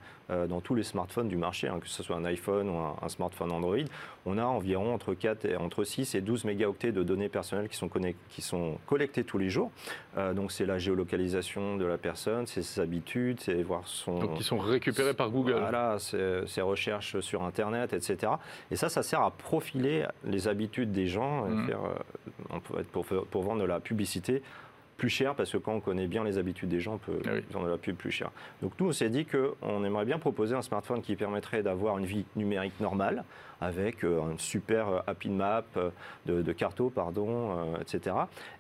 dans 0.51 0.61
tous 0.61 0.75
les 0.75 0.83
smartphones 0.83 1.29
du 1.29 1.39
marché, 1.39 1.69
hein, 1.69 1.79
que 1.81 1.89
ce 1.89 2.03
soit 2.03 2.15
un 2.15 2.25
iPhone 2.27 2.69
ou 2.69 2.77
un, 2.77 2.97
un 3.01 3.09
smartphone 3.09 3.51
Android. 3.51 3.79
On 4.27 4.37
a 4.37 4.45
environ 4.45 4.93
entre, 4.93 5.15
4 5.15 5.47
et, 5.47 5.57
entre 5.57 5.85
6 5.85 6.15
et 6.17 6.21
12 6.21 6.45
mégaoctets 6.45 6.93
de 6.93 7.03
données 7.03 7.31
personnelles 7.31 7.71
qui 7.71 7.77
sont, 7.77 7.89
qui 8.29 8.43
collectées 8.87 9.25
tous 9.25 9.39
les 9.39 9.49
jours. 9.49 9.71
Donc 10.37 10.53
c'est 10.53 10.67
la 10.67 10.77
géolocalisation 10.77 11.79
de 11.79 11.87
la 11.87 11.97
personne, 11.97 12.47
c'est 12.47 12.63
ses 12.63 12.79
habitudes, 12.79 13.41
c'est 13.41 13.63
voir 13.63 13.81
son... 13.87 14.19
Donc, 14.19 14.39
ils 14.39 14.45
sont 14.45 14.59
récupérés 14.59 15.15
par 15.15 15.31
Google. 15.31 15.57
Voilà, 15.61 15.99
ses, 15.99 16.38
ses 16.47 16.61
recherches 16.63 17.21
sur 17.21 17.43
Internet, 17.43 17.93
etc. 17.93 18.33
Et 18.71 18.77
ça, 18.77 18.89
ça 18.89 19.03
sert 19.03 19.21
à 19.23 19.31
profiler 19.31 20.05
les 20.25 20.49
habitudes 20.49 20.93
des 20.93 21.07
gens, 21.07 21.47
et 21.47 21.67
faire, 21.67 21.85
euh, 21.85 22.31
on 22.51 22.61
peut 22.61 22.81
être 22.81 22.89
pour, 22.89 23.05
pour 23.05 23.43
vendre 23.43 23.61
de 23.63 23.67
la 23.67 23.81
publicité 23.81 24.43
plus 24.97 25.11
cher, 25.11 25.37
parce 25.37 25.53
que 25.53 25.59
quand 25.59 25.75
on 25.75 25.81
connaît 25.81 26.09
bien 26.09 26.25
les 26.25 26.39
habitudes 26.39 26.69
des 26.71 26.81
gens, 26.81 26.95
on 26.95 26.99
peut 26.99 27.21
Ah 27.25 27.31
oui. 27.35 27.45
vendre 27.53 27.67
de 27.67 27.71
la 27.71 27.79
pub 27.79 27.95
plus 27.95 28.11
cher. 28.11 28.33
Donc 28.63 28.73
nous, 28.81 28.89
on 28.89 28.93
s'est 28.93 29.09
dit 29.11 29.27
qu'on 29.27 29.85
aimerait 29.85 30.05
bien 30.05 30.19
proposer 30.19 30.57
un 30.57 30.63
smartphone 30.63 31.03
qui 31.03 31.15
permettrait 31.15 31.63
d'avoir 31.63 31.99
une 31.99 32.05
vie 32.05 32.25
numérique 32.35 32.81
normale, 32.81 33.23
avec 33.61 34.03
euh, 34.05 34.21
un 34.23 34.37
super 34.39 34.89
euh, 34.89 34.99
happy 35.07 35.31
map 35.31 35.63
euh, 35.77 35.91
de, 36.27 36.43
de 36.43 36.53
carto, 36.53 36.91
pardon, 36.91 37.29
euh, 37.77 37.81
etc. 37.81 38.17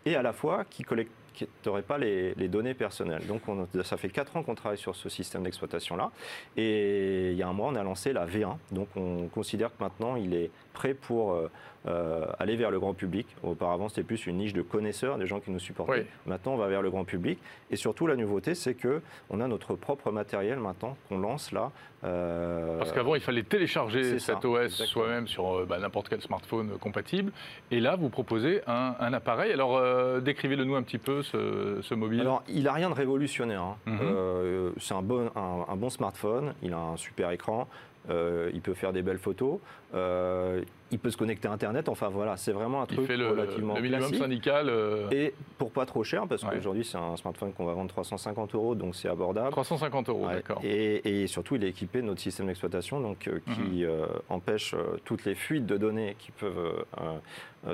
Et 0.06 0.14
à 0.14 0.22
la 0.22 0.32
fois 0.32 0.64
qui 0.70 0.84
collecte 0.84 1.10
qui 1.38 1.48
n'aurait 1.66 1.82
pas 1.82 1.98
les, 1.98 2.34
données 2.48 2.74
personnelles. 2.74 3.26
Donc 3.26 3.42
on- 3.48 3.68
ça 3.84 3.96
fait 3.96 4.08
4 4.08 4.36
ans 4.36 4.42
qu'on 4.42 4.54
travaille 4.54 4.78
sur 4.78 4.96
ce 4.96 5.08
système 5.08 5.42
d'exploitation-là. 5.44 6.10
Et 6.56 7.30
il 7.32 7.36
y 7.36 7.42
a 7.42 7.48
un 7.48 7.52
mois, 7.52 7.68
on 7.68 7.74
a 7.76 7.82
lancé 7.82 8.12
la 8.12 8.26
V1. 8.26 8.56
Donc 8.72 8.88
on 8.96 9.28
considère 9.28 9.68
que 9.76 9.82
maintenant, 9.82 10.16
il 10.16 10.34
est 10.34 10.50
prêt 10.78 10.94
pour 10.94 11.32
euh, 11.32 11.50
euh, 11.88 12.26
aller 12.38 12.54
vers 12.56 12.70
le 12.70 12.78
grand 12.78 12.94
public. 12.94 13.26
Auparavant, 13.42 13.88
c'était 13.88 14.04
plus 14.04 14.26
une 14.26 14.36
niche 14.38 14.52
de 14.52 14.62
connaisseurs, 14.62 15.18
des 15.18 15.26
gens 15.26 15.40
qui 15.40 15.50
nous 15.50 15.58
supportaient. 15.58 16.06
Oui. 16.06 16.06
Maintenant, 16.26 16.52
on 16.54 16.56
va 16.56 16.68
vers 16.68 16.82
le 16.82 16.90
grand 16.90 17.04
public. 17.04 17.38
Et 17.70 17.76
surtout, 17.76 18.06
la 18.06 18.14
nouveauté, 18.14 18.54
c'est 18.54 18.74
que 18.74 19.00
on 19.30 19.40
a 19.40 19.48
notre 19.48 19.74
propre 19.74 20.12
matériel 20.12 20.58
maintenant 20.60 20.96
qu'on 21.08 21.18
lance 21.18 21.50
là. 21.52 21.72
euh, 22.04 22.78
Parce 22.78 22.92
qu'avant, 22.92 23.14
il 23.16 23.20
fallait 23.20 23.42
télécharger 23.42 24.18
cet 24.20 24.42
ça, 24.42 24.48
OS 24.48 24.68
soi-même 24.84 25.26
sur 25.26 25.66
bah, 25.66 25.78
n'importe 25.78 26.08
quel 26.08 26.20
smartphone 26.20 26.78
compatible. 26.78 27.32
Et 27.72 27.80
là, 27.80 27.96
vous 27.96 28.08
proposez 28.08 28.60
un, 28.68 28.94
un 29.00 29.12
appareil. 29.12 29.52
Alors, 29.52 29.76
euh, 29.76 30.20
décrivez-le 30.20 30.64
nous 30.64 30.76
un 30.76 30.82
petit 30.82 30.98
peu, 30.98 31.22
ce, 31.22 31.78
ce 31.82 31.94
mobile. 31.94 32.20
Alors, 32.20 32.42
il 32.48 32.64
n'a 32.64 32.72
rien 32.72 32.90
de 32.90 32.94
révolutionnaire. 32.94 33.62
hein. 33.62 33.76
Mhm. 33.86 34.72
C'est 34.78 34.94
un 34.94 35.02
bon, 35.02 35.30
un, 35.34 35.72
un 35.72 35.76
bon 35.76 35.90
smartphone, 35.90 36.54
il 36.62 36.72
a 36.72 36.78
un 36.78 36.96
super 36.96 37.30
écran, 37.32 37.66
euh, 38.10 38.50
il 38.54 38.60
peut 38.60 38.74
faire 38.74 38.92
des 38.92 39.02
belles 39.02 39.18
photos, 39.18 39.58
euh, 39.94 40.62
il 40.90 40.98
peut 40.98 41.10
se 41.10 41.16
connecter 41.16 41.48
à 41.48 41.52
Internet. 41.52 41.88
Enfin 41.88 42.08
voilà, 42.08 42.36
c'est 42.36 42.52
vraiment 42.52 42.82
un 42.82 42.86
il 42.90 42.96
truc 42.96 43.06
fait 43.06 43.16
le, 43.16 43.28
relativement 43.28 43.74
le 43.74 43.80
minimum 43.82 44.00
classique. 44.08 44.18
syndical. 44.22 44.68
euh, 44.68 45.10
Et 45.10 45.34
pour 45.58 45.70
pas 45.70 45.84
trop 45.86 46.02
cher, 46.04 46.26
parce 46.26 46.42
Ouais. 46.42 46.50
qu'aujourd'hui 46.54 46.84
c'est 46.84 46.96
un 46.98 47.16
smartphone 47.16 47.52
qu'on 47.52 47.66
va 47.66 47.74
vendre 47.74 47.90
350 47.90 48.54
euros, 48.54 48.74
donc 48.74 48.94
c'est 48.94 49.08
abordable. 49.08 49.50
350 49.50 50.08
euros, 50.08 50.26
Ouais. 50.26 50.34
d'accord. 50.34 50.60
Et, 50.64 51.22
et 51.22 51.26
surtout, 51.26 51.56
il 51.56 51.64
est 51.64 51.68
équipé 51.68 52.00
de 52.00 52.06
notre 52.06 52.20
système 52.20 52.46
d'exploitation 52.46 53.00
donc, 53.00 53.30
qui 53.54 53.84
euh, 53.84 54.06
empêche 54.28 54.74
toutes 55.04 55.24
les 55.24 55.34
fuites 55.34 55.66
de 55.66 55.76
données 55.76 56.16
qui 56.18 56.30
peuvent 56.32 56.84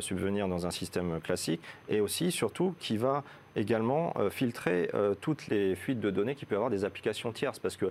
subvenir 0.01 0.49
dans 0.49 0.67
un 0.67 0.71
système 0.71 1.21
classique 1.21 1.61
et 1.89 2.01
aussi, 2.01 2.33
surtout, 2.33 2.75
qui 2.81 2.97
va 2.97 3.23
également 3.57 4.15
filtrer 4.31 4.91
toutes 5.21 5.47
les 5.49 5.77
fuites 5.77 6.01
de 6.01 6.11
données 6.11 6.35
qui 6.35 6.45
peuvent 6.47 6.59
avoir 6.59 6.71
des 6.71 6.85
applications 6.85 7.31
tierces 7.33 7.59
parce 7.61 7.77
que 7.77 7.87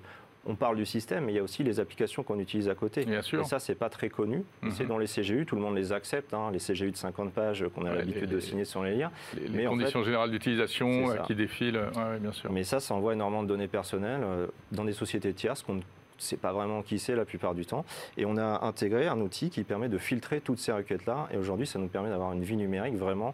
on 0.46 0.56
parle 0.56 0.76
du 0.76 0.86
système, 0.86 1.26
mais 1.26 1.32
il 1.32 1.36
y 1.36 1.40
a 1.40 1.44
aussi 1.44 1.64
les 1.64 1.80
applications 1.80 2.22
qu'on 2.24 2.40
utilise 2.40 2.68
à 2.70 2.76
côté. 2.76 3.06
Bien 3.06 3.22
sûr. 3.22 3.42
Et 3.42 3.46
ça, 3.46 3.60
c'est 3.60 3.76
pas 3.76 3.90
très 3.90 4.10
connu. 4.10 4.44
Mhm. 4.62 4.72
C'est 4.72 4.86
dans 4.86 4.98
les 4.98 5.08
CGU, 5.08 5.46
tout 5.46 5.56
le 5.56 5.62
monde 5.62 5.76
les 5.76 5.92
accepte. 5.94 6.34
hein, 6.34 6.50
les 6.52 6.60
CGU 6.60 6.92
de 6.92 6.98
50 6.98 7.32
pages 7.32 7.66
qu'on 7.74 7.86
a 7.86 7.92
Ouais, 7.92 7.96
l'habitude 8.00 8.22
les- 8.30 8.36
de 8.36 8.40
signer 8.40 8.66
sans 8.66 8.84
les 8.84 8.96
lire. 8.96 9.10
Les, 9.36 9.48
les 9.48 9.58
mais 9.58 9.68
en 9.68 9.72
conditions 9.72 10.04
générales 10.04 10.32
d'utilisation 10.32 11.12
euh, 11.12 11.16
qui 11.28 11.36
défilent, 11.36 11.78
euh, 11.78 11.92
ouais, 12.14 12.20
bien 12.20 12.32
sûr. 12.32 12.52
Mais 12.52 12.64
ça, 12.64 12.80
ça 12.80 12.94
envoie 12.94 13.14
énormément 13.14 13.44
de 13.44 13.48
données 13.48 13.68
personnelles 13.68 14.22
euh, 14.24 14.48
dans 14.72 14.84
des 14.86 14.94
sociétés 14.94 15.34
tierces 15.34 15.62
qu'on 15.64 15.76
ne 15.76 15.82
sait 16.18 16.38
pas 16.38 16.52
vraiment 16.54 16.82
qui 16.82 17.00
c'est 17.00 17.16
la 17.16 17.26
plupart 17.26 17.54
du 17.56 17.66
temps. 17.66 17.86
Et 18.18 18.26
on 18.26 18.38
a 18.38 18.66
intégré 18.66 19.08
un 19.08 19.20
outil 19.22 19.50
qui 19.50 19.64
permet 19.64 19.90
de 19.90 19.98
filtrer 19.98 20.42
toutes 20.42 20.60
ces 20.60 20.72
requêtes-là. 20.72 21.28
Et 21.34 21.38
aujourd'hui, 21.38 21.68
ça 21.68 21.80
nous 21.80 21.88
permet 21.88 22.10
d'avoir 22.10 22.34
une 22.34 22.44
vie 22.44 22.56
numérique 22.58 22.96
vraiment 22.96 23.34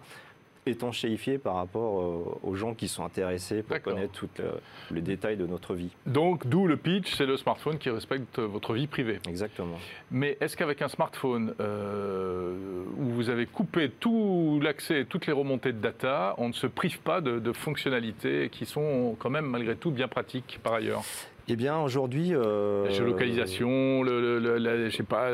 étanchéifiée 0.66 1.38
par 1.38 1.56
rapport 1.56 2.02
euh, 2.02 2.40
aux 2.44 2.56
gens 2.56 2.74
qui 2.74 2.88
sont 2.88 3.04
intéressés 3.04 3.64
pour 3.64 3.82
connaître 3.82 4.14
tous 4.14 4.30
les 4.92 5.02
détails 5.02 5.38
de 5.38 5.46
notre 5.46 5.74
vie. 5.74 5.90
Donc, 6.06 6.48
d'où 6.48 6.68
le 6.68 6.78
pitch, 6.78 7.16
c'est 7.16 7.26
le 7.26 7.38
smartphone 7.38 7.78
qui 7.78 7.90
respecte 7.90 8.40
votre 8.40 8.74
vie 8.74 8.88
privée. 8.88 9.20
Exactement. 9.28 9.78
Mais 10.12 10.38
est-ce 10.42 10.56
qu'avec 10.58 10.82
un 10.82 10.88
smartphone 10.88 11.54
euh, 11.60 12.84
où 12.98 13.06
vous 13.10 13.30
avez 13.30 13.46
coupé 13.46 13.90
tout 13.90 14.60
l'accès, 14.62 15.06
toutes 15.06 15.26
les 15.28 15.34
remontées 15.34 15.74
de 15.74 15.80
data, 15.80 16.36
on 16.38 16.50
ne 16.50 16.54
se 16.54 16.68
prive 16.68 17.00
pas 17.00 17.22
de, 17.22 17.40
de 17.40 17.52
fonctionnalités 17.54 18.50
qui 18.50 18.66
sont 18.66 19.16
quand 19.20 19.30
même 19.30 19.46
malgré 19.46 19.76
tout 19.76 19.92
bien 19.92 20.08
pratiques 20.08 20.60
par 20.64 20.74
ailleurs? 20.74 21.04
Eh 21.52 21.56
bien, 21.56 21.80
aujourd'hui. 21.80 22.30
Euh, 22.34 22.86
la 22.86 22.92
géolocalisation, 22.92 24.04
le, 24.04 24.38
la, 24.40 24.90
je 24.90 24.96
sais 24.96 25.04
pas, 25.04 25.30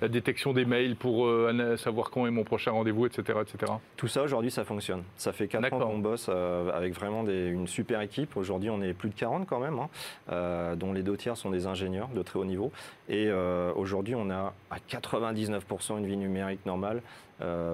la, 0.00 0.08
détection 0.08 0.54
des 0.54 0.64
mails 0.64 0.96
pour 0.96 1.26
euh, 1.26 1.76
savoir 1.76 2.10
quand 2.10 2.26
est 2.26 2.30
mon 2.30 2.44
prochain 2.44 2.70
rendez-vous, 2.70 3.04
etc., 3.04 3.38
etc. 3.42 3.72
Tout 3.98 4.08
ça, 4.08 4.22
aujourd'hui, 4.22 4.50
ça 4.50 4.64
fonctionne. 4.64 5.02
Ça 5.16 5.32
fait 5.32 5.48
4 5.48 5.74
ans 5.74 5.78
qu'on 5.80 5.98
bosse 5.98 6.28
euh, 6.30 6.72
avec 6.72 6.94
vraiment 6.94 7.26
une 7.26 7.66
super 7.66 8.00
équipe. 8.00 8.38
Aujourd'hui, 8.38 8.70
on 8.70 8.80
est 8.80 8.94
plus 8.94 9.10
de 9.10 9.14
40 9.14 9.46
quand 9.46 9.60
même, 9.60 9.78
hein, 9.78 10.76
dont 10.76 10.94
les 10.94 11.02
deux 11.02 11.18
tiers 11.18 11.36
sont 11.36 11.50
des 11.50 11.66
ingénieurs 11.66 12.08
de 12.08 12.22
très 12.22 12.38
haut 12.38 12.44
niveau. 12.46 12.72
Et 13.10 13.30
aujourd'hui, 13.76 14.14
on 14.14 14.30
a 14.30 14.54
à 14.70 14.76
99% 14.90 15.98
une 15.98 16.06
vie 16.06 16.16
numérique 16.16 16.64
normale 16.64 17.02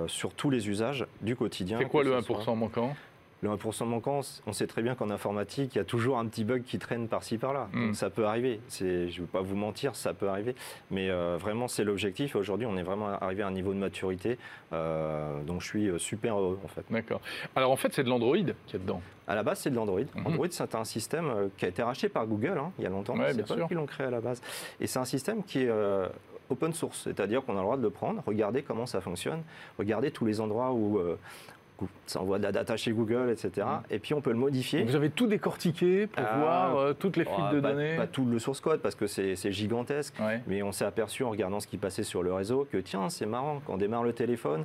sur 0.08 0.32
tous 0.32 0.50
les 0.50 0.68
usages 0.68 1.06
du 1.20 1.36
quotidien. 1.36 1.78
C'est 1.78 1.88
quoi 1.88 2.02
le 2.02 2.18
1% 2.18 2.56
manquant? 2.56 2.96
Le 3.42 3.50
1% 3.50 3.84
manquant, 3.84 4.20
on 4.46 4.52
sait 4.52 4.66
très 4.66 4.82
bien 4.82 4.94
qu'en 4.94 5.10
informatique, 5.10 5.74
il 5.74 5.78
y 5.78 5.80
a 5.80 5.84
toujours 5.84 6.18
un 6.18 6.26
petit 6.26 6.44
bug 6.44 6.62
qui 6.62 6.78
traîne 6.78 7.06
par-ci 7.06 7.36
par-là. 7.36 7.68
Donc 7.74 7.94
ça 7.94 8.08
peut 8.08 8.24
arriver. 8.24 8.60
Je 8.70 8.84
ne 8.84 9.06
vais 9.06 9.26
pas 9.26 9.42
vous 9.42 9.56
mentir, 9.56 9.94
ça 9.94 10.14
peut 10.14 10.28
arriver. 10.28 10.54
Mais 10.90 11.10
euh, 11.10 11.36
vraiment, 11.38 11.68
c'est 11.68 11.84
l'objectif. 11.84 12.34
Aujourd'hui, 12.34 12.66
on 12.66 12.76
est 12.76 12.82
vraiment 12.82 13.08
arrivé 13.08 13.42
à 13.42 13.48
un 13.48 13.50
niveau 13.50 13.74
de 13.74 13.78
maturité. 13.78 14.38
Euh, 14.72 15.42
donc 15.42 15.60
je 15.60 15.66
suis 15.66 15.88
euh, 15.88 15.98
super 15.98 16.38
heureux 16.38 16.58
en 16.64 16.68
fait. 16.68 16.84
D'accord. 16.90 17.20
Alors 17.54 17.70
en 17.70 17.76
fait, 17.76 17.92
c'est 17.92 18.04
de 18.04 18.08
l'Android 18.08 18.36
qu'il 18.36 18.48
y 18.72 18.76
a 18.76 18.78
dedans. 18.78 19.02
À 19.28 19.34
la 19.34 19.42
base, 19.42 19.60
c'est 19.60 19.70
de 19.70 19.76
l'Android. 19.76 20.00
Mhm. 20.00 20.26
Android, 20.26 20.46
c'est 20.50 20.74
un 20.74 20.84
système 20.84 21.50
qui 21.58 21.66
a 21.66 21.68
été 21.68 21.82
racheté 21.82 22.08
par 22.08 22.26
Google 22.26 22.58
hein, 22.58 22.72
il 22.78 22.84
y 22.84 22.86
a 22.86 22.90
longtemps. 22.90 23.16
c'est 23.16 23.46
pas 23.46 23.56
eux 23.56 23.66
qui 23.68 23.74
l'ont 23.74 23.86
créé 23.86 24.06
à 24.06 24.10
la 24.10 24.20
base. 24.20 24.40
Et 24.80 24.86
c'est 24.86 24.98
un 24.98 25.04
système 25.04 25.42
qui 25.42 25.60
est 25.60 25.70
open 26.48 26.72
source, 26.72 27.02
c'est-à-dire 27.02 27.44
qu'on 27.44 27.54
a 27.54 27.56
le 27.56 27.62
droit 27.62 27.76
de 27.76 27.82
le 27.82 27.90
prendre, 27.90 28.22
regarder 28.24 28.62
comment 28.62 28.86
ça 28.86 29.00
fonctionne, 29.00 29.42
regarder 29.78 30.12
tous 30.12 30.24
les 30.24 30.40
endroits 30.40 30.72
où, 30.72 31.00
ça 32.06 32.20
envoie 32.20 32.38
de 32.38 32.44
la 32.44 32.52
data 32.52 32.76
chez 32.76 32.92
Google, 32.92 33.30
etc. 33.30 33.66
Mm. 33.66 33.94
Et 33.94 33.98
puis 33.98 34.14
on 34.14 34.20
peut 34.20 34.30
le 34.30 34.38
modifier. 34.38 34.84
Vous 34.84 34.96
avez 34.96 35.10
tout 35.10 35.26
décortiqué 35.26 36.06
pour 36.06 36.24
ah, 36.26 36.38
voir 36.38 36.76
euh, 36.76 36.92
toutes 36.92 37.16
les 37.16 37.24
fuites 37.24 37.52
de 37.52 37.60
données 37.60 37.96
Pas 37.96 38.06
tout 38.06 38.24
le 38.24 38.38
source 38.38 38.60
code 38.60 38.80
parce 38.80 38.94
que 38.94 39.06
c'est 39.06 39.52
gigantesque, 39.52 40.14
mais 40.46 40.62
on 40.62 40.72
s'est 40.72 40.84
aperçu 40.84 41.24
en 41.24 41.30
regardant 41.30 41.60
ce 41.60 41.66
qui 41.66 41.76
passait 41.76 42.02
sur 42.04 42.22
le 42.22 42.32
réseau 42.32 42.66
que 42.70 42.78
tiens, 42.78 43.10
c'est 43.10 43.26
marrant, 43.26 43.60
quand 43.66 43.74
on 43.74 43.78
démarre 43.78 44.04
le 44.04 44.12
téléphone, 44.12 44.64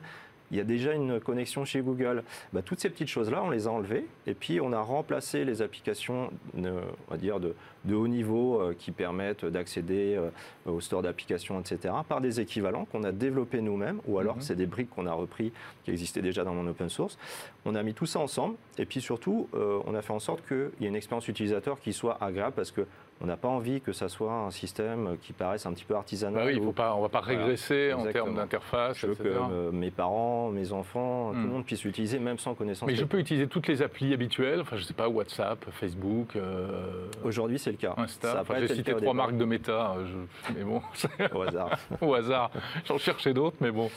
il 0.51 0.57
y 0.57 0.59
a 0.59 0.63
déjà 0.65 0.93
une 0.93 1.19
connexion 1.19 1.65
chez 1.65 1.81
Google. 1.81 2.23
Bah, 2.53 2.61
toutes 2.61 2.81
ces 2.81 2.89
petites 2.89 3.07
choses-là, 3.07 3.41
on 3.43 3.49
les 3.49 3.67
a 3.67 3.71
enlevées 3.71 4.05
et 4.27 4.33
puis 4.33 4.59
on 4.59 4.73
a 4.73 4.81
remplacé 4.81 5.45
les 5.45 5.61
applications, 5.61 6.29
on 6.57 6.81
va 7.09 7.17
dire, 7.17 7.39
de, 7.39 7.55
de 7.85 7.95
haut 7.95 8.07
niveau 8.07 8.61
euh, 8.61 8.75
qui 8.77 8.91
permettent 8.91 9.45
d'accéder 9.45 10.15
euh, 10.15 10.29
au 10.65 10.81
store 10.81 11.01
d'applications, 11.01 11.59
etc., 11.59 11.93
par 12.07 12.21
des 12.21 12.39
équivalents 12.39 12.85
qu'on 12.85 13.03
a 13.03 13.11
développés 13.11 13.61
nous-mêmes 13.61 14.01
ou 14.07 14.19
alors 14.19 14.35
mhm. 14.35 14.41
c'est 14.41 14.55
des 14.55 14.67
briques 14.67 14.89
qu'on 14.89 15.05
a 15.05 15.13
repris 15.13 15.51
qui 15.83 15.91
existaient 15.91 16.21
déjà 16.21 16.43
dans 16.43 16.53
mon 16.53 16.67
open 16.67 16.89
source. 16.89 17.17
On 17.65 17.75
a 17.75 17.83
mis 17.83 17.93
tout 17.93 18.05
ça 18.05 18.19
ensemble 18.19 18.55
et 18.77 18.85
puis 18.85 19.01
surtout, 19.01 19.47
on 19.53 19.93
a 19.93 20.01
fait 20.01 20.13
en 20.13 20.19
sorte 20.19 20.45
qu'il 20.47 20.71
y 20.79 20.85
ait 20.85 20.87
une 20.87 20.95
expérience 20.95 21.27
utilisateur 21.27 21.79
qui 21.79 21.93
soit 21.93 22.17
agréable 22.21 22.53
parce 22.55 22.71
que 22.71 22.85
on 23.23 23.27
n'a 23.27 23.37
pas 23.37 23.47
envie 23.47 23.81
que 23.81 23.91
ça 23.91 24.09
soit 24.09 24.33
un 24.33 24.49
système 24.49 25.15
qui 25.21 25.31
paraisse 25.31 25.65
un 25.67 25.73
petit 25.73 25.85
peu 25.85 25.95
artisanal. 25.95 26.43
Bah 26.43 26.51
oui, 26.51 26.59
faut 26.59 26.71
pas, 26.71 26.95
on 26.95 26.97
ne 26.97 27.01
va 27.03 27.09
pas 27.09 27.19
régresser 27.19 27.93
en 27.93 28.03
termes 28.11 28.35
d'interface. 28.35 28.97
Je 28.97 29.07
veux 29.07 29.15
que 29.15 29.27
euh, 29.27 29.71
mes 29.71 29.91
parents, 29.91 30.49
mes 30.49 30.71
enfants, 30.71 31.29
tout 31.29 31.37
le 31.37 31.43
hmm. 31.43 31.51
monde 31.51 31.65
puisse 31.65 31.83
l'utiliser, 31.83 32.17
même 32.17 32.39
sans 32.39 32.55
connaissance. 32.55 32.87
Mais 32.87 32.95
je 32.95 33.05
peux 33.05 33.19
utiliser 33.19 33.47
toutes 33.47 33.67
les 33.67 33.83
applis 33.83 34.13
habituelles, 34.13 34.61
enfin 34.61 34.75
je 34.75 34.83
sais 34.83 34.95
pas, 34.95 35.07
WhatsApp, 35.07 35.63
Facebook. 35.71 36.35
Euh, 36.35 37.05
Aujourd'hui, 37.23 37.59
c'est 37.59 37.70
le 37.71 37.77
cas. 37.77 37.93
Insta. 37.97 38.43
J'ai 38.59 38.75
cité 38.75 38.95
trois 38.95 39.13
marques 39.13 39.37
de 39.37 39.45
méta, 39.45 39.95
euh, 39.97 40.25
mais 40.55 40.63
bon. 40.63 40.81
Au 41.35 41.41
hasard. 41.41 41.77
Au 42.01 42.13
hasard. 42.13 42.51
J'en 42.85 42.97
cherchais 42.97 43.33
d'autres, 43.33 43.57
mais 43.61 43.71
bon. 43.71 43.89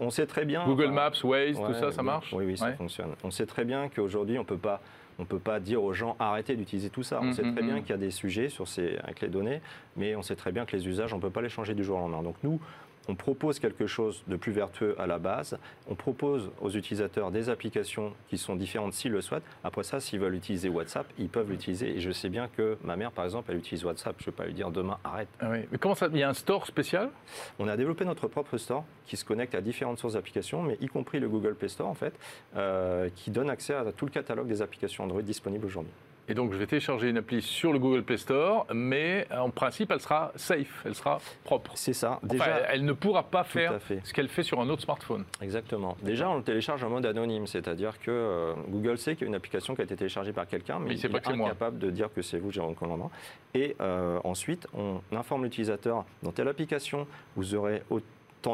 On 0.00 0.10
sait, 0.10 0.26
très 0.26 0.44
bien. 0.44 0.64
Google 0.66 0.90
Maps, 0.90 1.12
Waze, 1.22 1.56
tout 1.56 1.74
ça, 1.74 1.92
ça 1.92 2.02
marche 2.02 2.32
Oui, 2.32 2.44
oui, 2.44 2.56
ça 2.56 2.72
fonctionne. 2.72 3.14
On 3.22 3.30
sait 3.30 3.46
très 3.46 3.64
bien 3.64 3.88
qu'aujourd'hui, 3.88 4.38
on 4.38 4.42
ne 4.42 4.46
peut 4.46 4.56
pas 4.56 4.80
on 5.18 5.22
ne 5.22 5.26
peut 5.26 5.38
pas 5.38 5.58
dire 5.58 5.82
aux 5.82 5.92
gens 5.92 6.16
arrêtez 6.20 6.54
d'utiliser 6.54 6.90
tout 6.90 7.02
ça. 7.02 7.18
On 7.20 7.26
mm, 7.26 7.32
sait 7.32 7.42
très 7.42 7.62
mm, 7.62 7.66
bien 7.66 7.76
mm. 7.76 7.80
qu'il 7.82 7.90
y 7.90 7.94
a 7.94 7.98
des 7.98 8.10
sujets 8.10 8.48
sur 8.48 8.68
ces, 8.68 8.96
avec 9.02 9.20
les 9.20 9.28
données, 9.28 9.60
mais 9.96 10.14
on 10.14 10.22
sait 10.22 10.36
très 10.36 10.52
bien 10.52 10.64
que 10.64 10.76
les 10.76 10.86
usages, 10.86 11.12
on 11.12 11.16
ne 11.16 11.22
peut 11.22 11.30
pas 11.30 11.42
les 11.42 11.48
changer 11.48 11.74
du 11.74 11.82
jour 11.82 11.98
au 11.98 12.00
lendemain. 12.00 12.22
Donc 12.22 12.36
nous, 12.44 12.60
on 13.08 13.14
propose 13.14 13.58
quelque 13.58 13.86
chose 13.86 14.22
de 14.28 14.36
plus 14.36 14.52
vertueux 14.52 14.94
à 15.00 15.06
la 15.06 15.18
base. 15.18 15.58
On 15.88 15.94
propose 15.94 16.50
aux 16.60 16.70
utilisateurs 16.70 17.30
des 17.30 17.48
applications 17.48 18.12
qui 18.28 18.36
sont 18.36 18.54
différentes 18.54 18.92
s'ils 18.92 19.12
le 19.12 19.22
souhaitent. 19.22 19.42
Après 19.64 19.82
ça, 19.82 19.98
s'ils 19.98 20.20
veulent 20.20 20.34
utiliser 20.34 20.68
WhatsApp, 20.68 21.06
ils 21.18 21.28
peuvent 21.28 21.50
l'utiliser. 21.50 21.96
Et 21.96 22.00
je 22.00 22.12
sais 22.12 22.28
bien 22.28 22.48
que 22.48 22.76
ma 22.84 22.96
mère, 22.96 23.10
par 23.10 23.24
exemple, 23.24 23.50
elle 23.50 23.58
utilise 23.58 23.84
WhatsApp. 23.84 24.14
Je 24.18 24.24
ne 24.24 24.26
vais 24.26 24.36
pas 24.36 24.44
lui 24.44 24.52
dire 24.52 24.70
demain 24.70 24.98
arrête. 25.04 25.28
Ah 25.40 25.48
mais 25.48 25.66
comment 25.80 25.94
ça 25.94 26.08
Il 26.12 26.18
y 26.18 26.22
a 26.22 26.28
un 26.28 26.34
store 26.34 26.66
spécial? 26.66 27.10
On 27.58 27.66
a 27.66 27.76
développé 27.76 28.04
notre 28.04 28.28
propre 28.28 28.58
store 28.58 28.84
qui 29.06 29.16
se 29.16 29.24
connecte 29.24 29.54
à 29.54 29.62
différentes 29.62 29.98
sources 29.98 30.14
d'applications, 30.14 30.62
mais 30.62 30.76
y 30.80 30.86
compris 30.86 31.18
le 31.18 31.28
Google 31.28 31.54
Play 31.54 31.68
Store 31.68 31.88
en 31.88 31.94
fait, 31.94 32.12
euh, 32.56 33.08
qui 33.14 33.30
donne 33.30 33.48
accès 33.48 33.74
à 33.74 33.90
tout 33.92 34.04
le 34.04 34.10
catalogue 34.10 34.48
des 34.48 34.60
applications 34.60 35.04
Android 35.04 35.22
disponibles 35.22 35.64
aujourd'hui. 35.64 35.92
Et 36.28 36.34
donc, 36.34 36.52
je 36.52 36.58
vais 36.58 36.66
télécharger 36.66 37.08
une 37.08 37.16
appli 37.16 37.40
sur 37.40 37.72
le 37.72 37.78
Google 37.78 38.02
Play 38.02 38.18
Store, 38.18 38.66
mais 38.74 39.26
en 39.34 39.50
principe, 39.50 39.90
elle 39.90 40.00
sera 40.00 40.32
safe, 40.36 40.82
elle 40.84 40.94
sera 40.94 41.20
propre. 41.44 41.72
C'est 41.74 41.94
ça. 41.94 42.20
Déjà, 42.22 42.58
elle 42.70 42.84
ne 42.84 42.92
pourra 42.92 43.22
pas 43.22 43.44
faire 43.44 43.78
ce 44.04 44.12
qu'elle 44.12 44.28
fait 44.28 44.42
sur 44.42 44.60
un 44.60 44.68
autre 44.68 44.82
smartphone. 44.82 45.24
Exactement. 45.40 45.96
Déjà, 46.02 46.28
on 46.28 46.36
le 46.36 46.42
télécharge 46.42 46.84
en 46.84 46.90
mode 46.90 47.06
anonyme, 47.06 47.46
c'est-à-dire 47.46 47.98
que 47.98 48.10
euh, 48.10 48.54
Google 48.68 48.98
sait 48.98 49.14
qu'il 49.14 49.22
y 49.22 49.24
a 49.24 49.28
une 49.28 49.34
application 49.34 49.74
qui 49.74 49.80
a 49.80 49.84
été 49.84 49.96
téléchargée 49.96 50.32
par 50.32 50.46
quelqu'un, 50.46 50.78
mais, 50.78 50.94
il 50.94 51.02
n'est 51.02 51.20
pas, 51.20 51.30
incapable 51.30 51.78
de 51.78 51.90
dire 51.90 52.12
que 52.12 52.20
c'est 52.20 52.38
vous, 52.38 52.50
Jérôme 52.50 52.74
Commandant. 52.74 53.10
Et 53.54 53.76
euh, 53.80 54.18
ensuite, 54.24 54.66
on 54.74 55.00
informe 55.12 55.44
l'utilisateur 55.44 56.04
dans 56.22 56.32
telle 56.32 56.48
application, 56.48 57.06
vous 57.36 57.54
aurez 57.54 57.82
autant 57.88 58.06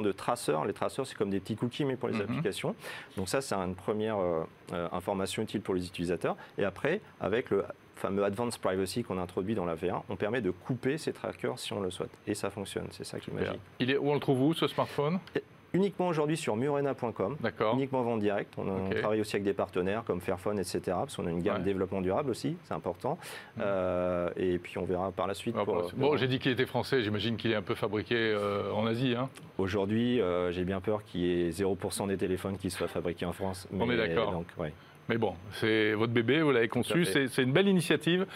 de 0.02 0.12
traceurs. 0.12 0.64
Les 0.64 0.72
traceurs, 0.72 1.06
c'est 1.06 1.16
comme 1.16 1.30
des 1.30 1.40
petits 1.40 1.56
cookies, 1.56 1.84
mais 1.84 1.96
pour 1.96 2.08
les 2.08 2.14
mhm. 2.14 2.22
applications. 2.22 2.74
Donc 3.16 3.28
ça, 3.28 3.40
c'est 3.40 3.54
une 3.54 3.74
première 3.74 4.18
euh, 4.18 4.44
euh, 4.72 4.88
information 4.92 5.42
utile 5.42 5.60
pour 5.60 5.74
les 5.74 5.86
utilisateurs. 5.86 6.36
Et 6.58 6.64
après, 6.64 7.00
avec 7.20 7.50
le 7.50 7.64
fameux 7.96 8.24
Advanced 8.24 8.60
Privacy 8.60 9.04
qu'on 9.04 9.18
a 9.18 9.22
introduit 9.22 9.54
dans 9.54 9.64
la 9.64 9.76
V1, 9.76 10.02
on 10.08 10.16
permet 10.16 10.40
de 10.40 10.50
couper 10.50 10.98
ces 10.98 11.12
trackers 11.12 11.58
si 11.58 11.72
on 11.72 11.80
le 11.80 11.90
souhaite. 11.90 12.10
Et 12.26 12.34
ça 12.34 12.50
fonctionne, 12.50 12.86
c'est 12.90 13.04
ça 13.04 13.20
qui 13.20 13.30
est 13.30 13.34
magique. 13.34 13.60
Il 13.78 13.90
est, 13.90 13.96
où 13.96 14.10
on 14.10 14.14
le 14.14 14.20
trouve 14.20 14.42
où, 14.42 14.54
ce 14.54 14.66
smartphone? 14.66 15.18
Uniquement 15.74 16.08
aujourd'hui 16.08 16.36
sur 16.36 16.56
murena.com, 16.56 17.36
uniquement 17.74 18.02
vente 18.02 18.20
directe. 18.20 18.54
On, 18.56 18.88
travaille 18.90 19.20
aussi 19.20 19.36
avec 19.36 19.44
des 19.44 19.52
partenaires 19.52 20.04
comme 20.04 20.20
Fairphone, 20.20 20.58
etc. 20.58 20.80
Parce 20.86 21.16
qu'on 21.16 21.26
a 21.26 21.30
une 21.30 21.42
gamme 21.42 21.58
de 21.58 21.64
développement 21.64 22.00
durable 22.00 22.30
aussi, 22.30 22.56
c'est 22.64 22.74
important. 22.74 23.18
Mm. 23.56 23.60
Euh, 23.60 24.30
et 24.36 24.58
puis 24.58 24.78
on 24.78 24.84
verra 24.84 25.10
par 25.12 25.26
la 25.26 25.34
suite. 25.34 25.56
Ah, 25.58 25.64
bon, 25.96 26.16
j'ai 26.16 26.28
dit 26.28 26.38
qu'il 26.38 26.52
était 26.52 26.66
français, 26.66 27.02
j'imagine 27.02 27.36
qu'il 27.36 27.50
est 27.50 27.56
un 27.56 27.62
peu 27.62 27.74
fabriqué 27.74 28.14
euh, 28.16 28.72
en 28.72 28.86
Asie. 28.86 29.14
Hein. 29.18 29.28
Aujourd'hui, 29.58 30.20
euh, 30.20 30.52
j'ai 30.52 30.64
bien 30.64 30.80
peur 30.80 31.04
qu'il 31.04 31.20
y 31.20 31.46
ait 31.46 31.50
0% 31.50 32.08
des 32.08 32.16
téléphones 32.16 32.56
qui 32.56 32.70
soient 32.70 32.88
fabriqués 32.88 33.26
en 33.26 33.32
France. 33.32 33.68
on 33.72 33.90
est 33.90 33.96
d'accord. 33.96 34.44
Mais 35.08 35.18
bon, 35.18 35.34
c'est 35.52 35.92
votre 35.92 36.12
bébé, 36.12 36.40
vous 36.40 36.50
l'avez 36.50 36.68
conçu, 36.68 37.04
c'est 37.04 37.42
une 37.42 37.52
belle 37.52 37.68
initiative 37.68 38.26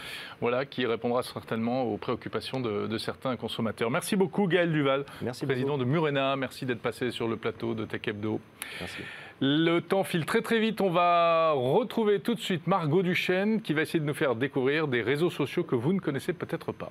voilà, 0.41 0.67
qui 0.67 0.85
répondra 0.85 1.23
certainement 1.23 1.85
aux 1.85 1.97
préoccupations 1.97 2.61
de, 2.61 2.99
certains 2.99 3.37
consommateurs. 3.37 3.91
Merci 3.91 4.17
beaucoup 4.17 4.47
Gaël 4.47 4.71
Duval, 4.71 5.05
merci 5.23 5.47
président 5.47 5.79
de 5.79 5.85
Murena, 5.85 6.37
merci 6.37 6.67
d'être 6.67 6.83
passé 6.83 7.11
sur 7.11 7.27
le 7.27 7.37
plateau 7.37 7.75
de 7.75 7.85
Tech 7.85 8.03
Hebdo. 8.07 8.41
Merci. 8.81 8.99
Le 9.41 9.79
temps 9.81 10.05
file 10.05 10.27
très 10.27 10.43
très 10.43 10.59
vite, 10.59 10.81
on 10.81 10.91
va 10.91 11.53
retrouver 11.53 12.21
tout 12.21 12.35
de 12.35 12.41
suite 12.41 12.67
Margot 12.67 13.03
Duchesne 13.03 13.63
qui 13.63 13.73
va 13.73 13.83
essayer 13.83 14.01
de 14.01 14.05
nous 14.05 14.15
faire 14.15 14.35
découvrir 14.35 14.89
des 14.89 15.01
réseaux 15.01 15.31
sociaux 15.31 15.63
que 15.63 15.77
vous 15.77 15.93
ne 15.93 16.01
connaissez 16.01 16.33
peut-être 16.33 16.73
pas. 16.73 16.91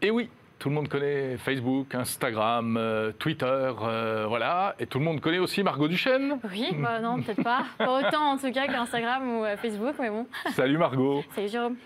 Et 0.00 0.10
oui, 0.10 0.30
tout 0.58 0.68
le 0.68 0.74
monde 0.74 0.88
connaît 0.88 1.36
Facebook, 1.36 1.94
Instagram, 1.94 2.76
euh, 2.76 3.12
Twitter, 3.18 3.44
euh, 3.82 4.24
voilà. 4.28 4.74
Et 4.78 4.86
tout 4.86 4.98
le 4.98 5.04
monde 5.04 5.20
connaît 5.20 5.38
aussi 5.38 5.62
Margot 5.62 5.88
Duchesne. 5.88 6.38
Oui, 6.50 6.68
bah 6.78 7.00
non, 7.00 7.20
peut-être 7.20 7.42
pas. 7.42 7.64
Pas 7.78 8.00
autant 8.00 8.32
en 8.32 8.38
tout 8.38 8.50
cas 8.52 8.66
qu'Instagram 8.66 9.38
ou 9.38 9.44
euh, 9.44 9.56
Facebook, 9.56 9.94
mais 10.00 10.10
bon. 10.10 10.26
Salut 10.52 10.78
Margot. 10.78 11.22
Salut 11.34 11.48
Jérôme. 11.48 11.76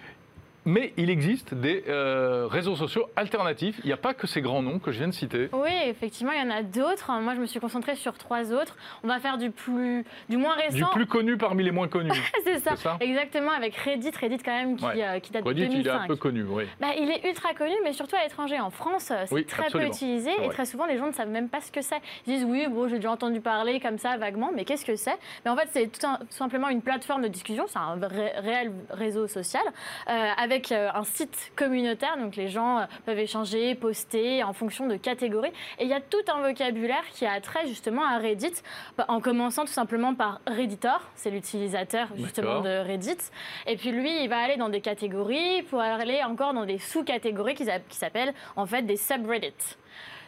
Mais 0.71 0.93
il 0.97 1.11
existe 1.11 1.53
des 1.53 1.83
euh, 1.89 2.47
réseaux 2.47 2.77
sociaux 2.77 3.07
alternatifs. 3.17 3.81
Il 3.83 3.87
n'y 3.87 3.93
a 3.93 3.97
pas 3.97 4.15
que 4.15 4.29
ces 4.29 4.41
grands 4.41 4.63
noms 4.63 4.79
que 4.79 4.93
je 4.93 4.99
viens 4.99 5.09
de 5.09 5.13
citer. 5.13 5.49
Oui, 5.53 5.73
effectivement, 5.87 6.31
il 6.31 6.39
y 6.39 6.47
en 6.47 6.51
a 6.51 6.63
d'autres. 6.63 7.11
Moi, 7.21 7.35
je 7.35 7.41
me 7.41 7.47
suis 7.47 7.59
concentrée 7.59 7.97
sur 7.97 8.17
trois 8.17 8.53
autres. 8.53 8.77
On 9.03 9.09
va 9.09 9.19
faire 9.19 9.37
du 9.37 9.51
plus, 9.51 10.05
du 10.29 10.37
moins 10.37 10.55
récent. 10.55 10.77
Du 10.77 10.85
plus 10.93 11.07
connu 11.07 11.37
parmi 11.37 11.65
les 11.65 11.73
moins 11.73 11.89
connus. 11.89 12.13
c'est 12.45 12.61
ça. 12.61 12.99
exactement, 13.01 13.51
avec 13.51 13.75
Reddit. 13.75 14.13
Reddit, 14.17 14.39
quand 14.39 14.53
même, 14.53 14.77
qui, 14.77 14.85
euh, 14.85 15.19
date 15.33 15.45
de 15.45 15.53
2005. 15.53 15.77
il 15.81 15.87
est 15.89 15.91
un 15.91 16.07
peu 16.07 16.15
connu, 16.15 16.45
oui. 16.45 16.65
Bah, 16.81 16.89
il 16.97 17.11
est 17.11 17.29
ultra 17.29 17.53
connu, 17.55 17.75
mais 17.83 17.93
surtout 17.93 18.15
à 18.15 18.23
l'étranger. 18.23 18.61
En 18.61 18.71
France, 18.71 19.11
euh, 19.11 19.25
c'est 19.27 19.47
très 19.49 19.71
peu 19.71 19.85
utilisé. 19.85 20.31
Et 20.41 20.49
très 20.51 20.67
souvent, 20.67 20.87
les 20.87 20.99
gens 20.99 21.09
ne 21.09 21.13
savent 21.13 21.31
même 21.31 21.49
pas 21.49 21.61
ce 21.61 21.73
que 21.73 21.83
c'est. 21.83 22.01
Ils 22.29 22.35
disent, 22.35 22.45
oui, 22.45 22.69
bon, 22.71 22.87
j'ai 22.87 22.97
déjà 22.97 23.11
entendu 23.11 23.41
parler 23.41 23.81
comme 23.81 23.99
ça, 23.99 24.17
vaguement, 24.19 24.53
mais 24.55 24.65
qu'est-ce 24.65 24.85
que 24.85 24.95
c'est? 24.95 25.19
Mais 25.45 25.51
en 25.51 25.57
fait, 25.57 25.69
c'est 25.73 25.91
tout, 25.91 26.07
simplement 26.31 26.69
une 26.69 26.81
plateforme 26.81 27.23
de 27.23 27.29
discussion. 27.29 27.65
C'est 27.67 27.79
un 27.79 27.99
réel 28.41 28.71
réseau 28.91 29.27
social 29.27 29.65
avec 30.07 30.60
un 30.73 31.05
site 31.05 31.53
communautaire, 31.57 32.17
donc 32.19 32.37
les 32.37 32.49
gens 32.49 32.79
euh, 32.79 32.85
peuvent 33.07 33.19
échanger, 33.19 33.75
poster 33.75 34.43
en 34.45 34.53
fonction 34.53 34.87
de 34.87 34.97
catégories. 34.97 35.53
Et 35.79 35.85
il 35.85 35.89
y 35.89 35.95
a 35.95 36.01
tout 36.01 36.19
un 36.29 36.41
vocabulaire 36.41 37.05
qui 37.13 37.27
a 37.27 37.41
trait 37.41 37.67
justement 37.67 38.05
à 38.05 38.19
Reddit, 38.19 38.63
bah, 38.97 39.07
en 39.09 39.21
commençant 39.21 39.65
tout 39.65 39.73
simplement 39.73 40.15
par 40.15 40.41
Redditor, 40.47 41.01
c'est 41.15 41.31
l'utilisateur 41.31 42.09
justement 42.17 42.61
de 42.61 42.87
Reddit. 42.87 43.19
Et 43.67 43.77
puis 43.77 43.91
lui, 43.91 44.23
il 44.23 44.29
va 44.29 44.39
aller 44.39 44.57
dans 44.57 44.69
des 44.69 44.81
catégories 44.81 45.63
pour 45.63 45.81
aller 45.81 46.23
encore 46.23 46.55
dans 46.55 46.65
des 46.65 46.79
sous-catégories 46.79 47.55
qui 47.55 47.97
s'appellent 47.97 48.35
en 48.57 48.67
fait 48.67 48.83
des 48.83 48.97
subreddits. 48.97 49.77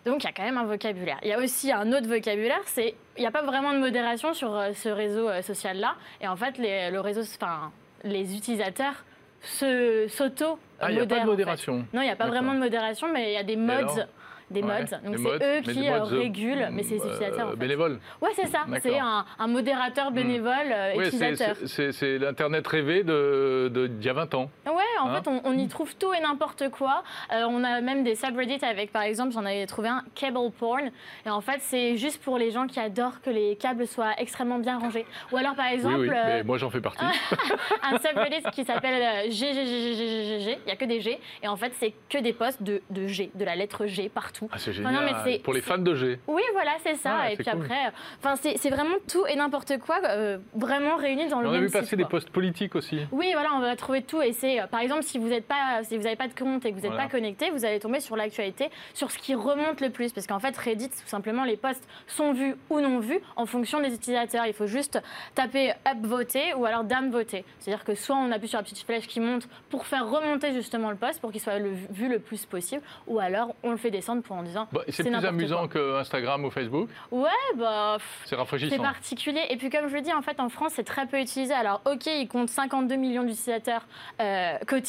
Donc 0.05 0.25
il 0.25 0.27
y 0.27 0.31
a 0.31 0.33
quand 0.33 0.43
même 0.43 0.59
un 0.59 0.65
vocabulaire. 0.65 1.19
Il 1.23 1.29
y 1.29 1.33
a 1.33 1.39
aussi 1.39 1.71
un 1.71 1.93
autre 1.93 2.09
vocabulaire, 2.09 2.63
c'est 2.67 2.95
il 3.17 3.21
n'y 3.21 3.27
a 3.27 3.31
pas 3.31 3.43
vraiment 3.43 3.73
de 3.73 3.79
modération 3.79 4.35
sur 4.35 4.57
euh, 4.57 4.73
ce 4.73 4.89
réseau 4.89 5.29
euh, 5.29 5.43
social-là. 5.43 5.95
Et 6.21 6.27
en 6.27 6.35
fait, 6.35 6.59
les, 6.59 6.91
le 6.91 7.01
réseau, 7.01 7.21
enfin, 7.21 7.71
les 8.03 8.35
utilisateurs 8.37 9.05
s'auto-modèrent. 9.43 10.59
Ah, 10.81 10.91
il 10.91 10.97
n'y 10.97 11.01
a 11.01 11.07
pas 11.07 11.21
de 11.21 11.27
modération. 11.27 11.85
Non, 11.93 12.01
il 12.01 12.05
n'y 12.05 12.11
a 12.11 12.17
pas 12.17 12.27
vraiment 12.27 12.55
de 12.55 12.59
modération, 12.59 13.07
mais 13.13 13.33
il 13.33 13.35
y 13.35 13.37
a 13.37 13.45
des 13.45 13.57
modes 13.57 14.07
des 14.53 14.63
modes. 14.63 15.01
Donc 15.05 15.17
c'est 15.19 15.59
eux 15.59 15.61
qui 15.63 15.89
euh, 15.89 16.03
régulent, 16.05 16.69
mais 16.71 16.83
c'est 16.83 16.95
les 16.95 17.01
utilisateurs. 17.01 17.49
En 17.49 17.51
fait. 17.51 17.57
Bénévoles 17.57 17.99
Ouais, 18.21 18.31
c'est 18.35 18.47
ça. 18.47 18.67
C'est 18.81 18.99
un, 18.99 19.47
modérateur 19.49 20.11
hmm. 20.11 20.15
bénévole 20.15 20.73
euh, 20.73 20.95
utilisateur. 20.95 21.57
C'est 21.67 22.19
l'Internet 22.19 22.67
rêvé 22.67 23.03
d'il 23.03 23.07
de, 23.07 23.87
d'il 23.89 24.07
y 24.07 24.09
a 24.09 24.13
20 24.13 24.35
ans. 24.35 24.51
Ouais, 24.67 24.72
en 25.03 25.11
hein 25.11 25.23
fait, 25.23 25.31
on, 25.45 25.53
y 25.59 25.69
trouve 25.69 25.95
tout 25.97 26.13
et 26.13 26.21
n'importe 26.21 26.71
quoi. 26.71 27.03
Euh, 27.33 27.45
on 27.49 27.65
a 27.65 27.81
même 27.81 28.05
des 28.05 28.15
subreddits 28.15 28.65
avec, 28.65 28.93
par 28.93 29.03
exemple, 29.03 29.33
j'en 29.33 29.45
avais 29.45 29.67
trouvé 29.67 29.89
un, 29.89 30.05
cable 30.15 30.39
porn. 30.59 30.91
Et 31.27 31.31
en 31.31 31.41
fait, 31.41 31.59
c'est 31.61 31.97
juste 31.97 32.23
pour 32.23 32.39
les 32.39 32.51
gens 32.51 32.67
qui 32.67 32.81
adorent 32.81 33.21
que 33.21 33.31
les 33.31 33.57
câbles 33.57 33.87
soient 33.87 34.15
extrêmement 34.19 34.59
bien 34.59 34.79
rangés. 34.79 35.07
Ou 35.33 35.37
alors, 35.37 35.55
par 35.55 35.67
exemple. 35.67 36.01
Oui, 36.01 36.11
mais 36.11 36.43
moi, 36.43 36.59
j'en 36.59 36.71
fais 36.71 36.81
partie. 36.81 37.05
un 37.83 37.99
subreddit 37.99 38.43
qui 38.53 38.65
s'appelle 38.65 39.31
GGGGGG. 39.31 40.59
Il 40.63 40.67
n'y 40.67 40.73
a 40.73 40.77
que 40.77 40.85
des 40.85 41.01
G. 41.01 41.19
Et 41.43 41.49
en 41.49 41.57
fait, 41.57 41.73
c'est 41.79 41.93
que 42.09 42.19
des 42.19 42.33
posts 42.33 42.63
de, 42.63 42.83
de 42.91 43.07
G, 43.07 43.31
de 43.35 43.45
la 43.45 43.57
lettre 43.57 43.87
G 43.87 44.09
partout. 44.09 44.49
Ah, 44.53 44.59
c'est 44.59 44.73
génial. 44.73 45.41
pour 45.43 45.53
les 45.53 45.61
fans 45.61 45.79
de 45.79 45.95
G. 45.95 46.19
Oui, 46.27 46.43
voilà, 46.53 46.73
c'est 46.83 46.97
ça. 46.97 47.19
Ah, 47.23 47.33
et 47.33 47.37
puis 47.37 47.49
après, 47.49 47.93
enfin, 48.19 48.37
c'est 48.37 48.71
vraiment 48.71 48.97
tout 49.09 49.27
et 49.27 49.37
n'importe 49.37 49.79
quoi, 49.79 49.99
euh, 50.05 50.39
vraiment 50.55 50.97
réuni 50.97 51.29
dans 51.29 51.41
le 51.41 51.51
même 51.51 51.55
On 51.55 51.63
a 51.63 51.67
vu 51.67 51.71
passer 51.71 51.97
des 51.97 52.05
posts 52.05 52.31
politiques 52.31 52.75
aussi. 52.75 53.01
Oui, 53.11 53.31
voilà, 53.33 53.51
on 53.55 53.61
va 53.61 53.75
trouver 53.77 54.03
tout. 54.03 54.21
Et 54.23 54.33
c'est, 54.33 54.61
euh, 54.61 54.67
par 54.67 54.81
exemple, 54.81 54.92
si 55.01 55.19
vous 55.19 55.29
n'avez 55.29 55.41
pas, 55.41 55.83
si 55.85 55.97
vous 55.97 56.03
pas 56.17 56.29
de 56.29 56.39
compte 56.39 56.67
et 56.67 56.73
que 56.73 56.77
vous 56.77 56.83
n'êtes 56.83 56.97
pas 56.97 57.09
connecté, 57.09 57.51
vous 57.51 57.65
allez 57.65 57.81
tomber 57.81 58.01
sur 58.01 58.17
l'actualité, 58.17 58.71
sur 58.93 59.11
ce 59.11 59.19
qui 59.19 59.35
remonte 59.35 59.81
le 59.81 59.91
plus. 59.91 60.13
Parce 60.13 60.27
qu'en 60.27 60.41
fait, 60.41 60.57
Reddit, 60.57 60.91
tout 60.91 61.07
simplement, 61.07 61.45
les 61.45 61.57
posts 61.57 61.89
sont 62.07 62.33
vus 62.33 62.57
ou 62.69 62.81
non 62.81 62.99
vus 62.99 63.21
en 63.37 63.47
fonction 63.47 63.81
des 63.81 63.95
utilisateurs. 63.95 64.47
Il 64.47 64.53
faut 64.53 64.67
juste 64.67 65.01
taper 65.35 65.71
up 65.71 65.99
voter 66.03 66.53
ou 66.55 66.67
alors 66.67 66.85
down 66.85 67.11
voter. 67.11 67.45
C'est-à-dire 67.61 67.85
que 67.85 67.95
soit 67.95 68.17
on 68.17 68.31
appuie 68.31 68.49
sur 68.49 68.59
la 68.59 68.65
petite 68.65 68.85
flèche 68.85 69.07
qui 69.07 69.21
monte 69.21 69.49
pour 69.71 69.87
faire 69.87 70.09
remonter 70.09 70.53
justement 70.53 70.91
le 70.91 70.97
post 70.97 71.21
pour 71.21 71.31
qu'il 71.31 71.41
soit 71.41 71.59
vu 71.59 72.09
le 72.09 72.19
plus 72.19 72.45
possible, 72.45 72.83
ou 73.07 73.19
alors 73.19 73.55
on 73.63 73.71
le 73.71 73.77
fait 73.77 73.91
descendre 73.91 74.23
pour 74.23 74.37
en 74.37 74.43
disant 74.43 74.69
bah, 74.73 74.83
c'est 74.89 75.05
plus 75.05 75.25
amusant 75.25 75.69
que 75.69 75.99
Instagram 76.01 76.45
ou 76.45 76.51
Facebook 76.51 76.89
Ouais, 77.11 77.31
bah. 77.57 77.99
C'est 78.25 78.37
rafraîchissant. 78.37 78.75
C'est 78.75 78.83
particulier. 78.83 79.43
Et 79.51 79.57
puis, 79.57 79.71
comme 79.71 79.89
je 79.89 79.95
le 79.95 80.01
dis, 80.01 80.13
en 80.13 80.23
fait, 80.23 80.41
en 80.41 80.49
France, 80.49 80.73
c'est 80.75 80.85
très 80.85 81.07
peu 81.07 81.21
utilisé. 81.21 81.53
Alors, 81.53 81.81
OK, 81.87 82.07
il 82.07 82.29
compte 82.29 82.49
52 82.49 82.97
millions 82.97 83.23
d'utilisateurs 83.23 83.87
euh, 84.21 84.59
quotidiens, 84.67 84.82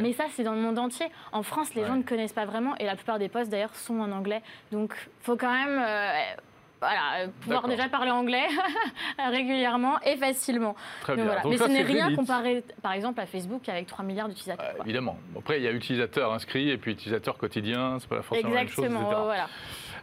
mais 0.00 0.12
ça, 0.12 0.24
c'est 0.34 0.42
dans 0.42 0.54
le 0.54 0.60
monde 0.60 0.78
entier. 0.78 1.06
En 1.32 1.42
France, 1.42 1.74
les 1.74 1.84
gens 1.84 1.96
ne 1.96 2.02
connaissent 2.02 2.32
pas 2.32 2.46
vraiment, 2.46 2.76
et 2.76 2.84
la 2.84 2.96
plupart 2.96 3.18
des 3.18 3.28
posts, 3.28 3.50
d'ailleurs, 3.50 3.74
sont 3.74 4.00
en 4.00 4.10
anglais. 4.12 4.42
Donc, 4.72 4.94
faut 5.22 5.36
quand 5.36 5.52
même. 5.52 5.82
Euh, 5.84 6.12
voilà, 6.80 7.28
pouvoir 7.40 7.66
déjà 7.66 7.88
parler 7.88 8.10
anglais 8.10 8.46
régulièrement 9.18 9.98
et 10.02 10.16
facilement. 10.16 10.76
Très 11.00 11.16
bien. 11.16 11.24
Mais 11.48 11.56
ce 11.56 11.64
n'est 11.64 11.82
rien 11.82 12.14
comparé, 12.14 12.62
par 12.82 12.92
exemple, 12.92 13.20
à 13.20 13.26
Facebook 13.26 13.66
avec 13.70 13.86
3 13.86 14.04
milliards 14.04 14.28
d'utilisateurs. 14.28 14.74
évidemment. 14.84 15.16
Après, 15.38 15.58
il 15.58 15.64
y 15.64 15.68
a 15.68 15.72
utilisateurs 15.72 16.32
inscrits 16.32 16.68
et 16.70 16.76
puis 16.76 16.92
utilisateurs 16.92 17.38
quotidiens, 17.38 17.96
c'est 18.00 18.08
pas 18.08 18.20
forcément 18.20 18.50
Exactement, 18.50 18.86
la 18.86 18.98
même 18.98 19.12
chose. 19.12 19.24
Voilà. 19.24 19.48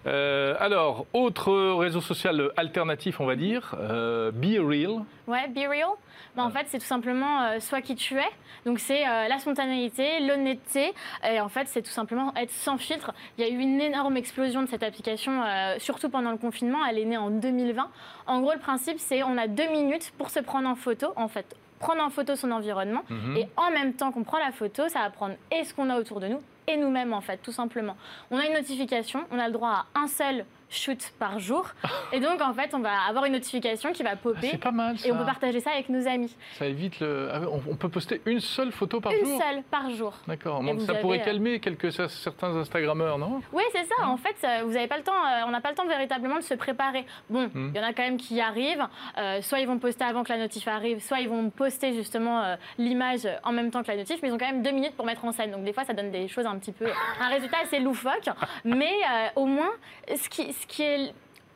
Euh, 0.07 0.55
alors, 0.59 1.05
autre 1.13 1.53
réseau 1.75 2.01
social 2.01 2.51
alternatif, 2.57 3.19
on 3.19 3.25
va 3.25 3.35
dire, 3.35 3.75
euh, 3.79 4.31
Be 4.31 4.57
Real. 4.59 5.03
Ouais, 5.27 5.47
Be 5.47 5.69
Real. 5.69 5.89
Bah, 6.35 6.43
en 6.43 6.49
fait, 6.49 6.65
c'est 6.67 6.79
tout 6.79 6.85
simplement 6.85 7.43
euh, 7.43 7.59
soit 7.59 7.81
qui 7.81 7.95
tu 7.95 8.17
es. 8.17 8.29
Donc, 8.65 8.79
c'est 8.79 9.01
la 9.01 9.39
spontanéité, 9.39 10.19
l'honnêteté. 10.19 10.93
Et 11.27 11.39
en 11.39 11.49
fait, 11.49 11.67
c'est 11.67 11.81
tout 11.81 11.89
simplement 11.89 12.31
être 12.35 12.51
sans 12.51 12.77
filtre. 12.77 13.11
Il 13.37 13.43
y 13.43 13.47
a 13.47 13.51
eu 13.51 13.57
une 13.57 13.81
énorme 13.81 14.17
explosion 14.17 14.61
de 14.61 14.67
cette 14.67 14.83
application, 14.83 15.41
surtout 15.79 16.09
pendant 16.09 16.29
le 16.29 16.37
confinement. 16.37 16.85
Elle 16.85 16.99
est 16.99 17.05
née 17.05 17.17
en 17.17 17.31
2020. 17.31 17.89
En 18.27 18.41
gros, 18.41 18.53
le 18.53 18.59
principe, 18.59 18.99
c'est 18.99 19.23
on 19.23 19.35
a 19.39 19.47
deux 19.47 19.67
minutes 19.71 20.13
pour 20.19 20.29
se 20.29 20.39
prendre 20.39 20.69
en 20.69 20.75
photo. 20.75 21.07
En 21.15 21.27
fait, 21.27 21.55
prendre 21.79 22.03
en 22.03 22.09
photo 22.09 22.35
son 22.35 22.51
environnement. 22.51 23.03
Mhm. 23.09 23.37
Et 23.37 23.47
en 23.57 23.71
même 23.71 23.93
temps 23.93 24.11
qu'on 24.11 24.23
prend 24.23 24.37
la 24.37 24.51
photo, 24.51 24.87
ça 24.87 24.99
va 24.99 25.09
prendre 25.09 25.35
et 25.51 25.65
ce 25.65 25.73
qu'on 25.73 25.89
a 25.89 25.99
autour 25.99 26.19
de 26.19 26.27
nous 26.27 26.41
et 26.67 26.77
nous-mêmes, 26.77 27.13
en 27.13 27.21
fait, 27.21 27.37
tout 27.37 27.51
simplement. 27.51 27.95
On 28.29 28.37
a 28.37 28.45
une 28.45 28.53
notification, 28.53 29.25
on 29.31 29.39
a 29.39 29.47
le 29.47 29.53
droit 29.53 29.85
à 29.93 29.99
un 29.99 30.07
seul 30.07 30.45
shoot 30.71 31.11
par 31.19 31.39
jour. 31.39 31.67
Et 32.11 32.19
donc, 32.19 32.41
en 32.41 32.53
fait, 32.53 32.73
on 32.73 32.79
va 32.79 33.01
avoir 33.07 33.25
une 33.25 33.33
notification 33.33 33.91
qui 33.91 34.03
va 34.03 34.15
popper. 34.15 34.49
c'est 34.51 34.57
pas 34.57 34.71
mal, 34.71 34.97
ça. 34.97 35.07
Et 35.07 35.11
on 35.11 35.17
peut 35.17 35.25
partager 35.25 35.59
ça 35.59 35.71
avec 35.71 35.89
nos 35.89 36.07
amis. 36.07 36.35
Ça 36.57 36.65
évite 36.65 36.99
le. 36.99 37.29
Ah 37.31 37.41
on 37.51 37.75
peut 37.75 37.89
poster 37.89 38.21
une 38.25 38.39
seule 38.39 38.71
photo 38.71 39.01
par 39.01 39.11
jour? 39.11 39.21
Une 39.23 39.39
seule 39.39 39.63
par 39.69 39.89
jour. 39.89 40.13
D'accord. 40.27 40.63
Ça 40.85 40.95
pourrait 40.95 41.21
euh, 41.21 41.25
calmer 41.25 41.59
quelques, 41.59 41.91
certains 41.91 42.55
Instagrammeurs, 42.55 43.17
non? 43.17 43.41
Oui, 43.51 43.63
c'est 43.71 43.85
ça. 43.85 44.07
En 44.07 44.17
fait, 44.17 44.35
vous 44.63 44.75
avez 44.75 44.87
pas 44.87 44.97
le 44.97 45.03
temps, 45.03 45.13
euh, 45.13 45.43
on 45.45 45.51
n'a 45.51 45.61
pas 45.61 45.69
le 45.69 45.75
temps 45.75 45.87
véritablement 45.87 46.37
de 46.37 46.43
se 46.43 46.53
préparer. 46.53 47.05
Bon, 47.29 47.49
hmm. 47.53 47.71
il 47.73 47.77
y 47.77 47.83
en 47.83 47.87
a 47.87 47.93
quand 47.93 48.03
même 48.03 48.17
qui 48.17 48.39
arrivent. 48.39 48.87
Euh, 49.17 49.41
soit 49.41 49.59
ils 49.59 49.67
vont 49.67 49.79
poster 49.79 50.03
avant 50.03 50.23
que 50.23 50.31
la 50.31 50.37
notif 50.37 50.67
arrive, 50.67 50.99
soit 51.01 51.19
ils 51.19 51.29
vont 51.29 51.49
poster 51.49 51.93
justement 51.93 52.55
l'image 52.77 53.27
en 53.43 53.51
même 53.51 53.71
temps 53.71 53.83
que 53.83 53.87
la 53.89 53.97
notif, 53.97 54.19
mais 54.21 54.29
ils 54.29 54.33
ont 54.33 54.37
quand 54.37 54.49
même 54.49 54.63
deux 54.63 54.71
minutes 54.71 54.95
pour 54.95 55.05
mettre 55.05 55.25
en 55.25 55.31
scène. 55.31 55.51
Donc, 55.51 55.63
des 55.63 55.73
fois, 55.73 55.83
ça 55.83 55.93
donne 55.93 56.11
des 56.11 56.27
choses 56.27 56.45
un 56.45 56.57
petit 56.57 56.71
peu. 56.71 56.87
un 57.19 57.29
résultat 57.29 57.57
assez 57.63 57.79
loufoque. 57.79 58.29
mais 58.65 58.93
au 59.35 59.45
moins, 59.45 59.71
ce 60.15 60.29
qui, 60.29 60.53
ce 60.67 61.11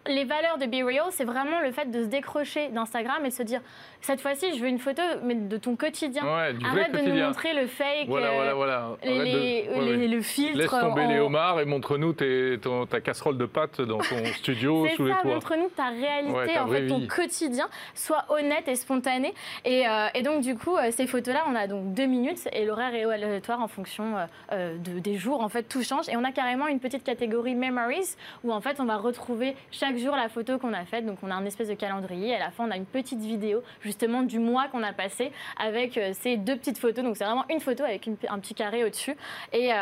les 0.07 0.23
valeurs 0.23 0.57
de 0.57 0.65
Be 0.65 0.85
Real, 0.85 1.07
c'est 1.11 1.25
vraiment 1.25 1.59
le 1.61 1.71
fait 1.71 1.89
de 1.89 2.03
se 2.03 2.07
décrocher 2.07 2.69
d'Instagram 2.69 3.25
et 3.25 3.29
de 3.29 3.33
se 3.33 3.43
dire 3.43 3.61
cette 4.01 4.21
fois-ci, 4.21 4.55
je 4.55 4.61
veux 4.61 4.67
une 4.67 4.79
photo 4.79 5.01
mais 5.23 5.35
de 5.35 5.57
ton 5.57 5.75
quotidien. 5.75 6.23
Arrête 6.25 6.91
de 6.91 7.09
nous 7.09 7.15
montrer 7.15 7.53
le 7.53 7.67
fake, 7.67 8.07
voilà, 8.07 8.31
voilà, 8.33 8.53
voilà. 8.53 8.97
le 9.03 10.21
filtre. 10.21 10.57
Laisse 10.59 10.69
tomber 10.69 11.07
les 11.07 11.19
homards 11.19 11.59
et 11.59 11.65
montre-nous 11.65 12.13
ta 12.13 13.01
casserole 13.01 13.37
de 13.37 13.45
pâtes 13.45 13.81
dans 13.81 13.97
ton 13.97 14.23
studio 14.35 14.87
sous 14.95 15.05
les 15.05 15.11
toits. 15.13 15.23
Montre-nous 15.23 15.69
ta 15.69 15.89
réalité, 15.89 16.59
en 16.59 16.67
fait, 16.67 16.87
ton 16.87 17.07
quotidien. 17.07 17.67
Sois 17.93 18.25
honnête 18.29 18.67
et 18.67 18.75
spontané. 18.75 19.33
Et, 19.63 19.87
euh, 19.87 20.07
et 20.13 20.21
donc, 20.21 20.41
du 20.41 20.55
coup, 20.55 20.75
euh, 20.77 20.91
ces 20.91 21.07
photos-là, 21.07 21.43
on 21.49 21.55
a 21.55 21.67
donc 21.67 21.93
deux 21.93 22.05
minutes 22.05 22.47
et 22.51 22.65
l'horaire 22.65 22.93
est 22.93 23.05
aléatoire 23.05 23.61
en 23.61 23.67
fonction 23.67 24.15
euh, 24.51 24.77
de, 24.77 24.99
des 24.99 25.17
jours. 25.17 25.41
En 25.41 25.49
fait, 25.49 25.63
tout 25.63 25.83
change. 25.83 26.09
Et 26.09 26.17
on 26.17 26.23
a 26.23 26.31
carrément 26.31 26.67
une 26.67 26.79
petite 26.79 27.03
catégorie 27.03 27.55
Memories 27.55 28.15
où, 28.43 28.51
en 28.51 28.61
fait, 28.61 28.79
on 28.79 28.85
va 28.85 28.97
retrouver 28.97 29.55
chaque 29.71 29.94
jour 29.97 30.15
la 30.15 30.29
photo 30.29 30.57
qu'on 30.57 30.73
a 30.73 30.85
faite. 30.85 31.05
Donc, 31.05 31.19
on 31.23 31.31
a 31.31 31.35
un 31.35 31.45
espèce 31.45 31.69
de 31.69 31.73
calendrier. 31.73 32.35
À 32.35 32.39
la 32.39 32.51
fin, 32.51 32.67
on 32.67 32.71
a 32.71 32.77
une 32.77 32.85
petite 32.85 33.21
vidéo 33.21 33.63
justement 33.81 34.23
du 34.23 34.39
mois 34.39 34.67
qu'on 34.67 34.83
a 34.83 34.93
passé 34.93 35.31
avec 35.57 35.97
euh, 35.97 36.11
ces 36.13 36.37
deux 36.37 36.55
petites 36.55 36.77
photos. 36.77 37.03
Donc 37.03 37.17
c'est 37.17 37.25
vraiment 37.25 37.45
une 37.49 37.59
photo 37.59 37.83
avec 37.83 38.07
un 38.07 38.39
petit 38.39 38.53
carré 38.53 38.83
au-dessus. 38.83 39.15
Et, 39.53 39.71
euh, 39.71 39.75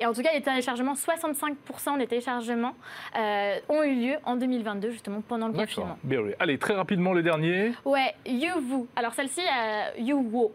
et, 0.00 0.06
en 0.06 0.12
tout 0.12 0.22
cas, 0.22 0.32
les 0.34 0.42
téléchargements, 0.42 0.94
65% 0.94 1.98
des 1.98 2.06
téléchargements 2.06 2.74
euh, 3.16 3.58
ont 3.68 3.82
eu 3.82 3.94
lieu 3.94 4.14
en 4.24 4.36
2022, 4.36 4.90
justement 4.90 5.20
pendant 5.20 5.48
le 5.48 5.54
confinement. 5.54 5.98
Allez, 6.38 6.58
très 6.58 6.74
rapidement 6.74 7.12
le 7.12 7.22
dernier. 7.22 7.72
Ouais, 7.84 8.14
YouWoo. 8.26 8.86
Alors 8.96 9.14
celle-ci, 9.14 9.42
YouWoo. 9.98 10.52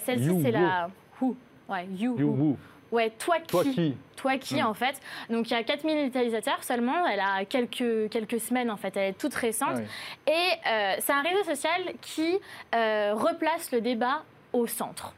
celle-ci, 0.00 0.42
c'est 0.42 0.50
la... 0.50 0.90
Who. 1.20 1.36
Ouais, 1.68 1.86
YouWoo. 1.96 2.56
Ouais, 2.92 3.10
toi 3.10 3.40
qui. 3.40 3.46
Toi 3.46 3.64
qui. 3.64 3.96
Toi 4.16 4.38
qui, 4.38 4.62
en 4.62 4.74
fait. 4.74 5.00
Donc, 5.30 5.50
il 5.50 5.54
y 5.54 5.56
a 5.56 5.64
4000 5.64 6.06
utilisateurs 6.06 6.62
seulement. 6.62 7.06
Elle 7.06 7.20
a 7.20 7.44
quelques, 7.46 8.10
quelques 8.10 8.38
semaines, 8.38 8.70
en 8.70 8.76
fait. 8.76 8.96
Elle 8.96 9.10
est 9.10 9.18
toute 9.18 9.34
récente. 9.34 9.78
Ah 9.78 10.30
Et 10.30 10.68
euh, 10.70 10.96
c'est 11.00 11.12
un 11.12 11.22
réseau 11.22 11.42
social 11.42 11.94
qui 12.02 12.38
euh, 12.74 13.14
replace 13.14 13.72
le 13.72 13.80
débat 13.80 14.22
au 14.52 14.66
centre. 14.66 15.14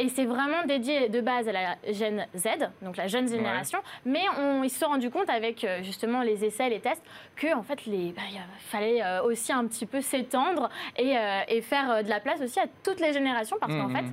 Et 0.00 0.08
c'est 0.10 0.26
vraiment 0.26 0.64
dédié 0.64 1.08
de 1.08 1.20
base 1.20 1.48
à 1.48 1.52
la 1.52 1.74
Gen 1.90 2.24
Z, 2.36 2.46
donc 2.82 2.96
la 2.96 3.08
jeune 3.08 3.28
génération. 3.28 3.80
Mais 4.04 4.22
on, 4.38 4.62
ils 4.62 4.70
se 4.70 4.78
sont 4.78 4.86
rendus 4.86 5.10
compte 5.10 5.28
avec 5.28 5.64
euh, 5.64 5.82
justement 5.82 6.22
les 6.22 6.44
essais, 6.44 6.68
les 6.68 6.78
tests, 6.78 7.02
que 7.34 7.52
en 7.52 7.64
fait, 7.64 7.84
il 7.88 8.12
bah, 8.12 8.22
fallait 8.68 9.02
aussi 9.24 9.52
un 9.52 9.66
petit 9.66 9.86
peu 9.86 10.00
s'étendre 10.00 10.70
et, 10.96 11.16
et, 11.48 11.62
faire 11.62 12.04
de 12.04 12.08
la 12.08 12.20
place 12.20 12.40
aussi 12.40 12.60
à 12.60 12.66
toutes 12.84 13.00
les 13.00 13.12
générations, 13.12 13.56
parce 13.60 13.72
qu'en 13.72 13.88
hmm, 13.88 13.96
fait, 13.96 14.04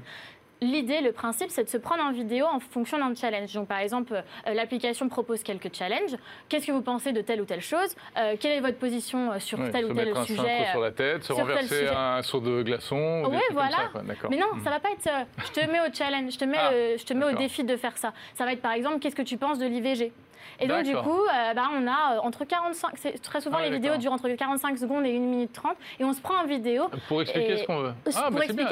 l'idée, 0.62 1.02
le 1.02 1.12
principe, 1.12 1.50
c'est 1.50 1.63
de 1.63 1.70
se 1.70 1.78
prendre 1.78 2.04
en 2.04 2.12
vidéo 2.12 2.46
en 2.46 2.60
fonction 2.60 2.98
d'un 2.98 3.13
challenge. 3.15 3.54
Donc, 3.54 3.68
par 3.68 3.80
exemple, 3.80 4.13
euh, 4.13 4.54
l'application 4.54 5.10
propose 5.10 5.44
quelques 5.44 5.74
challenges. 5.74 6.15
Qu'est-ce 6.50 6.68
que 6.68 6.72
vous 6.72 6.82
pensez 6.82 7.12
de 7.12 7.22
telle 7.22 7.41
ou 7.41 7.46
telle 7.46 7.62
chose? 7.62 7.96
Euh, 8.18 8.36
Quelle 8.39 8.54
est 8.54 8.60
votre 8.60 8.78
position 8.78 9.32
euh, 9.32 9.39
sur 9.39 9.58
tel 9.72 9.86
ou 9.86 9.94
tel 9.94 10.08
mettre 10.08 10.26
sujet 10.26 10.68
un 10.68 10.72
sur 10.72 10.82
la 10.82 10.91
tête, 10.91 11.24
se 11.24 11.34
renverser 11.34 11.88
un 11.88 12.22
saut 12.22 12.39
de 12.39 12.63
glaçon. 12.63 13.24
Oui, 13.30 13.39
voilà. 13.52 13.91
Mais 14.30 14.38
non, 14.38 14.48
ça 14.63 14.70
va 14.70 14.80
pas 14.80 14.89
être. 14.91 15.10
je 15.46 15.52
te 15.52 15.72
mets 15.72 15.80
au 15.80 15.94
challenge, 15.94 16.34
je 16.34 16.38
te 16.38 16.46
mets, 16.46 16.58
ah, 16.58 16.72
je 16.98 17.04
te 17.04 17.13
mets 17.13 17.26
au 17.26 17.36
défi 17.36 17.63
de 17.63 17.76
faire 17.76 17.98
ça. 17.98 18.13
Ça 18.34 18.46
va 18.46 18.54
être 18.54 18.62
par 18.62 18.74
exemple, 18.74 19.00
qu'est-ce 19.00 19.15
que 19.15 19.22
tu 19.22 19.38
penses 19.38 19.60
de 19.60 19.65
l'IVG 19.65 20.12
et 20.60 20.67
donc, 20.67 20.84
du 20.84 20.95
coup, 20.95 21.21
euh, 21.21 21.53
bah, 21.53 21.69
on 21.73 21.88
a 21.88 22.15
euh, 22.15 22.19
entre 22.19 22.45
45, 22.45 23.21
très 23.21 23.41
souvent 23.41 23.60
les 23.60 23.69
vidéos 23.69 23.97
durent 23.97 24.13
entre 24.13 24.29
45 24.29 24.77
secondes 24.77 25.05
et 25.05 25.15
1 25.15 25.19
minute 25.19 25.53
30, 25.53 25.75
et 25.99 26.05
on 26.05 26.13
se 26.13 26.21
prend 26.21 26.36
en 26.36 26.45
vidéo. 26.45 26.89
Pour 27.08 27.21
expliquer 27.21 27.58
ce 27.58 27.63
qu'on 27.65 27.79
veut. 27.79 27.93
Ah, 28.15 28.29
bah, 28.29 28.41
c'est 28.45 28.55
bien. 28.55 28.67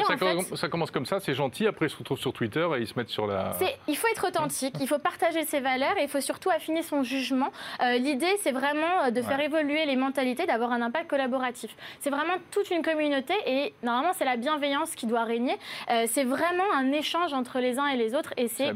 Ça, 0.56 0.68
commence 0.70 0.92
comme 0.92 1.06
ça, 1.06 1.20
c'est 1.20 1.34
gentil. 1.34 1.68
Après, 1.68 1.88
ils 1.88 1.90
se 1.90 1.98
retrouvent 1.98 2.20
sur 2.20 2.34
Twitter 2.34 2.68
et 2.78 2.82
ils 2.82 2.88
se 2.88 2.94
mettent 2.96 3.10
sur 3.10 3.28
la. 3.28 3.54
Il 3.88 3.98
faut 3.98 4.08
être 4.08 4.28
authentique, 4.28 4.76
il 4.80 4.88
faut 4.88 5.00
partager 5.00 5.44
ses 5.46 5.60
valeurs 5.60 5.98
et 5.98 6.04
il 6.04 6.10
faut 6.10 6.22
surtout 6.22 6.50
affiner 6.50 6.84
son 6.84 7.04
jugement. 7.04 7.52
Euh, 7.82 7.98
l'idée, 7.98 8.38
c'est 8.42 8.52
vraiment 8.52 9.12
de 9.12 9.22
faire 9.22 9.40
évoluer 9.40 9.86
les 9.86 9.96
mentalités, 9.96 10.46
d'avoir 10.46 10.72
un 10.72 10.82
impact 10.82 11.10
collaboratif. 11.10 11.76
C'est 12.00 12.10
vraiment 12.10 12.34
toute 12.52 12.70
une 12.72 12.82
communauté 12.82 13.34
et 13.46 13.74
normalement, 13.84 14.14
c'est 14.14 14.26
la 14.26 14.38
bienveillance 14.38 14.96
qui 14.96 15.06
doit 15.06 15.24
régner. 15.24 15.58
c'est 16.08 16.24
vraiment 16.24 16.64
un 16.76 16.92
échange 16.92 17.34
entre 17.34 17.60
les 17.60 17.80
uns 17.80 17.88
et 17.88 17.98
les 17.98 18.16
autres 18.16 18.34
et 18.38 18.48
c'est 18.48 18.72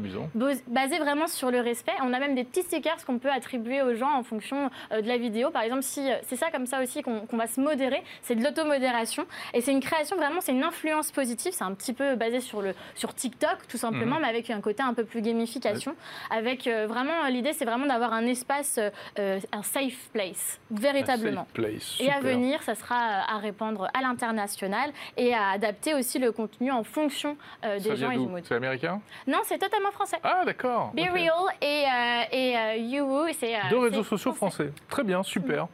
basé 0.66 0.98
vraiment 0.98 1.26
sur 1.26 1.50
le 1.50 1.60
respect. 1.60 1.92
On 2.02 2.12
a 2.12 2.18
même 2.18 2.34
des 2.34 2.44
petits 2.44 2.64
écarts 2.88 3.04
qu'on 3.04 3.18
peut 3.18 3.30
attribuer 3.30 3.82
aux 3.82 3.94
gens 3.94 4.12
en 4.12 4.22
fonction 4.22 4.70
de 4.90 5.06
la 5.06 5.18
vidéo. 5.18 5.50
Par 5.50 5.62
exemple, 5.62 5.82
si 5.82 6.08
c'est 6.22 6.36
ça 6.36 6.50
comme 6.50 6.66
ça 6.66 6.82
aussi 6.82 7.02
qu'on 7.02 7.26
va 7.32 7.46
se 7.46 7.60
modérer, 7.60 8.02
c'est 8.22 8.34
de 8.34 8.42
l'automodération. 8.42 9.26
Et 9.54 9.60
c'est 9.60 9.72
une 9.72 9.80
création 9.80 10.16
vraiment, 10.16 10.40
c'est 10.40 10.52
une 10.52 10.64
influence 10.64 11.10
positive. 11.10 11.52
C'est 11.52 11.64
un 11.64 11.74
petit 11.74 11.92
peu 11.92 12.16
basé 12.16 12.40
sur, 12.40 12.62
le, 12.62 12.74
sur 12.94 13.14
TikTok, 13.14 13.66
tout 13.68 13.76
simplement, 13.76 14.16
mhm. 14.16 14.22
mais 14.22 14.28
avec 14.28 14.50
un 14.50 14.60
côté 14.60 14.82
un 14.82 14.94
peu 14.94 15.04
plus 15.04 15.22
gamification. 15.22 15.94
Avec 16.30 16.66
vraiment, 16.66 17.26
l'idée, 17.28 17.52
c'est 17.52 17.64
vraiment 17.64 17.86
d'avoir 17.86 18.12
un 18.12 18.26
espace, 18.26 18.78
un 19.18 19.62
safe 19.62 20.08
place, 20.12 20.58
véritablement. 20.70 21.46
Safe 21.46 21.52
place, 21.52 21.96
et 22.00 22.10
à 22.10 22.20
venir, 22.20 22.62
ça 22.62 22.74
sera 22.74 22.96
à 22.96 23.38
répandre 23.38 23.88
à 23.94 24.02
l'international 24.02 24.90
et 25.16 25.34
à 25.34 25.50
adapter 25.50 25.94
aussi 25.94 26.18
le 26.18 26.32
contenu 26.32 26.70
en 26.70 26.84
fonction 26.84 27.36
des 27.62 27.96
gens 27.96 28.10
et 28.10 28.18
du 28.18 28.26
mode. 28.26 28.44
C'est 28.46 28.54
américain? 28.54 29.00
Non, 29.26 29.38
c'est 29.44 29.58
totalement 29.58 29.90
français. 29.90 30.18
Ah, 30.22 30.42
d'accord. 30.44 30.92
Be 30.94 31.00
Real 31.12 31.32
et, 31.60 31.84
et 32.32 32.77
YouWoo, 32.78 33.28
c'est. 33.38 33.54
Deux 33.70 33.78
réseaux 33.78 34.04
sociaux 34.04 34.32
français. 34.32 34.72
Très 34.88 35.04
bien, 35.04 35.22
super. 35.22 35.68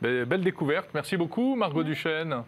Belle 0.00 0.40
découverte. 0.40 0.88
Merci 0.94 1.18
beaucoup, 1.18 1.56
Margot 1.56 1.82
Duchesne. 1.82 2.42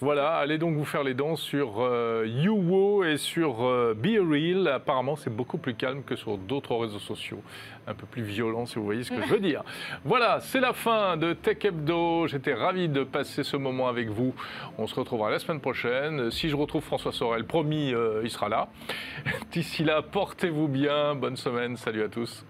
Voilà, 0.00 0.36
allez 0.36 0.56
donc 0.56 0.76
vous 0.76 0.86
faire 0.86 1.04
les 1.04 1.12
dents 1.12 1.36
sur 1.36 1.74
euh, 1.80 2.24
YouWo 2.26 3.04
et 3.04 3.18
sur 3.18 3.66
euh, 3.66 3.94
Be 3.94 4.18
Real. 4.18 4.66
Apparemment, 4.66 5.14
c'est 5.14 5.28
beaucoup 5.28 5.58
plus 5.58 5.74
calme 5.74 6.02
que 6.04 6.16
sur 6.16 6.38
d'autres 6.38 6.74
réseaux 6.74 6.98
sociaux. 6.98 7.42
Un 7.86 7.92
peu 7.92 8.06
plus 8.06 8.22
violent, 8.22 8.64
si 8.64 8.76
vous 8.76 8.84
voyez 8.86 9.04
ce 9.04 9.10
que 9.10 9.20
je 9.20 9.28
veux 9.28 9.40
dire. 9.40 9.62
Voilà, 10.06 10.40
c'est 10.40 10.60
la 10.60 10.72
fin 10.72 11.18
de 11.18 11.34
Tech 11.34 11.62
Hebdo. 11.62 12.26
J'étais 12.28 12.54
ravi 12.54 12.88
de 12.88 13.04
passer 13.04 13.44
ce 13.44 13.58
moment 13.58 13.88
avec 13.88 14.08
vous. 14.08 14.34
On 14.78 14.86
se 14.86 14.94
retrouvera 14.94 15.30
la 15.30 15.38
semaine 15.38 15.60
prochaine. 15.60 16.30
Si 16.30 16.48
je 16.48 16.56
retrouve 16.56 16.82
François 16.82 17.12
Sorel, 17.12 17.44
promis, 17.44 17.92
euh, 17.92 18.22
il 18.24 18.30
sera 18.30 18.48
là. 18.48 18.68
D'ici 19.52 19.84
là, 19.84 20.00
portez-vous 20.00 20.68
bien. 20.68 21.14
Bonne 21.14 21.36
semaine. 21.36 21.76
Salut 21.76 22.02
à 22.04 22.08
tous. 22.08 22.42